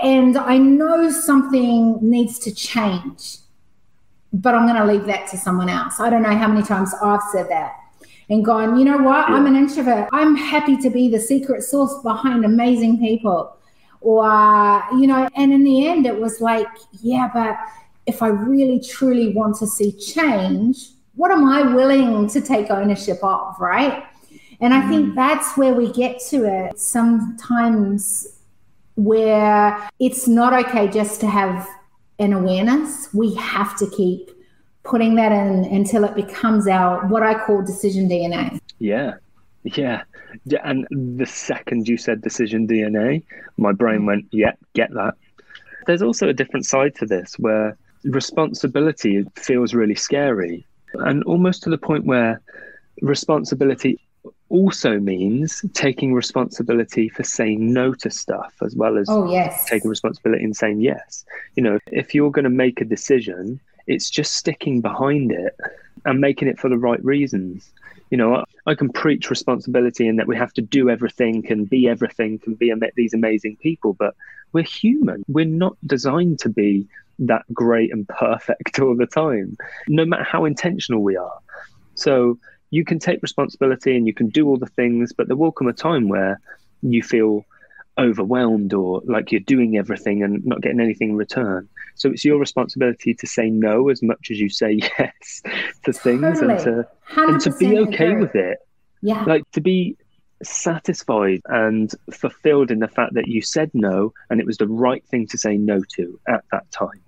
And 0.01 0.38
I 0.38 0.57
know 0.57 1.11
something 1.11 1.97
needs 2.01 2.39
to 2.39 2.55
change, 2.55 3.38
but 4.32 4.55
I'm 4.55 4.65
going 4.65 4.77
to 4.77 4.86
leave 4.86 5.05
that 5.07 5.27
to 5.32 5.38
someone 5.38 5.67
else. 5.67 5.99
I 5.99 6.09
don't 6.09 6.21
know 6.21 6.36
how 6.36 6.47
many 6.47 6.65
times 6.65 6.93
I've 7.01 7.21
said 7.34 7.49
that 7.49 7.73
and 8.29 8.45
gone, 8.45 8.79
you 8.79 8.86
know 8.86 8.97
what? 8.97 9.29
I'm 9.29 9.45
an 9.45 9.57
introvert. 9.57 10.07
I'm 10.13 10.38
happy 10.38 10.77
to 10.77 10.89
be 10.89 11.09
the 11.09 11.19
secret 11.19 11.63
source 11.63 12.01
behind 12.01 12.45
amazing 12.45 12.99
people. 12.99 13.57
Or, 13.99 14.84
you 14.93 15.07
know, 15.07 15.27
and 15.36 15.51
in 15.51 15.65
the 15.65 15.86
end, 15.86 16.05
it 16.05 16.17
was 16.17 16.39
like, 16.39 16.67
yeah, 17.01 17.29
but 17.34 17.57
if 18.05 18.23
I 18.23 18.27
really 18.27 18.79
truly 18.79 19.34
want 19.34 19.57
to 19.57 19.67
see 19.67 19.91
change, 19.91 20.91
what 21.16 21.32
am 21.32 21.45
I 21.45 21.62
willing 21.74 22.28
to 22.30 22.41
take 22.41 22.70
ownership 22.70 23.20
of, 23.24 23.59
right? 23.59 24.05
And 24.59 24.74
I 24.74 24.88
think 24.88 25.09
mm. 25.09 25.16
that's 25.16 25.57
where 25.57 25.74
we 25.74 25.91
get 25.91 26.22
to 26.30 26.45
it 26.45 26.80
sometimes 26.80 28.39
where 28.95 29.89
it's 29.99 30.28
not 30.28 30.53
okay 30.66 30.88
just 30.88 31.20
to 31.22 31.28
have 31.28 31.68
an 32.20 32.34
awareness. 32.34 33.12
We 33.14 33.34
have 33.36 33.76
to 33.78 33.89
keep 33.89 34.30
putting 34.84 35.16
that 35.16 35.32
in 35.32 35.66
until 35.66 36.03
it 36.03 36.16
becomes 36.16 36.68
our 36.68 37.05
what 37.07 37.24
I 37.24 37.34
call 37.45 37.64
decision 37.64 38.07
DNA. 38.07 38.59
Yeah. 38.80 39.16
Yeah. 39.64 40.03
And 40.64 40.88
the 40.91 41.26
second 41.26 41.88
you 41.88 41.97
said 41.97 42.22
decision 42.22 42.68
DNA, 42.68 43.24
my 43.57 43.72
brain 43.72 44.05
went, 44.05 44.26
yeah, 44.32 44.53
get 44.74 44.91
that. 44.93 45.16
There's 45.88 46.01
also 46.01 46.30
a 46.30 46.34
different 46.34 46.66
side 46.66 46.95
to 46.95 47.05
this 47.05 47.38
where 47.39 47.78
responsibility 48.03 49.26
feels 49.36 49.74
really 49.74 49.95
scary 49.95 50.66
and 50.93 51.23
almost 51.23 51.63
to 51.63 51.69
the 51.69 51.77
point 51.77 52.05
where 52.05 52.41
responsibility 53.01 53.99
also 54.49 54.99
means 54.99 55.63
taking 55.73 56.13
responsibility 56.13 57.07
for 57.07 57.23
saying 57.23 57.71
no 57.73 57.93
to 57.93 58.09
stuff 58.09 58.53
as 58.61 58.75
well 58.75 58.97
as 58.97 59.07
oh, 59.09 59.31
yes. 59.31 59.65
taking 59.65 59.89
responsibility 59.89 60.43
and 60.43 60.55
saying 60.55 60.81
yes. 60.81 61.23
You 61.55 61.63
know, 61.63 61.79
if 61.87 62.13
you're 62.13 62.31
going 62.31 62.43
to 62.43 62.49
make 62.49 62.81
a 62.81 62.85
decision, 62.85 63.59
it's 63.87 64.09
just 64.09 64.35
sticking 64.35 64.81
behind 64.81 65.31
it 65.31 65.55
and 66.05 66.19
making 66.19 66.47
it 66.47 66.59
for 66.59 66.69
the 66.69 66.77
right 66.77 67.03
reasons. 67.03 67.71
You 68.12 68.18
know, 68.18 68.45
I, 68.68 68.76
can 68.76 68.89
preach 68.89 69.30
responsibility 69.30 70.07
and 70.07 70.20
that 70.20 70.28
we 70.28 70.36
have 70.38 70.53
to 70.53 70.62
do 70.62 70.89
everything 70.89 71.45
and 71.49 71.68
be 71.68 71.88
everything 71.88 72.39
and 72.45 72.59
be 72.59 72.74
these 72.95 73.14
amazing 73.14 73.55
people, 73.55 73.93
but 73.93 74.16
we're 74.53 74.64
human. 74.64 75.24
We're 75.28 75.45
not 75.45 75.78
designed 75.88 76.39
to 76.41 76.49
be 76.49 76.88
that 77.20 77.43
great 77.53 77.91
and 77.91 78.07
perfect 78.07 78.80
all 78.82 78.95
the 78.95 79.07
time, 79.07 79.57
no 79.88 80.05
matter 80.05 80.24
how 80.24 80.45
intentional 80.45 81.01
we 81.01 81.16
are. 81.16 81.39
So 81.95 82.38
you 82.70 82.86
can 82.86 82.99
take 82.99 83.22
responsibility 83.22 83.95
and 83.95 84.07
you 84.07 84.14
can 84.14 84.30
do 84.30 84.47
all 84.47 84.57
the 84.57 84.66
things, 84.66 85.14
but 85.14 85.28
there 85.28 85.38
will 85.38 85.51
come 85.51 85.68
a 85.68 85.74
time 85.74 86.07
where 86.07 86.39
you 86.82 87.03
feel 87.03 87.45
overwhelmed 87.97 88.74
or 88.74 89.01
like 89.05 89.32
you're 89.32 89.41
doing 89.41 89.78
everything 89.78 90.24
and 90.24 90.45
not 90.45 90.62
getting 90.62 90.80
anything 90.80 91.12
in 91.12 91.16
return. 91.18 91.68
So 91.95 92.09
it's 92.09 92.25
your 92.25 92.39
responsibility 92.39 93.13
to 93.13 93.27
say 93.27 93.49
no 93.49 93.89
as 93.89 94.01
much 94.01 94.29
as 94.31 94.39
you 94.39 94.49
say 94.49 94.79
yes 94.99 95.41
to 95.85 95.93
things 95.93 96.39
totally. 96.39 96.53
and 96.53 96.63
to 96.63 96.87
and 97.15 97.41
to 97.41 97.55
be 97.57 97.77
okay 97.79 98.15
with 98.15 98.35
it. 98.35 98.59
Yeah. 99.01 99.23
Like 99.23 99.49
to 99.51 99.61
be 99.61 99.97
satisfied 100.43 101.41
and 101.45 101.93
fulfilled 102.11 102.71
in 102.71 102.79
the 102.79 102.87
fact 102.87 103.13
that 103.13 103.27
you 103.27 103.41
said 103.41 103.69
no 103.73 104.11
and 104.29 104.39
it 104.39 104.45
was 104.45 104.57
the 104.57 104.67
right 104.67 105.05
thing 105.05 105.27
to 105.27 105.37
say 105.37 105.55
no 105.55 105.81
to 105.95 106.19
at 106.27 106.43
that 106.51 106.69
time 106.71 106.99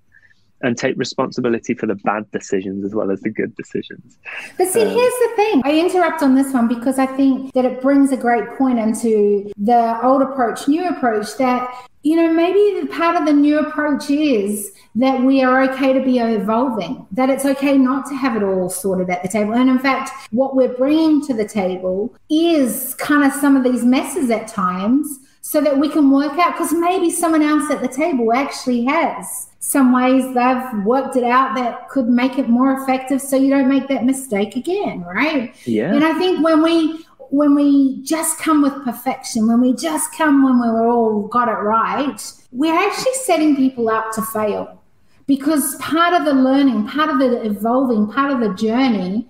and 0.64 0.78
take 0.78 0.96
responsibility 0.96 1.74
for 1.74 1.86
the 1.86 1.94
bad 1.96 2.30
decisions 2.30 2.84
as 2.84 2.94
well 2.94 3.10
as 3.10 3.20
the 3.20 3.30
good 3.30 3.54
decisions. 3.54 4.16
But 4.56 4.68
see, 4.68 4.82
um, 4.82 4.88
here's 4.88 5.12
the 5.12 5.32
thing. 5.36 5.62
I 5.64 5.78
interrupt 5.78 6.22
on 6.22 6.34
this 6.34 6.52
one 6.52 6.68
because 6.68 6.98
I 6.98 7.06
think 7.06 7.52
that 7.52 7.66
it 7.66 7.82
brings 7.82 8.12
a 8.12 8.16
great 8.16 8.48
point 8.56 8.78
into 8.78 9.52
the 9.58 10.00
old 10.02 10.22
approach, 10.22 10.66
new 10.66 10.88
approach 10.88 11.36
that 11.36 11.70
you 12.04 12.16
know, 12.16 12.30
maybe 12.32 12.80
the 12.80 12.86
part 12.86 13.16
of 13.16 13.26
the 13.26 13.32
new 13.32 13.58
approach 13.58 14.10
is 14.10 14.72
that 14.94 15.20
we 15.22 15.42
are 15.42 15.62
okay 15.70 15.92
to 15.94 16.04
be 16.04 16.18
evolving, 16.18 17.06
that 17.10 17.30
it's 17.30 17.46
okay 17.46 17.76
not 17.76 18.06
to 18.06 18.14
have 18.14 18.36
it 18.36 18.42
all 18.44 18.68
sorted 18.68 19.08
at 19.10 19.22
the 19.22 19.28
table. 19.28 19.54
And 19.54 19.70
in 19.70 19.78
fact, 19.78 20.10
what 20.30 20.54
we're 20.54 20.74
bringing 20.74 21.26
to 21.26 21.34
the 21.34 21.48
table 21.48 22.14
is 22.30 22.94
kind 22.94 23.24
of 23.24 23.32
some 23.32 23.56
of 23.56 23.64
these 23.64 23.84
messes 23.84 24.30
at 24.30 24.46
times 24.46 25.18
so 25.40 25.60
that 25.62 25.78
we 25.78 25.88
can 25.88 26.10
work 26.10 26.38
out, 26.38 26.52
because 26.52 26.72
maybe 26.72 27.10
someone 27.10 27.42
else 27.42 27.70
at 27.70 27.80
the 27.80 27.88
table 27.88 28.32
actually 28.32 28.84
has 28.84 29.48
some 29.60 29.92
ways 29.92 30.22
they've 30.34 30.84
worked 30.84 31.16
it 31.16 31.24
out 31.24 31.54
that 31.54 31.88
could 31.88 32.06
make 32.06 32.38
it 32.38 32.50
more 32.50 32.82
effective 32.82 33.20
so 33.20 33.34
you 33.34 33.48
don't 33.48 33.68
make 33.68 33.88
that 33.88 34.04
mistake 34.04 34.56
again, 34.56 35.00
right? 35.02 35.54
Yeah. 35.66 35.94
And 35.94 36.04
I 36.04 36.12
think 36.18 36.44
when 36.44 36.62
we 36.62 37.04
when 37.30 37.54
we 37.54 38.02
just 38.02 38.38
come 38.38 38.62
with 38.62 38.84
perfection, 38.84 39.46
when 39.46 39.60
we 39.60 39.74
just 39.74 40.12
come 40.14 40.44
when 40.44 40.60
we 40.60 40.68
were 40.68 40.88
all 40.88 41.26
got 41.28 41.48
it 41.48 41.62
right, 41.62 42.20
we're 42.52 42.74
actually 42.74 43.14
setting 43.14 43.56
people 43.56 43.88
up 43.88 44.12
to 44.12 44.22
fail. 44.22 44.80
Because 45.26 45.76
part 45.76 46.12
of 46.14 46.24
the 46.24 46.34
learning, 46.34 46.86
part 46.86 47.10
of 47.10 47.18
the 47.18 47.42
evolving, 47.42 48.06
part 48.12 48.30
of 48.30 48.40
the 48.40 48.54
journey 48.54 49.26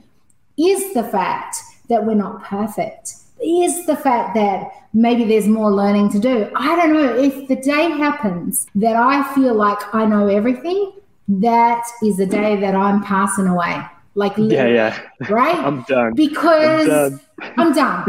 is 0.59 0.93
the 0.93 1.05
fact 1.05 1.57
that 1.89 2.05
we're 2.05 2.15
not 2.15 2.43
perfect. 2.43 3.15
Is 3.43 3.87
the 3.87 3.97
fact 3.97 4.35
that 4.35 4.71
maybe 4.93 5.25
there's 5.25 5.47
more 5.47 5.73
learning 5.73 6.11
to 6.13 6.19
do. 6.19 6.51
I 6.55 6.77
don't 6.77 6.93
know 6.93 7.17
if 7.17 7.49
the 7.49 7.57
day 7.57 7.91
happens 7.91 8.67
that 8.77 8.97
I 8.97 9.35
feel 9.35 9.55
like 9.55 9.79
I 9.95 10.07
know 10.07 10.29
everything, 10.29 10.93
that 11.29 11.85
is 12.03 12.17
the 12.17 12.27
day 12.27 12.57
that 12.61 12.75
I'm 12.75 13.03
passing 13.03 13.47
away. 13.47 13.83
Like, 14.15 14.35
yeah, 14.37 14.67
yeah. 14.67 15.01
Right? 15.29 15.57
I'm 15.57 15.83
done. 15.83 16.15
Because 16.15 16.89
I'm 16.89 17.11
done. 17.11 17.21
I'm 17.59 17.73
done. 17.73 18.07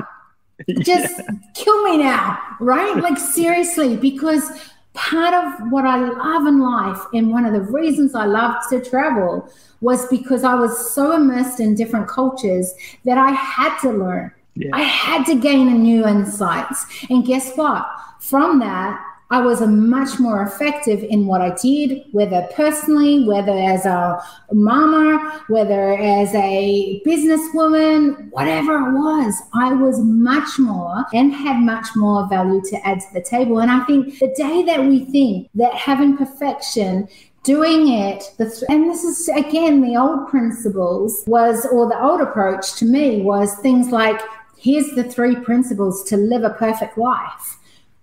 Just 0.79 1.21
kill 1.53 1.83
me 1.83 1.97
now, 1.97 2.39
right? 2.59 2.95
Like, 2.97 3.17
seriously, 3.17 3.97
because 3.97 4.49
part 4.93 5.33
of 5.33 5.71
what 5.71 5.85
I 5.85 5.97
love 5.97 6.47
in 6.47 6.59
life 6.59 7.01
and 7.13 7.29
one 7.31 7.45
of 7.45 7.53
the 7.53 7.61
reasons 7.61 8.15
I 8.15 8.25
loved 8.25 8.69
to 8.69 8.81
travel 8.81 9.49
was 9.81 10.07
because 10.07 10.43
I 10.43 10.55
was 10.55 10.93
so 10.93 11.11
immersed 11.11 11.59
in 11.59 11.75
different 11.75 12.07
cultures 12.07 12.73
that 13.03 13.17
I 13.17 13.31
had 13.31 13.77
to 13.79 13.91
learn. 13.91 14.31
Yeah. 14.55 14.69
I 14.73 14.83
had 14.83 15.25
to 15.25 15.35
gain 15.35 15.67
a 15.67 15.77
new 15.77 16.07
insights. 16.07 16.85
And 17.09 17.25
guess 17.25 17.55
what? 17.55 17.85
From 18.21 18.59
that, 18.59 19.03
I 19.35 19.41
was 19.41 19.59
much 19.59 20.17
more 20.17 20.43
effective 20.43 21.03
in 21.03 21.25
what 21.27 21.41
I 21.41 21.53
did, 21.61 22.05
whether 22.13 22.47
personally, 22.55 23.25
whether 23.25 23.51
as 23.51 23.85
a 23.85 24.17
mama, 24.53 25.43
whether 25.49 25.91
as 25.97 26.33
a 26.33 27.01
businesswoman, 27.05 28.29
whatever 28.31 28.77
it 28.77 28.93
was. 28.93 29.35
I 29.53 29.73
was 29.73 29.99
much 29.99 30.57
more 30.57 31.03
and 31.13 31.33
had 31.33 31.57
much 31.57 31.85
more 31.97 32.29
value 32.29 32.61
to 32.69 32.87
add 32.87 33.01
to 33.01 33.07
the 33.13 33.21
table. 33.21 33.59
And 33.59 33.69
I 33.69 33.83
think 33.83 34.19
the 34.19 34.33
day 34.37 34.63
that 34.63 34.85
we 34.85 35.03
think 35.03 35.49
that 35.55 35.73
having 35.73 36.15
perfection 36.15 37.09
doing 37.43 37.89
it 37.89 38.23
and 38.69 38.89
this 38.89 39.03
is 39.03 39.27
again 39.29 39.81
the 39.81 39.95
old 39.95 40.27
principles 40.29 41.23
was 41.27 41.63
or 41.71 41.87
the 41.87 42.03
old 42.03 42.19
approach 42.19 42.73
to 42.73 42.85
me 42.85 43.21
was 43.21 43.53
things 43.57 43.91
like 43.91 44.19
here's 44.57 44.89
the 44.95 45.03
three 45.03 45.35
principles 45.35 46.03
to 46.05 46.17
live 46.17 46.43
a 46.43 46.49
perfect 46.49 46.97
life 46.97 47.59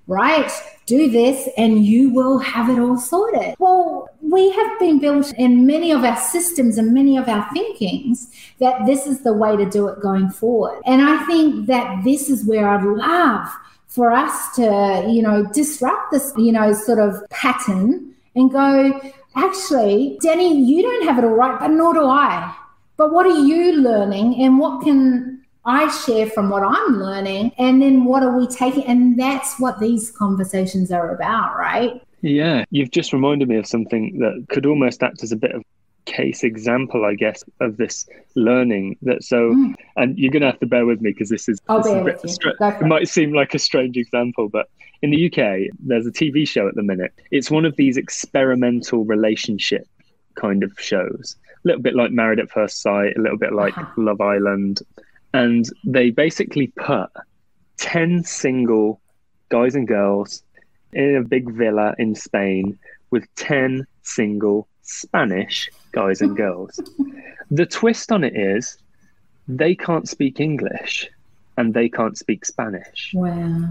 right? 0.07 0.51
Do 0.93 1.09
this 1.09 1.49
and 1.57 1.87
you 1.87 2.11
will 2.11 2.37
have 2.37 2.69
it 2.69 2.79
all 2.79 2.99
sorted. 2.99 3.55
Well, 3.59 4.11
we 4.21 4.51
have 4.51 4.79
been 4.79 4.99
built 4.99 5.33
in 5.39 5.65
many 5.65 5.91
of 5.91 6.05
our 6.05 6.19
systems 6.19 6.77
and 6.77 6.93
many 6.93 7.17
of 7.17 7.31
our 7.31 7.49
thinkings 7.55 8.29
that 8.61 8.85
this 8.85 9.07
is 9.07 9.21
the 9.21 9.33
way 9.33 9.57
to 9.57 9.65
do 9.65 9.89
it 9.89 10.03
going 10.03 10.29
forward. 10.29 10.83
And 10.85 11.01
I 11.01 11.25
think 11.25 11.65
that 11.69 12.05
this 12.05 12.29
is 12.29 12.45
where 12.45 12.69
I'd 12.69 12.85
love 12.85 13.49
for 13.87 14.11
us 14.11 14.55
to, 14.57 15.07
you 15.09 15.23
know, 15.23 15.47
disrupt 15.55 16.13
this, 16.13 16.31
you 16.37 16.53
know, 16.53 16.75
sort 16.75 16.99
of 16.99 17.27
pattern 17.31 18.15
and 18.37 18.53
go, 18.53 19.01
actually, 19.35 20.19
Denny, 20.21 20.63
you 20.63 20.83
don't 20.83 21.09
have 21.09 21.17
it 21.17 21.25
all 21.25 21.31
right, 21.31 21.59
but 21.59 21.69
nor 21.69 21.95
do 21.95 22.05
I. 22.05 22.55
But 22.99 23.15
what 23.15 23.25
are 23.25 23.41
you 23.47 23.81
learning 23.81 24.43
and 24.43 24.59
what 24.59 24.85
can 24.85 25.32
I 25.65 25.89
share 26.05 26.27
from 26.27 26.51
what 26.51 26.63
I'm 26.65 26.99
learning, 26.99 27.53
and 27.59 27.81
then 27.81 28.05
what 28.05 28.23
are 28.23 28.37
we 28.37 28.47
taking? 28.47 28.85
And 28.85 29.19
that's 29.19 29.61
what 29.61 29.79
these 29.79 30.11
conversations 30.11 30.91
are 30.91 31.15
about, 31.15 31.57
right? 31.57 32.03
Yeah, 32.21 32.65
you've 32.71 32.91
just 32.91 33.13
reminded 33.13 33.49
me 33.49 33.57
of 33.57 33.67
something 33.67 34.19
that 34.19 34.47
could 34.49 34.67
almost 34.67 35.03
act 35.03 35.23
as 35.23 35.33
a 35.33 35.37
bit 35.37 35.53
of 35.53 35.63
case 36.05 36.43
example, 36.43 37.05
I 37.05 37.15
guess, 37.15 37.45
of 37.61 37.77
this 37.77 38.09
learning. 38.35 38.97
That 39.03 39.23
so, 39.23 39.53
mm. 39.53 39.75
and 39.97 40.19
you're 40.19 40.33
going 40.33 40.43
to 40.43 40.49
have 40.49 40.61
to 40.61 40.67
bear 40.67 40.87
with 40.87 41.01
me 41.01 41.11
because 41.11 41.29
this 41.29 41.49
is, 41.49 41.61
this 41.69 41.87
is 41.87 42.03
with 42.03 42.21
you. 42.25 42.53
it 42.61 42.87
might 42.87 43.09
seem 43.09 43.33
like 43.33 43.55
a 43.55 43.59
strange 43.59 43.97
example, 43.97 44.49
but 44.49 44.69
in 45.03 45.11
the 45.11 45.27
UK, 45.27 45.73
there's 45.81 46.07
a 46.07 46.13
TV 46.13 46.47
show 46.47 46.69
at 46.69 46.75
the 46.75 46.83
minute. 46.83 47.13
It's 47.31 47.51
one 47.51 47.65
of 47.65 47.77
these 47.77 47.97
experimental 47.97 49.05
relationship 49.05 49.87
kind 50.35 50.63
of 50.63 50.73
shows, 50.79 51.37
a 51.65 51.69
little 51.69 51.83
bit 51.83 51.95
like 51.95 52.13
Married 52.13 52.39
at 52.39 52.51
First 52.51 52.83
Sight, 52.83 53.17
a 53.17 53.21
little 53.21 53.39
bit 53.39 53.53
like 53.53 53.77
uh-huh. 53.77 53.93
Love 53.97 54.21
Island 54.21 54.81
and 55.33 55.67
they 55.85 56.11
basically 56.11 56.69
put 56.69 57.11
10 57.79 58.25
single 58.25 59.01
guys 59.49 59.75
and 59.75 59.89
girls 59.89 60.43
in 60.93 61.17
a 61.17 61.23
big 61.23 61.51
villa 61.53 61.95
in 61.99 62.15
Spain 62.15 62.79
with 63.11 63.27
10 63.37 63.87
single 64.03 64.69
Spanish 64.83 65.71
guys 65.93 66.21
and 66.21 66.37
girls. 66.37 66.81
the 67.51 67.67
twist 67.67 68.13
on 68.13 68.25
it 68.25 68.37
is 68.37 68.79
they 69.49 69.75
can't 69.75 70.09
speak 70.09 70.41
English 70.41 71.09
and 71.57 71.75
they 71.75 71.89
can't 71.89 72.17
speak 72.17 72.45
Spanish. 72.45 73.13
Wow. 73.15 73.69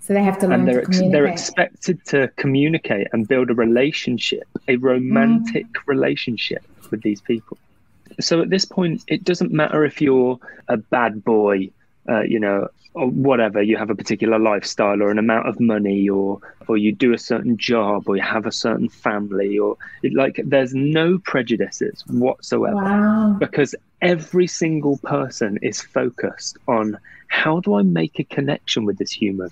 So 0.00 0.14
they 0.14 0.22
have 0.22 0.38
to 0.38 0.46
learn 0.46 0.60
and 0.60 0.68
they're, 0.68 0.82
communicate. 0.82 1.12
they're 1.12 1.26
expected 1.26 2.04
to 2.06 2.28
communicate 2.36 3.08
and 3.12 3.26
build 3.26 3.50
a 3.50 3.54
relationship, 3.54 4.46
a 4.68 4.76
romantic 4.76 5.66
mm. 5.66 5.86
relationship 5.86 6.64
with 6.90 7.02
these 7.02 7.20
people. 7.20 7.58
So 8.20 8.40
at 8.42 8.50
this 8.50 8.64
point, 8.64 9.02
it 9.08 9.24
doesn't 9.24 9.52
matter 9.52 9.84
if 9.84 10.00
you're 10.00 10.38
a 10.68 10.76
bad 10.76 11.24
boy, 11.24 11.70
uh, 12.08 12.22
you 12.22 12.40
know, 12.40 12.68
or 12.94 13.08
whatever. 13.08 13.62
You 13.62 13.76
have 13.76 13.90
a 13.90 13.94
particular 13.94 14.38
lifestyle 14.38 15.02
or 15.02 15.10
an 15.10 15.18
amount 15.18 15.48
of 15.48 15.60
money, 15.60 16.08
or 16.08 16.40
or 16.66 16.76
you 16.76 16.92
do 16.92 17.12
a 17.12 17.18
certain 17.18 17.56
job, 17.56 18.08
or 18.08 18.16
you 18.16 18.22
have 18.22 18.46
a 18.46 18.52
certain 18.52 18.88
family, 18.88 19.58
or 19.58 19.76
it, 20.02 20.14
like 20.14 20.40
there's 20.44 20.74
no 20.74 21.18
prejudices 21.18 22.04
whatsoever 22.08 22.76
wow. 22.76 23.36
because 23.38 23.74
every 24.02 24.46
single 24.46 24.98
person 24.98 25.58
is 25.62 25.80
focused 25.80 26.58
on 26.68 26.98
how 27.28 27.60
do 27.60 27.74
I 27.74 27.82
make 27.82 28.18
a 28.18 28.24
connection 28.24 28.84
with 28.84 28.98
this 28.98 29.12
human. 29.12 29.50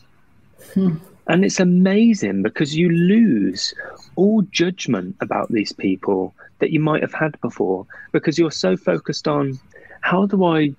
Hmm. 0.72 0.96
And 1.26 1.44
it's 1.44 1.60
amazing 1.60 2.42
because 2.42 2.76
you 2.76 2.90
lose 2.90 3.74
all 4.16 4.42
judgment 4.42 5.16
about 5.20 5.50
these 5.50 5.72
people 5.72 6.34
that 6.58 6.70
you 6.70 6.80
might 6.80 7.02
have 7.02 7.14
had 7.14 7.40
before 7.40 7.86
because 8.12 8.38
you're 8.38 8.50
so 8.50 8.76
focused 8.76 9.28
on 9.28 9.58
how 10.00 10.26
do 10.26 10.44
I 10.44 10.72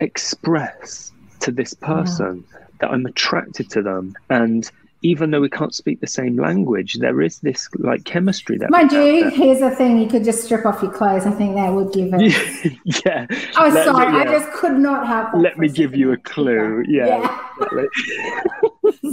express 0.00 1.12
to 1.40 1.50
this 1.50 1.74
person 1.74 2.44
yeah. 2.50 2.58
that 2.80 2.90
I'm 2.90 3.06
attracted 3.06 3.70
to 3.70 3.82
them 3.82 4.16
and 4.30 4.70
even 5.02 5.30
though 5.32 5.40
we 5.40 5.50
can't 5.50 5.74
speak 5.74 6.00
the 6.00 6.06
same 6.06 6.36
language, 6.36 6.94
there 6.94 7.20
is 7.20 7.40
this 7.40 7.68
like 7.78 8.04
chemistry 8.04 8.56
that. 8.58 8.70
Mind 8.70 8.92
you, 8.92 9.30
here's 9.30 9.60
the 9.60 9.70
thing: 9.70 9.98
you 9.98 10.08
could 10.08 10.24
just 10.24 10.44
strip 10.44 10.64
off 10.64 10.82
your 10.82 10.92
clothes. 10.92 11.26
I 11.26 11.32
think 11.32 11.56
that 11.56 11.72
would 11.72 11.92
give 11.92 12.10
it. 12.12 12.78
yeah. 13.04 13.26
Oh, 13.56 13.68
Let, 13.68 13.84
sorry, 13.84 14.12
yeah. 14.12 14.20
I 14.20 14.24
just 14.24 14.52
could 14.52 14.78
not 14.78 15.06
have. 15.06 15.34
Let 15.34 15.58
me 15.58 15.68
give 15.68 15.94
you 15.94 16.12
a 16.12 16.16
clue. 16.16 16.84
Yeah. 16.86 17.06
yeah. 17.72 17.86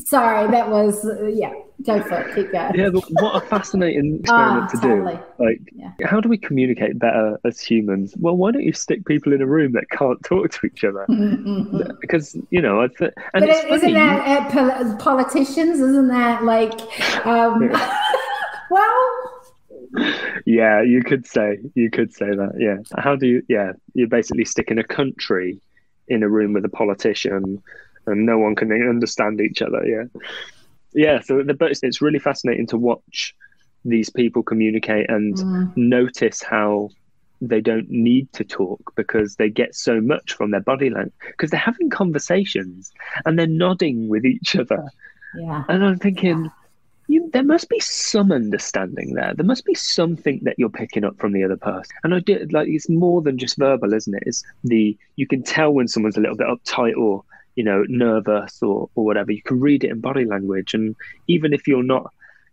sorry, 0.05 0.49
that 0.51 0.69
was 0.69 1.05
uh, 1.05 1.27
yeah. 1.27 1.53
Go 1.85 2.01
for 2.03 2.19
it. 2.19 2.35
Keep 2.35 2.51
going. 2.51 2.75
Yeah, 2.75 2.89
but 2.89 3.05
what 3.09 3.41
a 3.41 3.47
fascinating 3.47 4.19
experiment 4.19 4.65
oh, 4.65 4.75
to 4.75 4.81
totally. 4.81 5.15
do. 5.15 5.43
Like, 5.45 5.61
yeah. 5.71 6.07
how 6.07 6.19
do 6.19 6.27
we 6.27 6.37
communicate 6.37 6.99
better 6.99 7.39
as 7.45 7.61
humans? 7.61 8.15
Well, 8.17 8.35
why 8.35 8.51
don't 8.51 8.63
you 8.63 8.73
stick 8.73 9.05
people 9.05 9.31
in 9.31 9.41
a 9.41 9.45
room 9.45 9.71
that 9.73 9.89
can't 9.89 10.21
talk 10.25 10.51
to 10.51 10.65
each 10.67 10.83
other? 10.83 11.05
Mm-hmm. 11.09 11.91
Because 12.01 12.35
you 12.49 12.61
know, 12.61 12.81
I 12.81 12.85
and 12.85 13.13
but 13.33 13.43
it's 13.49 13.65
isn't 13.71 13.93
that 13.93 14.55
uh, 14.55 14.97
politicians? 14.97 15.79
Isn't 15.79 16.09
that 16.09 16.43
like, 16.43 16.81
um, 17.25 17.69
well? 18.71 19.35
Yeah, 20.45 20.81
you 20.81 21.01
could 21.01 21.25
say 21.25 21.59
you 21.75 21.89
could 21.89 22.13
say 22.13 22.27
that. 22.27 22.55
Yeah. 22.57 22.77
How 23.01 23.15
do 23.15 23.25
you? 23.25 23.43
Yeah, 23.47 23.71
you're 23.93 24.09
basically 24.09 24.45
sticking 24.45 24.79
a 24.79 24.83
country 24.83 25.61
in 26.09 26.23
a 26.23 26.29
room 26.29 26.53
with 26.53 26.65
a 26.65 26.69
politician, 26.69 27.61
and 28.11 28.25
no 28.25 28.37
one 28.37 28.55
can 28.55 28.71
understand 28.71 29.41
each 29.41 29.61
other. 29.61 29.85
Yeah 29.85 30.19
yeah, 30.93 31.19
so 31.21 31.43
the, 31.43 31.53
but 31.53 31.71
it's 31.81 32.01
really 32.01 32.19
fascinating 32.19 32.67
to 32.67 32.77
watch 32.77 33.35
these 33.85 34.09
people 34.09 34.43
communicate 34.43 35.09
and 35.09 35.35
mm. 35.35 35.77
notice 35.77 36.41
how 36.43 36.89
they 37.41 37.61
don't 37.61 37.89
need 37.89 38.31
to 38.33 38.43
talk 38.43 38.93
because 38.95 39.35
they 39.35 39.49
get 39.49 39.73
so 39.73 40.01
much 40.01 40.33
from 40.33 40.51
their 40.51 40.59
body 40.59 40.89
language 40.89 41.13
because 41.27 41.51
they're 41.51 41.59
having 41.59 41.89
conversations 41.89 42.91
and 43.25 43.39
they're 43.39 43.47
nodding 43.47 44.09
with 44.09 44.25
each 44.25 44.55
other. 44.55 44.83
Yeah. 45.37 45.63
And 45.69 45.85
I'm 45.85 45.99
thinking, 45.99 46.45
yeah. 46.45 46.51
you, 47.07 47.29
there 47.31 47.43
must 47.43 47.69
be 47.69 47.79
some 47.79 48.33
understanding 48.33 49.13
there. 49.13 49.33
There 49.33 49.45
must 49.45 49.63
be 49.63 49.75
something 49.75 50.41
that 50.43 50.55
you're 50.57 50.69
picking 50.69 51.05
up 51.05 51.17
from 51.17 51.31
the 51.31 51.45
other 51.45 51.55
person. 51.55 51.95
And 52.03 52.13
I 52.13 52.19
did 52.19 52.51
like 52.51 52.67
it's 52.67 52.89
more 52.89 53.21
than 53.21 53.37
just 53.37 53.57
verbal, 53.57 53.93
isn't 53.93 54.15
it? 54.15 54.23
It's 54.25 54.43
the 54.65 54.97
you 55.15 55.27
can 55.27 55.43
tell 55.43 55.71
when 55.71 55.87
someone's 55.87 56.17
a 56.17 56.21
little 56.21 56.35
bit 56.35 56.47
uptight 56.47 56.97
or 56.97 57.23
you 57.59 57.65
know, 57.69 57.79
nervous 58.05 58.53
or, 58.67 58.89
or 58.95 59.01
whatever. 59.07 59.31
You 59.31 59.43
can 59.49 59.59
read 59.59 59.83
it 59.83 59.91
in 59.91 59.99
body 60.09 60.25
language. 60.33 60.73
And 60.73 60.95
even 61.27 61.49
if 61.57 61.67
you're 61.67 61.89
not 61.95 62.05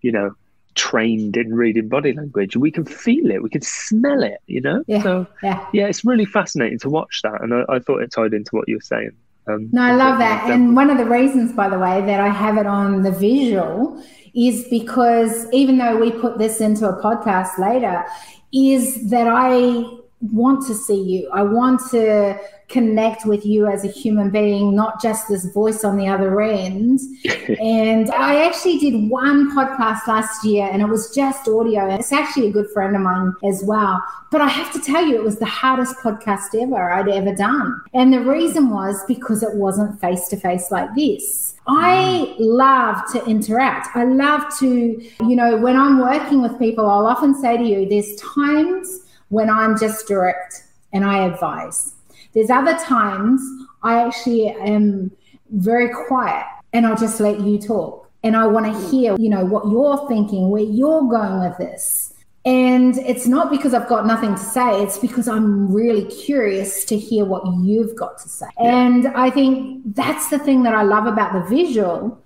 you 0.06 0.12
know, 0.12 0.30
trained 0.76 1.36
in 1.36 1.52
reading 1.54 1.88
body 1.88 2.12
language. 2.12 2.56
We 2.56 2.70
can 2.70 2.84
feel 2.84 3.30
it, 3.30 3.42
we 3.42 3.50
can 3.50 3.62
smell 3.62 4.22
it, 4.22 4.38
you 4.46 4.60
know? 4.60 4.84
Yeah. 4.86 5.02
So, 5.02 5.26
Yeah. 5.42 5.66
yeah, 5.72 5.86
it's 5.86 6.04
really 6.04 6.26
fascinating 6.26 6.78
to 6.80 6.90
watch 6.90 7.22
that. 7.22 7.42
And 7.42 7.52
I, 7.52 7.64
I 7.68 7.78
thought 7.80 8.02
it 8.02 8.12
tied 8.12 8.34
into 8.34 8.50
what 8.54 8.68
you 8.68 8.76
were 8.76 8.88
saying. 8.94 9.12
Um, 9.48 9.68
No, 9.72 9.82
I 9.82 9.94
love 9.94 10.18
that. 10.18 10.50
And 10.50 10.76
one 10.76 10.90
of 10.90 10.98
the 10.98 11.06
reasons, 11.06 11.52
by 11.52 11.68
the 11.68 11.78
way, 11.78 12.04
that 12.06 12.20
I 12.20 12.28
have 12.28 12.56
it 12.58 12.66
on 12.66 13.02
the 13.02 13.10
visual 13.10 14.02
is 14.34 14.68
because 14.68 15.50
even 15.52 15.78
though 15.78 15.96
we 15.96 16.10
put 16.10 16.38
this 16.38 16.60
into 16.60 16.88
a 16.88 17.02
podcast 17.02 17.58
later, 17.58 18.04
is 18.52 19.10
that 19.10 19.26
I 19.26 19.84
want 20.20 20.66
to 20.66 20.74
see 20.74 21.00
you. 21.00 21.30
I 21.32 21.42
want 21.42 21.80
to 21.90 22.38
connect 22.68 23.26
with 23.26 23.46
you 23.46 23.66
as 23.66 23.84
a 23.84 23.88
human 23.88 24.30
being, 24.30 24.74
not 24.74 25.00
just 25.00 25.28
this 25.28 25.44
voice 25.52 25.84
on 25.84 25.96
the 25.96 26.08
other 26.08 26.40
end. 26.40 26.98
and 27.60 28.10
I 28.10 28.44
actually 28.44 28.78
did 28.78 29.08
one 29.08 29.54
podcast 29.54 30.06
last 30.06 30.44
year 30.44 30.68
and 30.70 30.82
it 30.82 30.86
was 30.86 31.14
just 31.14 31.46
audio. 31.46 31.88
It's 31.94 32.12
actually 32.12 32.48
a 32.48 32.52
good 32.52 32.68
friend 32.70 32.96
of 32.96 33.02
mine 33.02 33.34
as 33.44 33.62
well. 33.64 34.02
But 34.30 34.40
I 34.40 34.48
have 34.48 34.72
to 34.72 34.80
tell 34.80 35.06
you, 35.06 35.16
it 35.16 35.22
was 35.22 35.38
the 35.38 35.46
hardest 35.46 35.96
podcast 35.98 36.60
ever 36.60 36.92
I'd 36.92 37.08
ever 37.08 37.34
done. 37.34 37.80
And 37.94 38.12
the 38.12 38.20
reason 38.20 38.70
was 38.70 39.04
because 39.06 39.42
it 39.42 39.54
wasn't 39.54 40.00
face 40.00 40.28
to 40.28 40.36
face 40.36 40.70
like 40.70 40.94
this. 40.96 41.54
I 41.68 42.34
love 42.38 43.02
to 43.12 43.24
interact. 43.26 43.88
I 43.94 44.04
love 44.04 44.42
to, 44.60 44.66
you 44.66 45.36
know, 45.36 45.56
when 45.56 45.76
I'm 45.76 45.98
working 45.98 46.40
with 46.40 46.58
people, 46.58 46.88
I'll 46.88 47.06
often 47.06 47.34
say 47.34 47.56
to 47.56 47.62
you, 47.62 47.88
there's 47.88 48.14
times 48.16 49.00
when 49.28 49.50
I'm 49.50 49.78
just 49.78 50.06
direct 50.06 50.64
and 50.92 51.04
I 51.04 51.24
advise. 51.24 51.94
There's 52.34 52.50
other 52.50 52.76
times 52.78 53.40
I 53.82 54.02
actually 54.02 54.48
am 54.48 55.10
very 55.50 55.88
quiet 56.06 56.46
and 56.72 56.86
I'll 56.86 56.96
just 56.96 57.20
let 57.20 57.40
you 57.40 57.58
talk. 57.58 58.10
And 58.22 58.36
I 58.36 58.46
want 58.46 58.66
to 58.66 58.90
hear, 58.90 59.16
you 59.18 59.28
know, 59.28 59.44
what 59.44 59.66
you're 59.70 60.08
thinking, 60.08 60.50
where 60.50 60.62
you're 60.62 61.08
going 61.08 61.48
with 61.48 61.56
this. 61.58 62.12
And 62.44 62.96
it's 62.98 63.26
not 63.26 63.50
because 63.50 63.74
I've 63.74 63.88
got 63.88 64.06
nothing 64.06 64.34
to 64.34 64.40
say, 64.40 64.82
it's 64.82 64.98
because 64.98 65.26
I'm 65.26 65.72
really 65.72 66.04
curious 66.04 66.84
to 66.84 66.96
hear 66.96 67.24
what 67.24 67.44
you've 67.62 67.96
got 67.96 68.18
to 68.18 68.28
say. 68.28 68.46
And 68.58 69.08
I 69.08 69.30
think 69.30 69.82
that's 69.96 70.28
the 70.28 70.38
thing 70.38 70.62
that 70.62 70.74
I 70.74 70.82
love 70.82 71.06
about 71.06 71.32
the 71.32 71.48
visual 71.48 72.22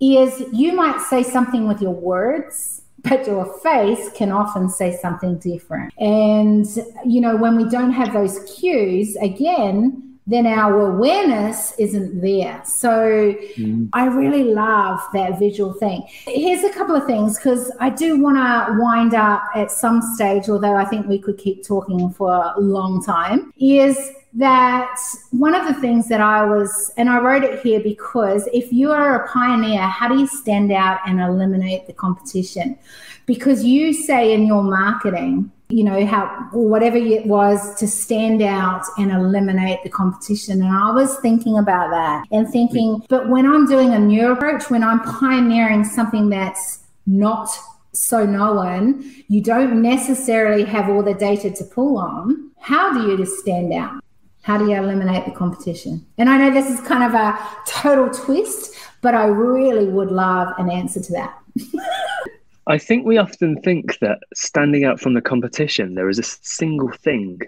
is 0.00 0.44
you 0.52 0.72
might 0.72 1.00
say 1.00 1.22
something 1.22 1.68
with 1.68 1.80
your 1.80 1.94
words, 1.94 2.82
but 3.04 3.26
your 3.26 3.46
face 3.60 4.10
can 4.14 4.32
often 4.32 4.68
say 4.68 4.96
something 5.00 5.38
different. 5.38 5.92
And, 5.98 6.66
you 7.04 7.20
know, 7.20 7.36
when 7.36 7.56
we 7.56 7.68
don't 7.68 7.92
have 7.92 8.12
those 8.12 8.40
cues, 8.58 9.14
again, 9.16 10.00
then 10.26 10.46
our 10.46 10.90
awareness 10.90 11.74
isn't 11.78 12.22
there. 12.22 12.62
So 12.64 13.34
mm. 13.58 13.88
I 13.92 14.06
really 14.06 14.44
love 14.44 15.00
that 15.12 15.38
visual 15.38 15.74
thing. 15.74 16.02
Here's 16.26 16.64
a 16.64 16.72
couple 16.72 16.96
of 16.96 17.06
things 17.06 17.36
because 17.36 17.70
I 17.78 17.90
do 17.90 18.22
want 18.22 18.38
to 18.38 18.80
wind 18.80 19.12
up 19.12 19.42
at 19.54 19.70
some 19.70 20.00
stage, 20.14 20.48
although 20.48 20.76
I 20.76 20.86
think 20.86 21.06
we 21.06 21.18
could 21.18 21.36
keep 21.36 21.62
talking 21.66 22.10
for 22.10 22.54
a 22.56 22.58
long 22.58 23.04
time, 23.04 23.52
is 23.58 24.12
that 24.34 24.98
one 25.30 25.54
of 25.54 25.66
the 25.66 25.80
things 25.80 26.08
that 26.08 26.20
I 26.20 26.44
was, 26.44 26.92
and 26.96 27.08
I 27.08 27.20
wrote 27.20 27.44
it 27.44 27.60
here 27.60 27.80
because 27.80 28.48
if 28.52 28.72
you 28.72 28.90
are 28.90 29.24
a 29.24 29.28
pioneer, 29.28 29.80
how 29.80 30.08
do 30.08 30.18
you 30.18 30.26
stand 30.26 30.72
out 30.72 30.98
and 31.06 31.20
eliminate 31.20 31.86
the 31.86 31.92
competition? 31.92 32.76
Because 33.26 33.64
you 33.64 33.92
say 33.92 34.34
in 34.34 34.46
your 34.46 34.62
marketing, 34.62 35.52
you 35.68 35.84
know, 35.84 36.04
how 36.04 36.26
whatever 36.52 36.96
it 36.96 37.26
was 37.26 37.74
to 37.76 37.86
stand 37.86 38.42
out 38.42 38.84
and 38.98 39.10
eliminate 39.10 39.82
the 39.82 39.88
competition. 39.88 40.60
And 40.62 40.70
I 40.70 40.92
was 40.92 41.18
thinking 41.20 41.56
about 41.56 41.90
that 41.90 42.26
and 42.30 42.48
thinking, 42.48 43.02
but 43.08 43.28
when 43.28 43.46
I'm 43.46 43.66
doing 43.66 43.94
a 43.94 43.98
new 43.98 44.32
approach, 44.32 44.68
when 44.68 44.84
I'm 44.84 45.00
pioneering 45.00 45.84
something 45.84 46.28
that's 46.28 46.80
not 47.06 47.48
so 47.92 48.26
known, 48.26 49.04
you 49.28 49.40
don't 49.40 49.80
necessarily 49.80 50.64
have 50.64 50.90
all 50.90 51.02
the 51.02 51.14
data 51.14 51.50
to 51.50 51.64
pull 51.64 51.98
on. 51.98 52.50
How 52.60 52.92
do 52.92 53.10
you 53.10 53.16
just 53.16 53.38
stand 53.38 53.72
out? 53.72 54.03
How 54.44 54.58
do 54.58 54.68
you 54.68 54.76
eliminate 54.76 55.24
the 55.24 55.30
competition? 55.30 56.04
And 56.18 56.28
I 56.28 56.36
know 56.36 56.52
this 56.52 56.70
is 56.70 56.86
kind 56.86 57.02
of 57.02 57.14
a 57.14 57.38
total 57.66 58.10
twist, 58.10 58.74
but 59.00 59.14
I 59.14 59.24
really 59.24 59.86
would 59.86 60.10
love 60.10 60.52
an 60.58 60.70
answer 60.70 61.00
to 61.00 61.12
that. 61.12 61.38
I 62.66 62.76
think 62.76 63.06
we 63.06 63.16
often 63.16 63.60
think 63.62 63.98
that 64.00 64.18
standing 64.34 64.84
out 64.84 65.00
from 65.00 65.14
the 65.14 65.22
competition, 65.22 65.94
there 65.94 66.10
is 66.10 66.18
a 66.18 66.22
single 66.22 66.92
thing 66.92 67.40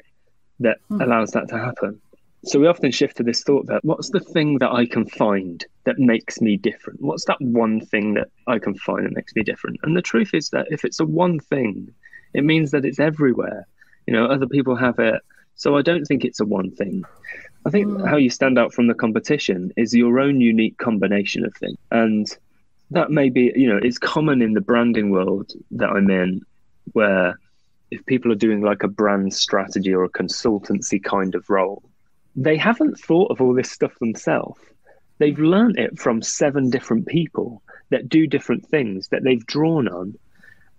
that 0.61 0.79
Hmm. 0.89 1.03
allows 1.03 1.33
that 1.33 1.49
to 1.49 1.59
happen. 1.59 2.01
So 2.47 2.59
we 2.61 2.67
often 2.67 2.91
shift 2.93 3.19
to 3.19 3.23
this 3.23 3.43
thought 3.43 3.67
that 3.67 3.85
what's 3.85 4.09
the 4.09 4.21
thing 4.21 4.59
that 4.61 4.73
I 4.73 4.87
can 4.87 5.05
find 5.07 5.63
that 5.85 5.99
makes 5.99 6.41
me 6.41 6.57
different? 6.57 7.03
What's 7.03 7.27
that 7.27 7.41
one 7.43 7.81
thing 7.81 8.15
that 8.15 8.29
I 8.47 8.59
can 8.59 8.75
find 8.75 9.05
that 9.05 9.15
makes 9.15 9.35
me 9.35 9.43
different? 9.43 9.81
And 9.83 9.95
the 9.95 10.03
truth 10.03 10.33
is 10.33 10.49
that 10.51 10.67
if 10.71 10.83
it's 10.83 11.01
a 11.01 11.05
one 11.05 11.41
thing, 11.41 11.93
it 12.33 12.45
means 12.45 12.71
that 12.71 12.87
it's 12.87 13.01
everywhere. 13.01 13.67
You 14.07 14.15
know, 14.15 14.27
other 14.27 14.47
people 14.47 14.77
have 14.77 14.99
it. 14.99 15.21
So 15.57 15.77
I 15.77 15.83
don't 15.83 16.05
think 16.05 16.25
it's 16.25 16.41
a 16.41 16.45
one 16.45 16.71
thing. 16.71 17.05
I 17.67 17.71
think 17.71 17.89
Mm. 17.89 18.09
how 18.09 18.17
you 18.17 18.31
stand 18.31 18.59
out 18.59 18.73
from 18.73 18.87
the 18.87 18.95
competition 18.95 19.73
is 19.77 19.95
your 19.95 20.21
own 20.21 20.41
unique 20.41 20.79
combination 20.79 21.45
of 21.45 21.55
things. 21.55 21.79
And 21.91 22.27
that 22.91 23.11
may 23.11 23.31
be, 23.31 23.53
you 23.57 23.67
know, 23.67 23.79
it's 23.83 23.99
common 23.99 24.43
in 24.43 24.53
the 24.53 24.61
branding 24.61 25.11
world 25.11 25.51
that 25.73 25.91
I'm 25.91 26.11
in 26.11 26.43
where 26.93 27.39
if 27.91 28.05
people 28.07 28.31
are 28.31 28.37
doing 28.37 28.63
like 28.63 28.83
a 28.83 28.89
brand 28.89 29.35
strategy 29.35 29.93
or 29.93 30.05
a 30.05 30.11
consultancy 30.11 31.03
kind 31.03 31.35
of 31.35 31.49
role, 31.51 31.83
they 32.37 32.57
haven't 32.57 33.01
thought 33.01 33.31
of 33.31 33.41
all 33.41 33.55
this 33.55 33.71
stuff 33.71 33.99
themselves. 33.99 34.61
They've 35.19 35.39
learned 35.39 35.79
it 35.79 35.99
from 35.99 36.23
seven 36.23 36.71
different 36.71 37.07
people 37.07 37.63
that 37.91 38.09
do 38.09 38.27
different 38.27 38.67
things 38.69 39.09
that 39.09 39.25
they've 39.25 39.47
drawn 39.47 39.89
on. 39.89 40.15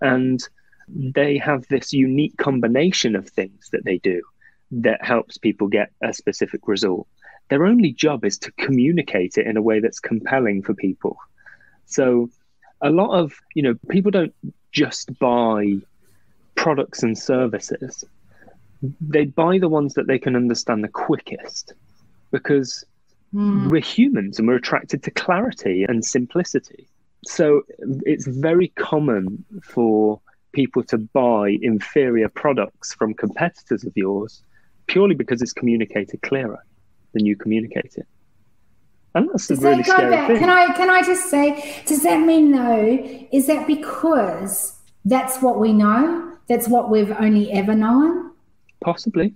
And 0.00 0.40
they 0.88 1.36
have 1.38 1.66
this 1.68 1.92
unique 1.92 2.36
combination 2.38 3.16
of 3.16 3.28
things 3.28 3.68
that 3.72 3.84
they 3.84 3.98
do 3.98 4.22
that 4.70 5.04
helps 5.04 5.38
people 5.38 5.68
get 5.68 5.90
a 6.02 6.12
specific 6.12 6.66
result. 6.68 7.06
Their 7.48 7.64
only 7.64 7.92
job 7.92 8.24
is 8.24 8.38
to 8.40 8.52
communicate 8.52 9.38
it 9.38 9.46
in 9.46 9.56
a 9.56 9.62
way 9.62 9.80
that's 9.80 10.00
compelling 10.00 10.62
for 10.62 10.74
people. 10.74 11.16
So 11.86 12.28
a 12.82 12.90
lot 12.90 13.18
of, 13.18 13.32
you 13.54 13.62
know, 13.62 13.74
people 13.88 14.10
don't 14.10 14.34
just 14.72 15.18
buy 15.18 15.76
products 16.54 17.02
and 17.02 17.16
services. 17.16 18.04
They 19.00 19.24
buy 19.24 19.58
the 19.58 19.68
ones 19.68 19.94
that 19.94 20.06
they 20.06 20.18
can 20.18 20.36
understand 20.36 20.84
the 20.84 20.88
quickest 20.88 21.72
because 22.30 22.84
Mm. 23.34 23.70
we're 23.70 23.80
humans 23.80 24.38
and 24.38 24.48
we're 24.48 24.56
attracted 24.56 25.02
to 25.02 25.10
clarity 25.10 25.84
and 25.84 26.04
simplicity. 26.04 26.88
So 27.24 27.62
it's 28.06 28.26
very 28.26 28.68
common 28.68 29.44
for 29.62 30.20
people 30.52 30.82
to 30.84 30.98
buy 30.98 31.58
inferior 31.60 32.28
products 32.30 32.94
from 32.94 33.12
competitors 33.14 33.84
of 33.84 33.92
yours 33.96 34.42
purely 34.88 35.14
because 35.14 35.40
it's 35.40 35.52
communicated 35.52 36.20
clearer 36.22 36.58
than 37.12 37.24
you 37.24 37.36
communicate 37.36 37.94
it. 37.96 38.06
And 39.14 39.28
that's 39.30 39.48
a 39.50 39.54
Does 39.54 39.64
really 39.64 39.82
scary 39.82 40.10
back? 40.10 40.28
thing. 40.28 40.38
Can 40.38 40.50
I 40.50 40.72
can 40.74 40.90
I 40.90 41.02
just 41.02 41.30
say, 41.30 41.82
does 41.86 42.02
that 42.02 42.20
mean 42.20 42.52
though, 42.52 43.26
is 43.32 43.46
that 43.46 43.66
because 43.66 44.74
that's 45.04 45.40
what 45.40 45.58
we 45.58 45.72
know? 45.72 46.32
That's 46.48 46.68
what 46.68 46.90
we've 46.90 47.12
only 47.12 47.50
ever 47.52 47.74
known? 47.74 48.32
Possibly. 48.80 49.34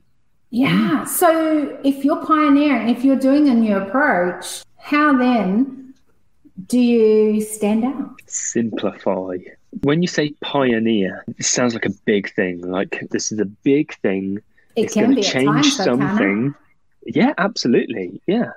Yeah. 0.50 1.05
Mm. 1.05 1.09
So 1.09 1.78
if 1.82 2.05
you're 2.05 2.24
pioneering, 2.24 2.88
if 2.90 3.05
you're 3.05 3.16
doing 3.16 3.48
a 3.48 3.55
new 3.55 3.76
approach, 3.76 4.62
how 4.76 5.16
then 5.16 5.94
do 6.66 6.78
you 6.78 7.40
stand 7.40 7.84
out? 7.84 8.20
Simplify. 8.26 9.38
When 9.82 10.03
you 10.03 10.09
say 10.09 10.34
pioneer, 10.42 11.24
it 11.38 11.44
sounds 11.46 11.72
like 11.72 11.86
a 11.86 11.94
big 12.05 12.32
thing. 12.34 12.61
Like 12.61 13.09
this 13.11 13.32
is 13.32 13.38
a 13.38 13.46
big 13.46 13.94
thing. 14.00 14.38
It 14.77 14.85
it's 14.85 14.95
can 14.95 15.05
going 15.05 15.16
be 15.16 15.23
to 15.23 15.29
change 15.31 15.47
times, 15.47 15.77
something. 15.77 16.55
Yeah, 17.07 17.35
absolutely. 17.39 18.20
Yeah. 18.27 18.51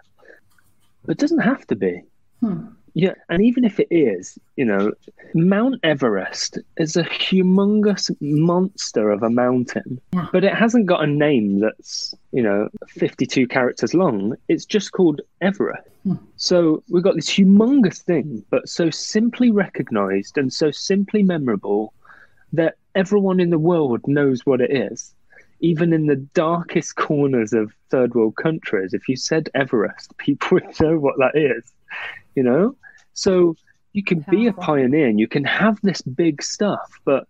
But 1.06 1.14
it 1.14 1.20
doesn't 1.20 1.40
have 1.40 1.66
to 1.68 1.76
be. 1.76 2.02
Hmm. 2.40 2.68
Yeah. 2.94 3.14
And 3.28 3.44
even 3.44 3.66
if 3.66 3.80
it 3.80 3.88
is, 3.92 4.40
you 4.56 4.64
know, 4.64 4.94
Mount 5.34 5.82
Everest 5.84 6.60
is 6.78 6.96
a 6.96 7.04
humongous 7.04 8.10
monster 8.22 9.10
of 9.10 9.22
a 9.22 9.30
mountain, 9.30 10.00
Yeah. 10.14 10.28
but 10.32 10.46
it 10.46 10.54
hasn't 10.56 10.86
got 10.86 11.04
a 11.04 11.08
name 11.08 11.60
that's, 11.60 12.16
you 12.32 12.42
know, 12.42 12.70
52 12.88 13.48
characters 13.48 13.94
long. 13.94 14.36
It's 14.48 14.66
just 14.66 14.94
called 14.94 15.20
Everest. 15.42 15.88
Hmm. 16.04 16.14
So 16.38 16.84
we've 16.90 17.04
got 17.04 17.16
this 17.16 17.30
humongous 17.30 18.02
thing, 18.02 18.46
but 18.50 18.70
so 18.70 18.90
simply 18.90 19.52
recognized 19.52 20.38
and 20.38 20.54
so 20.54 20.72
simply 20.72 21.22
memorable 21.24 21.94
that 22.54 22.76
everyone 22.96 23.42
in 23.42 23.50
the 23.50 23.60
world 23.60 24.00
knows 24.08 24.46
what 24.46 24.62
it 24.62 24.72
is. 24.72 25.14
Even 25.60 25.94
in 25.94 26.08
the 26.08 26.16
darkest 26.16 26.96
corners 26.96 27.54
of 27.54 27.74
third 27.90 28.14
world 28.14 28.36
countries, 28.36 28.94
if 28.94 29.08
you 29.08 29.16
said 29.16 29.50
Everest, 29.56 30.16
people 30.18 30.50
would 30.56 30.80
know 30.80 30.98
what 30.98 31.18
that 31.18 31.36
is, 31.36 31.72
you 32.36 32.44
know? 32.44 32.76
So 33.14 33.56
you 33.94 34.04
can 34.04 34.26
be 34.30 34.48
a 34.48 34.54
pioneer 34.54 35.08
and 35.08 35.20
you 35.20 35.28
can 35.28 35.46
have 35.46 35.80
this 35.82 36.02
big 36.02 36.44
stuff, 36.44 37.00
but 37.06 37.28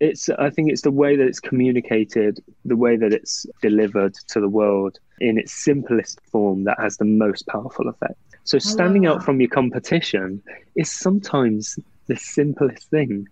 it's 0.00 0.28
I 0.28 0.50
think 0.50 0.70
it's 0.70 0.82
the 0.82 0.90
way 0.90 1.16
that 1.16 1.26
it's 1.26 1.40
communicated, 1.40 2.42
the 2.64 2.76
way 2.76 2.96
that 2.96 3.12
it's 3.12 3.46
delivered 3.62 4.14
to 4.28 4.40
the 4.40 4.48
world 4.48 4.98
in 5.20 5.38
its 5.38 5.52
simplest 5.52 6.20
form 6.30 6.64
that 6.64 6.78
has 6.80 6.96
the 6.96 7.04
most 7.04 7.46
powerful 7.46 7.88
effect. 7.88 8.18
So 8.44 8.58
standing 8.58 9.06
out 9.06 9.24
from 9.24 9.40
your 9.40 9.48
competition 9.48 10.42
is 10.76 10.90
sometimes 10.90 11.78
the 12.06 12.16
simplest 12.16 12.88
thing 12.90 13.26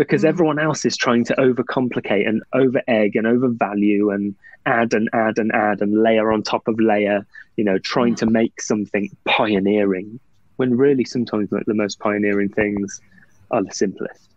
because 0.00 0.22
Mm. 0.22 0.28
everyone 0.28 0.58
else 0.58 0.86
is 0.86 0.96
trying 0.96 1.24
to 1.26 1.34
overcomplicate 1.34 2.26
and 2.26 2.42
over 2.54 2.80
egg 2.88 3.16
and 3.16 3.26
overvalue 3.26 4.08
and 4.08 4.34
add 4.64 4.94
and 4.94 5.10
add 5.12 5.36
and 5.36 5.52
add 5.52 5.82
and 5.82 6.02
layer 6.02 6.32
on 6.32 6.42
top 6.42 6.66
of 6.68 6.80
layer, 6.80 7.26
you 7.58 7.64
know, 7.64 7.76
trying 7.80 8.14
to 8.14 8.24
make 8.24 8.62
something 8.62 9.10
pioneering 9.26 10.18
when 10.56 10.74
really 10.74 11.04
sometimes 11.04 11.52
like 11.52 11.66
the 11.66 11.74
most 11.74 11.98
pioneering 11.98 12.48
things 12.48 13.02
are 13.50 13.62
the 13.62 13.70
simplest. 13.72 14.30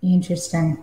Interesting. 0.00 0.82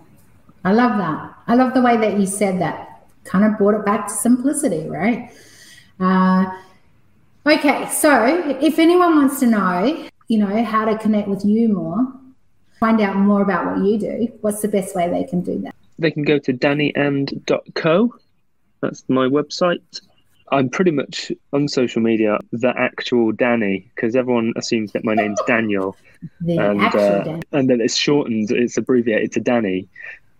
I 0.64 0.72
love 0.72 0.96
that. 0.98 1.34
I 1.48 1.56
love 1.56 1.74
the 1.74 1.82
way 1.82 1.96
that 1.96 2.20
you 2.20 2.26
said 2.26 2.60
that. 2.60 3.08
Kind 3.24 3.44
of 3.44 3.58
brought 3.58 3.74
it 3.74 3.84
back 3.84 4.06
to 4.06 4.12
simplicity, 4.12 4.88
right? 4.88 5.28
Uh, 5.98 6.44
okay, 7.44 7.88
so 7.88 8.56
if 8.60 8.78
anyone 8.78 9.16
wants 9.16 9.40
to 9.40 9.46
know, 9.46 10.08
you 10.28 10.38
know, 10.38 10.62
how 10.62 10.84
to 10.84 10.96
connect 10.98 11.26
with 11.26 11.44
you 11.44 11.68
more, 11.68 12.06
find 12.80 13.00
out 13.00 13.16
more 13.16 13.42
about 13.42 13.66
what 13.66 13.84
you 13.84 13.98
do, 13.98 14.28
what's 14.40 14.62
the 14.62 14.68
best 14.68 14.94
way 14.94 15.08
they 15.08 15.24
can 15.24 15.40
do 15.40 15.58
that? 15.60 15.74
They 15.98 16.10
can 16.10 16.24
go 16.24 16.38
to 16.38 16.52
dannyand.co. 16.52 18.14
That's 18.80 19.04
my 19.08 19.26
website. 19.26 20.00
I'm 20.52 20.68
pretty 20.68 20.92
much 20.92 21.32
on 21.52 21.66
social 21.66 22.00
media 22.00 22.38
the 22.52 22.72
actual 22.76 23.32
Danny 23.32 23.90
because 23.94 24.14
everyone 24.14 24.52
assumes 24.56 24.92
that 24.92 25.04
my 25.04 25.14
name's 25.14 25.40
Daniel. 25.46 25.96
The 26.40 26.58
and 26.58 26.82
actual 26.82 27.00
uh, 27.00 27.40
and 27.52 27.68
then 27.68 27.80
it's 27.80 27.96
shortened, 27.96 28.50
it's 28.50 28.76
abbreviated 28.76 29.32
to 29.32 29.40
Danny, 29.40 29.88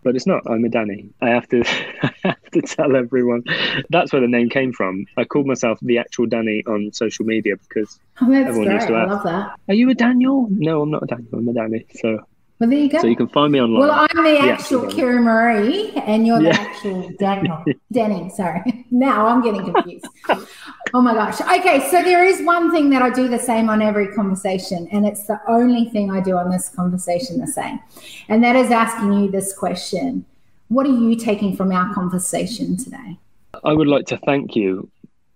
but 0.07 0.15
it's 0.15 0.27
not. 0.27 0.49
I'm 0.49 0.65
a 0.65 0.69
Danny. 0.69 1.11
I 1.21 1.31
have 1.31 1.49
to, 1.49 1.63
I 2.03 2.13
have 2.23 2.51
to 2.53 2.63
tell 2.63 2.95
everyone 2.95 3.43
that's 3.91 4.13
where 4.13 4.23
the 4.23 4.29
name 4.29 4.49
came 4.49 4.73
from. 4.73 5.05
I 5.17 5.25
called 5.25 5.47
myself 5.49 5.81
the 5.83 5.99
actual 5.99 6.27
Danny 6.27 6.63
on 6.67 6.93
social 6.93 7.25
media 7.27 7.55
because 7.57 7.99
Oh, 8.23 8.31
everyone 8.33 8.67
great. 8.69 8.75
used 8.75 8.87
to 8.87 8.95
ask, 8.95 9.09
I 9.11 9.13
love 9.15 9.25
that. 9.25 9.51
are 9.69 9.75
you 9.75 9.91
a 9.91 9.95
Daniel? 9.95 10.47
No, 10.51 10.83
I'm 10.83 10.91
not 10.93 11.03
a 11.03 11.07
Daniel. 11.07 11.35
I'm 11.41 11.49
a 11.49 11.53
Danny. 11.53 11.85
So, 12.01 12.21
Well, 12.61 12.71
there 12.71 12.79
you 12.79 12.89
go. 12.89 13.01
so 13.01 13.09
you 13.09 13.17
can 13.17 13.27
find 13.29 13.51
me 13.53 13.61
online. 13.61 13.81
Well, 13.81 14.07
I'm 14.09 14.25
the 14.25 14.31
The 14.31 14.39
actual 14.53 14.85
actual 14.87 14.99
Kira 15.01 15.21
Marie, 15.23 15.91
and 16.07 16.25
you're 16.27 16.41
Yeah. 16.41 16.53
the 16.53 16.61
actual 16.61 17.11
Daniel. 17.19 17.65
Danny, 17.93 18.31
sorry. 18.31 18.63
Now 18.93 19.27
I'm 19.27 19.43
getting 19.43 19.65
confused. 19.65 20.07
oh 20.95 21.03
my 21.03 21.14
gosh. 21.14 21.41
Okay, 21.41 21.89
so 21.91 22.03
there 22.03 22.24
is 22.24 22.43
one 22.43 22.70
thing 22.70 22.91
that 22.91 23.03
I 23.03 23.11
do 23.11 23.28
the 23.28 23.39
same 23.39 23.68
on 23.68 23.82
every 23.82 24.09
conversation, 24.09 24.89
and 24.93 25.07
it's 25.07 25.26
the 25.26 25.41
only 25.49 25.87
thing 25.87 26.11
I 26.11 26.20
do 26.20 26.37
on 26.37 26.51
this 26.51 26.68
conversation 26.68 27.41
the 27.41 27.47
same. 27.47 27.80
And 28.28 28.43
that 28.45 28.57
is 28.57 28.70
asking 28.70 29.12
you 29.12 29.30
this 29.30 29.53
question 29.53 30.24
What 30.68 30.87
are 30.87 30.99
you 30.99 31.16
taking 31.16 31.57
from 31.57 31.72
our 31.72 31.93
conversation 31.95 32.76
today? 32.76 33.18
I 33.64 33.72
would 33.72 33.89
like 33.89 34.07
to 34.07 34.18
thank 34.18 34.55
you, 34.55 34.89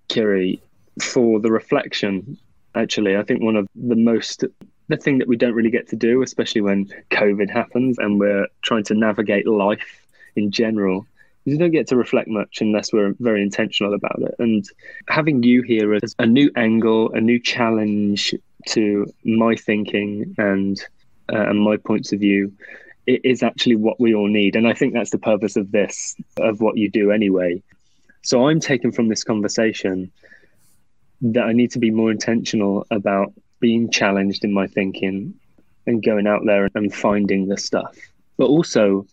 Kiri, 0.08 0.60
for 1.02 1.40
the 1.40 1.50
reflection. 1.50 2.38
Actually, 2.74 3.16
I 3.16 3.22
think 3.22 3.42
one 3.42 3.56
of 3.56 3.66
the 3.74 3.96
most 3.96 4.44
the 4.88 4.96
thing 4.96 5.18
that 5.18 5.28
we 5.28 5.36
don't 5.36 5.54
really 5.54 5.70
get 5.70 5.88
to 5.88 5.96
do, 5.96 6.22
especially 6.22 6.60
when 6.60 6.86
COVID 7.10 7.48
happens 7.48 7.96
and 7.98 8.18
we're 8.18 8.48
trying 8.62 8.82
to 8.84 8.94
navigate 8.94 9.46
life 9.46 10.04
in 10.34 10.50
general, 10.50 11.06
we 11.46 11.56
don't 11.56 11.70
get 11.70 11.88
to 11.88 11.96
reflect 11.96 12.28
much 12.28 12.60
unless 12.60 12.92
we're 12.92 13.14
very 13.18 13.42
intentional 13.42 13.94
about 13.94 14.20
it. 14.20 14.34
And 14.38 14.64
having 15.08 15.42
you 15.42 15.62
here 15.62 15.94
as 15.94 16.14
a 16.18 16.26
new 16.26 16.50
angle, 16.56 17.12
a 17.12 17.20
new 17.20 17.40
challenge 17.40 18.34
to 18.68 19.06
my 19.24 19.56
thinking 19.56 20.34
and 20.38 20.78
uh, 21.32 21.48
and 21.48 21.60
my 21.60 21.76
points 21.76 22.12
of 22.12 22.20
view, 22.20 22.52
it 23.06 23.20
is 23.24 23.42
actually 23.42 23.76
what 23.76 24.00
we 24.00 24.14
all 24.14 24.28
need. 24.28 24.56
And 24.56 24.66
I 24.66 24.74
think 24.74 24.92
that's 24.92 25.10
the 25.10 25.18
purpose 25.18 25.56
of 25.56 25.70
this, 25.70 26.16
of 26.38 26.60
what 26.60 26.76
you 26.76 26.90
do 26.90 27.12
anyway. 27.12 27.62
So 28.22 28.48
I'm 28.48 28.60
taking 28.60 28.92
from 28.92 29.08
this 29.08 29.24
conversation 29.24 30.10
that 31.22 31.44
I 31.44 31.52
need 31.52 31.70
to 31.72 31.78
be 31.78 31.90
more 31.90 32.10
intentional 32.10 32.86
about 32.90 33.32
being 33.60 33.90
challenged 33.90 34.44
in 34.44 34.52
my 34.52 34.66
thinking 34.66 35.34
and 35.86 36.02
going 36.02 36.26
out 36.26 36.42
there 36.44 36.68
and 36.74 36.92
finding 36.94 37.48
the 37.48 37.56
stuff. 37.56 37.96
But 38.36 38.46
also 38.46 39.06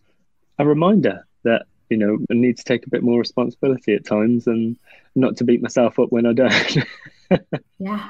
a 0.58 0.66
reminder 0.66 1.26
that, 1.44 1.66
you 1.90 1.96
know, 1.96 2.18
I 2.30 2.34
need 2.34 2.56
to 2.58 2.64
take 2.64 2.86
a 2.86 2.90
bit 2.90 3.02
more 3.02 3.18
responsibility 3.18 3.94
at 3.94 4.04
times 4.04 4.46
and 4.46 4.76
not 5.14 5.36
to 5.38 5.44
beat 5.44 5.62
myself 5.62 5.98
up 5.98 6.10
when 6.12 6.26
I 6.26 6.32
don't. 6.32 6.78
Yeah. 7.78 8.08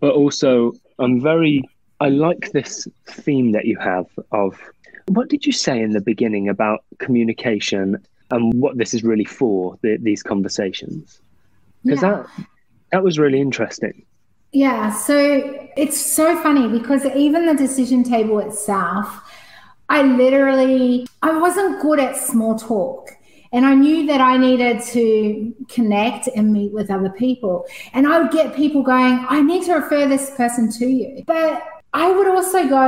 but 0.00 0.12
also 0.12 0.72
I'm 0.98 1.20
very 1.20 1.68
I 2.00 2.08
like 2.08 2.52
this 2.52 2.86
theme 3.06 3.52
that 3.52 3.64
you 3.66 3.76
have 3.78 4.06
of 4.30 4.58
what 5.08 5.28
did 5.28 5.44
you 5.44 5.52
say 5.52 5.80
in 5.82 5.90
the 5.90 6.00
beginning 6.00 6.48
about 6.48 6.84
communication 6.98 7.98
and 8.30 8.54
what 8.62 8.78
this 8.78 8.94
is 8.94 9.02
really 9.02 9.24
for 9.24 9.76
the, 9.82 9.98
these 10.00 10.22
conversations 10.22 11.20
because 11.84 12.02
Yeah. 12.02 12.10
that 12.36 12.46
that 12.92 13.02
was 13.04 13.18
really 13.18 13.40
interesting 13.40 14.04
Yeah, 14.52 14.92
so 14.92 15.16
it's 15.76 16.00
so 16.00 16.40
funny 16.42 16.68
because 16.68 17.04
even 17.16 17.46
the 17.46 17.54
decision 17.54 18.04
table 18.04 18.38
itself, 18.38 19.06
I 19.92 20.00
literally 20.00 21.06
I 21.20 21.38
wasn't 21.38 21.82
good 21.82 22.00
at 22.00 22.16
small 22.16 22.58
talk. 22.58 23.10
And 23.52 23.66
I 23.66 23.74
knew 23.74 24.06
that 24.06 24.22
I 24.22 24.38
needed 24.38 24.80
to 24.94 25.54
connect 25.68 26.26
and 26.34 26.50
meet 26.50 26.72
with 26.72 26.90
other 26.90 27.10
people. 27.10 27.66
And 27.92 28.06
I 28.06 28.18
would 28.18 28.32
get 28.32 28.56
people 28.56 28.82
going, 28.82 29.26
I 29.28 29.42
need 29.42 29.64
to 29.64 29.74
refer 29.74 30.08
this 30.08 30.30
person 30.30 30.72
to 30.78 30.86
you. 30.86 31.22
But 31.26 31.62
I 31.94 32.10
would 32.10 32.26
also 32.26 32.66
go, 32.68 32.78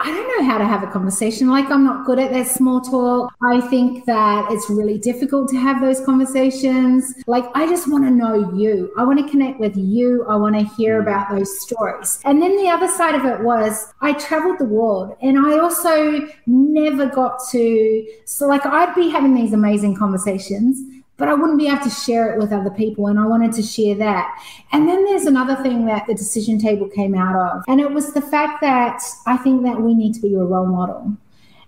I 0.00 0.06
don't 0.06 0.38
know 0.38 0.44
how 0.50 0.58
to 0.58 0.64
have 0.64 0.82
a 0.82 0.88
conversation. 0.88 1.48
Like, 1.48 1.70
I'm 1.70 1.84
not 1.84 2.04
good 2.04 2.18
at 2.18 2.32
that 2.32 2.48
small 2.48 2.80
talk. 2.80 3.32
I 3.40 3.60
think 3.60 4.04
that 4.06 4.50
it's 4.50 4.68
really 4.68 4.98
difficult 4.98 5.48
to 5.50 5.56
have 5.56 5.80
those 5.80 6.04
conversations. 6.04 7.14
Like, 7.28 7.44
I 7.54 7.68
just 7.68 7.88
want 7.88 8.04
to 8.04 8.10
know 8.10 8.52
you. 8.52 8.92
I 8.98 9.04
want 9.04 9.24
to 9.24 9.30
connect 9.30 9.60
with 9.60 9.76
you. 9.76 10.24
I 10.28 10.34
want 10.34 10.58
to 10.58 10.64
hear 10.74 10.98
mm. 10.98 11.02
about 11.02 11.30
those 11.30 11.60
stories. 11.60 12.20
And 12.24 12.42
then 12.42 12.56
the 12.56 12.68
other 12.68 12.88
side 12.88 13.14
of 13.14 13.24
it 13.24 13.44
was 13.44 13.94
I 14.00 14.12
traveled 14.14 14.58
the 14.58 14.64
world 14.64 15.16
and 15.22 15.38
I 15.38 15.60
also 15.60 16.28
never 16.46 17.06
got 17.06 17.38
to, 17.52 18.06
so 18.24 18.48
like, 18.48 18.66
I'd 18.66 18.94
be 18.96 19.08
having 19.08 19.34
these 19.34 19.52
amazing 19.52 19.94
conversations 19.94 21.01
but 21.16 21.28
I 21.28 21.34
wouldn't 21.34 21.58
be 21.58 21.68
able 21.68 21.84
to 21.84 21.90
share 21.90 22.32
it 22.32 22.38
with 22.38 22.52
other 22.52 22.70
people. 22.70 23.06
And 23.06 23.18
I 23.18 23.26
wanted 23.26 23.52
to 23.52 23.62
share 23.62 23.94
that. 23.96 24.36
And 24.72 24.88
then 24.88 25.04
there's 25.04 25.26
another 25.26 25.56
thing 25.62 25.86
that 25.86 26.06
the 26.06 26.14
decision 26.14 26.58
table 26.58 26.88
came 26.88 27.14
out 27.14 27.36
of, 27.36 27.64
and 27.68 27.80
it 27.80 27.92
was 27.92 28.12
the 28.12 28.22
fact 28.22 28.60
that 28.62 29.00
I 29.26 29.36
think 29.36 29.62
that 29.62 29.80
we 29.80 29.94
need 29.94 30.14
to 30.14 30.20
be 30.20 30.34
a 30.34 30.38
role 30.38 30.66
model. 30.66 31.16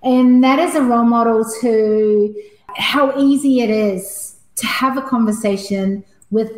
And 0.03 0.45
that 0.45 0.59
is 0.59 0.75
a 0.75 0.83
role 0.83 1.05
model 1.05 1.45
to 1.61 2.35
how 2.77 3.19
easy 3.19 3.61
it 3.61 3.71
is 3.71 4.37
to 4.57 4.67
have 4.67 4.97
a 4.97 5.03
conversation 5.03 6.05
with 6.31 6.53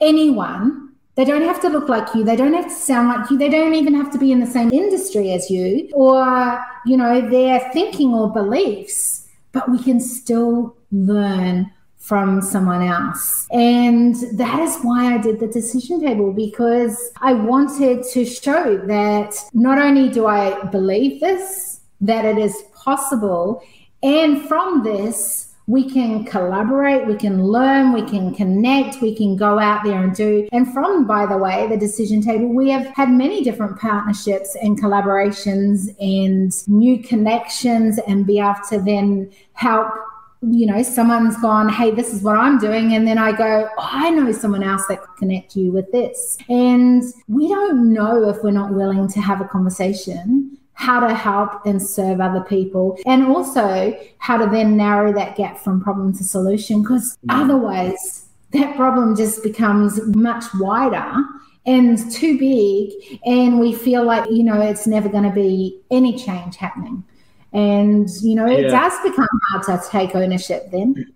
anyone. 0.00 0.90
They 1.14 1.24
don't 1.24 1.42
have 1.42 1.60
to 1.62 1.68
look 1.68 1.88
like 1.88 2.14
you. 2.14 2.24
They 2.24 2.36
don't 2.36 2.54
have 2.54 2.68
to 2.68 2.74
sound 2.74 3.08
like 3.08 3.30
you. 3.30 3.36
They 3.36 3.48
don't 3.48 3.74
even 3.74 3.94
have 3.94 4.10
to 4.12 4.18
be 4.18 4.32
in 4.32 4.40
the 4.40 4.46
same 4.46 4.70
industry 4.72 5.32
as 5.32 5.50
you 5.50 5.90
or, 5.92 6.64
you 6.86 6.96
know, 6.96 7.20
their 7.28 7.60
thinking 7.72 8.14
or 8.14 8.32
beliefs, 8.32 9.28
but 9.52 9.70
we 9.70 9.82
can 9.82 10.00
still 10.00 10.76
learn 10.90 11.70
from 12.02 12.42
someone 12.42 12.82
else. 12.82 13.46
And 13.52 14.16
that 14.36 14.58
is 14.58 14.76
why 14.82 15.14
I 15.14 15.18
did 15.18 15.38
the 15.38 15.46
decision 15.46 16.00
table 16.00 16.32
because 16.32 17.12
I 17.20 17.32
wanted 17.32 18.04
to 18.12 18.24
show 18.24 18.76
that 18.86 19.36
not 19.54 19.78
only 19.78 20.08
do 20.08 20.26
I 20.26 20.64
believe 20.64 21.20
this, 21.20 21.80
that 22.00 22.24
it 22.24 22.38
is 22.38 22.60
possible, 22.74 23.62
and 24.02 24.42
from 24.48 24.82
this, 24.82 25.52
we 25.68 25.88
can 25.88 26.24
collaborate, 26.24 27.06
we 27.06 27.14
can 27.14 27.44
learn, 27.44 27.92
we 27.92 28.02
can 28.02 28.34
connect, 28.34 29.00
we 29.00 29.14
can 29.14 29.36
go 29.36 29.60
out 29.60 29.84
there 29.84 30.02
and 30.02 30.12
do. 30.12 30.48
And 30.50 30.72
from, 30.74 31.06
by 31.06 31.24
the 31.24 31.38
way, 31.38 31.68
the 31.68 31.76
decision 31.76 32.20
table, 32.20 32.48
we 32.48 32.68
have 32.70 32.86
had 32.88 33.10
many 33.10 33.44
different 33.44 33.78
partnerships 33.78 34.56
and 34.60 34.76
collaborations 34.80 35.94
and 36.00 36.52
new 36.66 37.00
connections 37.00 38.00
and 38.08 38.26
be 38.26 38.40
able 38.40 38.56
to 38.70 38.80
then 38.80 39.30
help 39.52 39.86
you 40.42 40.66
know, 40.66 40.82
someone's 40.82 41.36
gone, 41.38 41.68
hey, 41.68 41.92
this 41.92 42.12
is 42.12 42.22
what 42.22 42.36
I'm 42.36 42.58
doing. 42.58 42.94
And 42.94 43.06
then 43.06 43.16
I 43.16 43.32
go, 43.32 43.68
oh, 43.78 43.88
I 43.90 44.10
know 44.10 44.32
someone 44.32 44.62
else 44.62 44.86
that 44.88 45.00
could 45.00 45.16
connect 45.16 45.54
you 45.56 45.70
with 45.70 45.90
this. 45.92 46.36
And 46.48 47.02
we 47.28 47.48
don't 47.48 47.92
know 47.92 48.28
if 48.28 48.42
we're 48.42 48.50
not 48.50 48.74
willing 48.74 49.08
to 49.08 49.20
have 49.20 49.40
a 49.40 49.44
conversation 49.44 50.58
how 50.74 50.98
to 50.98 51.14
help 51.14 51.64
and 51.64 51.80
serve 51.80 52.20
other 52.20 52.40
people, 52.40 52.98
and 53.06 53.24
also 53.24 53.96
how 54.18 54.36
to 54.36 54.46
then 54.50 54.76
narrow 54.76 55.12
that 55.12 55.36
gap 55.36 55.58
from 55.58 55.80
problem 55.80 56.12
to 56.12 56.24
solution. 56.24 56.82
Because 56.82 57.18
mm. 57.18 57.42
otherwise, 57.42 58.26
that 58.52 58.74
problem 58.74 59.14
just 59.14 59.42
becomes 59.42 60.00
much 60.16 60.44
wider 60.54 61.14
and 61.66 62.10
too 62.10 62.36
big, 62.38 63.20
and 63.24 63.60
we 63.60 63.72
feel 63.72 64.02
like, 64.02 64.28
you 64.28 64.42
know, 64.42 64.60
it's 64.60 64.86
never 64.86 65.08
going 65.08 65.22
to 65.22 65.30
be 65.30 65.78
any 65.90 66.18
change 66.18 66.56
happening. 66.56 67.04
And, 67.52 68.08
you 68.22 68.34
know, 68.34 68.46
it 68.46 68.62
Yeah. 68.62 68.70
does 68.70 68.98
become 69.02 69.28
hard 69.50 69.62
to 69.64 69.88
take 69.90 70.14
ownership 70.16 70.70
then. 70.70 71.06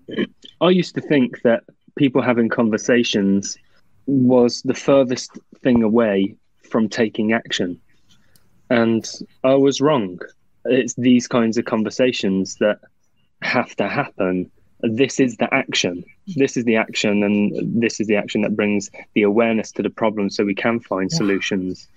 I 0.60 0.70
used 0.70 0.94
to 0.96 1.00
think 1.00 1.42
that 1.42 1.64
people 1.96 2.20
having 2.20 2.48
conversations 2.48 3.56
was 4.06 4.62
the 4.62 4.74
furthest 4.74 5.38
thing 5.62 5.82
away 5.82 6.36
from 6.62 6.88
taking 6.88 7.32
action. 7.32 7.80
And 8.70 9.08
I 9.44 9.54
was 9.54 9.80
wrong. 9.80 10.18
It's 10.66 10.94
these 10.94 11.26
kinds 11.26 11.56
of 11.56 11.64
conversations 11.64 12.56
that 12.56 12.78
have 13.42 13.74
to 13.76 13.88
happen. 13.88 14.50
This 14.82 15.20
is 15.20 15.36
the 15.36 15.52
action. 15.54 16.04
This 16.36 16.56
is 16.56 16.64
the 16.64 16.76
action, 16.76 17.22
and 17.22 17.80
this 17.80 17.98
is 18.00 18.08
the 18.08 18.16
action 18.16 18.42
that 18.42 18.56
brings 18.56 18.90
the 19.14 19.22
awareness 19.22 19.72
to 19.72 19.82
the 19.82 19.90
problem 19.90 20.28
so 20.28 20.44
we 20.44 20.54
can 20.54 20.80
find 20.80 21.10
Yeah. 21.10 21.16
solutions. 21.16 21.88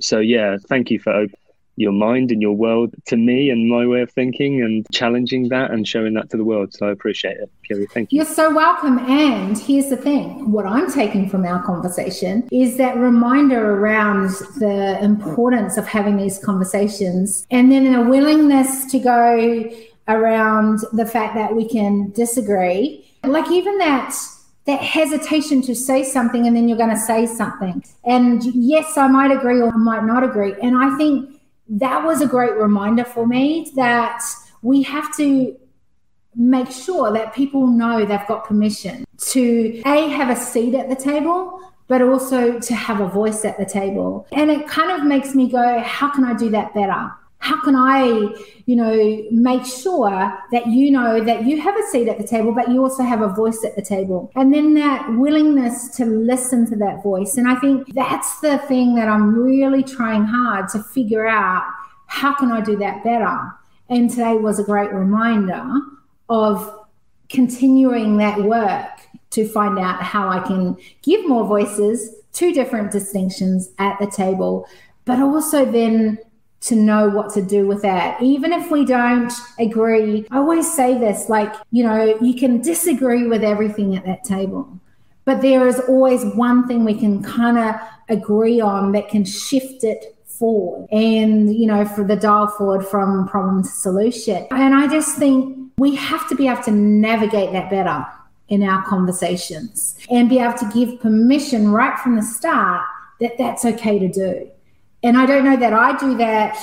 So, 0.00 0.18
yeah, 0.18 0.58
thank 0.68 0.90
you 0.90 0.98
for 0.98 1.10
opening 1.12 1.40
your 1.76 1.92
mind 1.92 2.32
and 2.32 2.42
your 2.42 2.52
world 2.52 2.94
to 3.06 3.16
me 3.16 3.50
and 3.50 3.68
my 3.68 3.86
way 3.86 4.00
of 4.00 4.10
thinking 4.10 4.62
and 4.62 4.86
challenging 4.92 5.48
that 5.50 5.70
and 5.70 5.86
showing 5.86 6.14
that 6.14 6.30
to 6.30 6.36
the 6.36 6.44
world. 6.44 6.72
So 6.72 6.88
I 6.88 6.90
appreciate 6.90 7.36
it, 7.36 7.50
Kiri. 7.66 7.86
Thank 7.86 8.12
you. 8.12 8.16
You're 8.16 8.26
so 8.26 8.54
welcome. 8.54 8.98
And 8.98 9.58
here's 9.58 9.90
the 9.90 9.96
thing 9.96 10.50
what 10.50 10.66
I'm 10.66 10.90
taking 10.90 11.28
from 11.28 11.44
our 11.44 11.62
conversation 11.62 12.48
is 12.50 12.76
that 12.78 12.96
reminder 12.96 13.74
around 13.74 14.30
the 14.58 14.98
importance 15.02 15.76
of 15.76 15.86
having 15.86 16.16
these 16.16 16.38
conversations 16.38 17.46
and 17.50 17.70
then 17.70 17.94
a 17.94 18.02
willingness 18.02 18.90
to 18.90 18.98
go 18.98 19.70
around 20.08 20.80
the 20.92 21.06
fact 21.06 21.34
that 21.34 21.54
we 21.54 21.68
can 21.68 22.10
disagree. 22.12 23.06
Like 23.22 23.50
even 23.50 23.78
that 23.78 24.14
that 24.66 24.80
hesitation 24.80 25.62
to 25.62 25.74
say 25.74 26.02
something 26.02 26.46
and 26.46 26.56
then 26.56 26.68
you're 26.68 26.76
going 26.76 26.90
to 26.90 26.98
say 26.98 27.24
something. 27.24 27.84
And 28.04 28.42
yes, 28.52 28.98
I 28.98 29.06
might 29.06 29.30
agree 29.30 29.60
or 29.60 29.68
I 29.68 29.76
might 29.76 30.04
not 30.04 30.24
agree. 30.24 30.54
And 30.60 30.76
I 30.76 30.96
think 30.98 31.35
that 31.68 32.04
was 32.04 32.20
a 32.20 32.26
great 32.26 32.54
reminder 32.54 33.04
for 33.04 33.26
me 33.26 33.70
that 33.74 34.22
we 34.62 34.82
have 34.82 35.14
to 35.16 35.56
make 36.34 36.70
sure 36.70 37.12
that 37.12 37.34
people 37.34 37.66
know 37.66 38.04
they've 38.04 38.26
got 38.28 38.44
permission 38.44 39.04
to 39.16 39.82
a 39.86 40.08
have 40.08 40.28
a 40.28 40.38
seat 40.38 40.74
at 40.74 40.88
the 40.88 40.96
table 40.96 41.60
but 41.88 42.02
also 42.02 42.58
to 42.58 42.74
have 42.74 43.00
a 43.00 43.06
voice 43.06 43.44
at 43.44 43.56
the 43.58 43.64
table. 43.64 44.26
And 44.32 44.50
it 44.50 44.66
kind 44.66 44.90
of 44.90 45.06
makes 45.06 45.34
me 45.34 45.48
go 45.48 45.78
how 45.80 46.10
can 46.10 46.24
i 46.24 46.34
do 46.34 46.50
that 46.50 46.74
better 46.74 47.10
how 47.46 47.62
can 47.62 47.76
I, 47.76 48.34
you 48.66 48.74
know, 48.74 49.24
make 49.30 49.64
sure 49.64 50.36
that 50.50 50.66
you 50.66 50.90
know 50.90 51.22
that 51.22 51.44
you 51.44 51.60
have 51.60 51.78
a 51.78 51.82
seat 51.92 52.08
at 52.08 52.18
the 52.18 52.26
table, 52.26 52.52
but 52.52 52.68
you 52.68 52.82
also 52.82 53.04
have 53.04 53.20
a 53.22 53.28
voice 53.28 53.64
at 53.64 53.76
the 53.76 53.82
table? 53.82 54.32
And 54.34 54.52
then 54.52 54.74
that 54.74 55.08
willingness 55.12 55.96
to 55.96 56.04
listen 56.04 56.68
to 56.70 56.76
that 56.76 57.04
voice. 57.04 57.36
And 57.36 57.48
I 57.48 57.54
think 57.54 57.94
that's 57.94 58.40
the 58.40 58.58
thing 58.58 58.96
that 58.96 59.08
I'm 59.08 59.32
really 59.32 59.84
trying 59.84 60.24
hard 60.24 60.68
to 60.70 60.82
figure 60.82 61.28
out 61.28 61.62
how 62.06 62.34
can 62.34 62.50
I 62.50 62.60
do 62.60 62.76
that 62.78 63.04
better? 63.04 63.38
And 63.88 64.10
today 64.10 64.34
was 64.34 64.58
a 64.58 64.64
great 64.64 64.92
reminder 64.92 65.64
of 66.28 66.86
continuing 67.28 68.16
that 68.16 68.42
work 68.42 68.90
to 69.30 69.46
find 69.46 69.78
out 69.78 70.02
how 70.02 70.28
I 70.28 70.40
can 70.40 70.76
give 71.02 71.28
more 71.28 71.46
voices 71.46 72.12
to 72.32 72.52
different 72.52 72.90
distinctions 72.90 73.70
at 73.78 73.98
the 74.00 74.06
table, 74.08 74.66
but 75.04 75.20
also 75.20 75.64
then 75.64 76.18
to 76.66 76.76
know 76.76 77.08
what 77.08 77.32
to 77.34 77.42
do 77.42 77.66
with 77.66 77.82
that. 77.82 78.20
Even 78.20 78.52
if 78.52 78.70
we 78.70 78.84
don't 78.84 79.32
agree, 79.58 80.26
I 80.30 80.38
always 80.38 80.70
say 80.72 80.98
this 80.98 81.28
like, 81.28 81.52
you 81.70 81.84
know, 81.84 82.18
you 82.20 82.34
can 82.34 82.60
disagree 82.60 83.26
with 83.26 83.44
everything 83.44 83.96
at 83.96 84.04
that 84.04 84.24
table, 84.24 84.80
but 85.24 85.42
there 85.42 85.66
is 85.66 85.80
always 85.88 86.24
one 86.34 86.66
thing 86.66 86.84
we 86.84 86.94
can 86.94 87.22
kind 87.22 87.58
of 87.58 87.74
agree 88.08 88.60
on 88.60 88.92
that 88.92 89.08
can 89.08 89.24
shift 89.24 89.84
it 89.84 90.16
forward 90.26 90.88
and, 90.90 91.54
you 91.54 91.66
know, 91.66 91.84
for 91.84 92.04
the 92.04 92.16
dial 92.16 92.48
forward 92.48 92.86
from 92.86 93.26
problem 93.28 93.62
to 93.62 93.68
solution. 93.68 94.46
And 94.50 94.74
I 94.74 94.88
just 94.88 95.16
think 95.16 95.72
we 95.78 95.94
have 95.94 96.28
to 96.28 96.34
be 96.34 96.48
able 96.48 96.62
to 96.64 96.70
navigate 96.70 97.52
that 97.52 97.70
better 97.70 98.04
in 98.48 98.62
our 98.62 98.82
conversations 98.84 99.96
and 100.10 100.28
be 100.28 100.38
able 100.38 100.56
to 100.58 100.70
give 100.72 101.00
permission 101.00 101.68
right 101.68 101.98
from 101.98 102.16
the 102.16 102.22
start 102.22 102.84
that 103.20 103.32
that's 103.38 103.64
okay 103.64 103.98
to 103.98 104.08
do 104.08 104.50
and 105.06 105.16
I 105.16 105.24
don't 105.24 105.44
know 105.44 105.56
that 105.56 105.72
I 105.72 105.96
do 105.98 106.16
that 106.18 106.56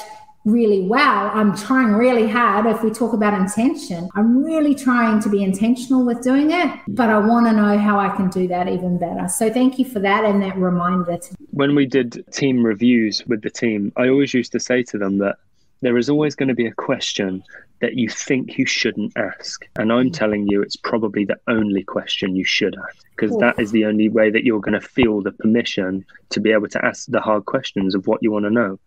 really 0.46 0.82
well. 0.82 1.32
I'm 1.34 1.56
trying 1.56 1.94
really 1.94 2.28
hard. 2.28 2.66
If 2.66 2.84
we 2.84 2.91
talk 2.91 3.14
about 3.14 3.34
intention, 3.34 4.10
I'm 4.16 4.44
really 4.44 4.76
trying 4.76 5.22
to 5.22 5.30
be 5.30 5.41
intentional 5.41 6.06
with 6.06 6.22
doing 6.22 6.52
it, 6.52 6.80
but 6.89 7.10
I 7.10 7.18
want 7.20 7.46
to 7.48 7.54
know 7.54 7.78
how 7.78 7.98
I 7.98 8.10
can 8.10 8.30
do 8.30 8.48
that 8.50 8.68
even 8.68 8.98
better. 8.98 9.30
So 9.30 9.50
thank 9.50 9.80
you 9.80 9.86
for 9.86 10.00
that 10.00 10.26
and 10.26 10.41
that 10.41 10.58
reminder. 10.58 11.18
To- 11.18 11.36
when 11.52 11.76
we 11.76 11.86
did 11.86 12.26
team 12.32 12.66
reviews 12.66 13.26
with 13.26 13.41
the 13.41 13.50
team, 13.50 13.94
I 13.96 14.10
always 14.10 14.34
used 14.34 14.52
to 14.52 14.60
say 14.60 14.84
to 14.84 14.98
them 14.98 15.20
that 15.20 15.38
there 15.84 15.98
is 15.98 16.10
always 16.10 16.34
going 16.34 16.50
to 16.50 16.56
be 16.56 16.66
a 16.66 16.74
question 16.74 17.44
that 17.82 17.96
you 17.96 18.08
think 18.08 18.58
you 18.58 18.66
shouldn't 18.66 19.12
ask. 19.18 19.68
And 19.76 19.92
I'm 19.92 20.12
telling 20.12 20.48
you, 20.48 20.62
it's 20.62 20.78
probably 20.78 21.26
the 21.26 21.38
only 21.48 21.84
question 21.84 22.36
you 22.36 22.46
should 22.46 22.76
ask 22.78 23.06
because 23.16 23.38
that 23.40 23.60
is 23.60 23.72
the 23.72 23.86
only 23.86 24.08
way 24.08 24.30
that 24.30 24.46
you're 24.46 24.62
going 24.62 24.80
to 24.80 24.88
feel 24.88 25.22
the 25.22 25.34
permission 25.34 26.06
to 26.30 26.40
be 26.40 26.54
able 26.54 26.70
to 26.70 26.84
ask 26.84 27.08
the 27.08 27.20
hard 27.20 27.46
questions 27.46 27.96
of 27.96 28.08
what 28.08 28.24
you 28.24 28.32
want 28.32 28.46
to 28.46 28.50
know. 28.50 28.80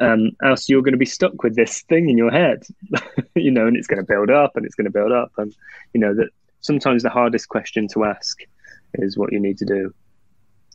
Um, 0.00 0.30
else 0.42 0.70
you're 0.70 0.80
going 0.80 0.94
to 0.94 0.98
be 0.98 1.04
stuck 1.04 1.42
with 1.42 1.54
this 1.54 1.82
thing 1.82 2.08
in 2.08 2.16
your 2.16 2.30
head, 2.30 2.62
you 3.34 3.50
know, 3.50 3.66
and 3.66 3.76
it's 3.76 3.86
going 3.86 4.00
to 4.00 4.06
build 4.06 4.30
up 4.30 4.56
and 4.56 4.64
it's 4.64 4.74
going 4.74 4.86
to 4.86 4.90
build 4.90 5.12
up. 5.12 5.32
And, 5.36 5.54
you 5.92 6.00
know, 6.00 6.14
that 6.14 6.30
sometimes 6.60 7.02
the 7.02 7.10
hardest 7.10 7.50
question 7.50 7.86
to 7.88 8.04
ask 8.04 8.40
is 8.94 9.18
what 9.18 9.32
you 9.32 9.38
need 9.38 9.58
to 9.58 9.66
do. 9.66 9.92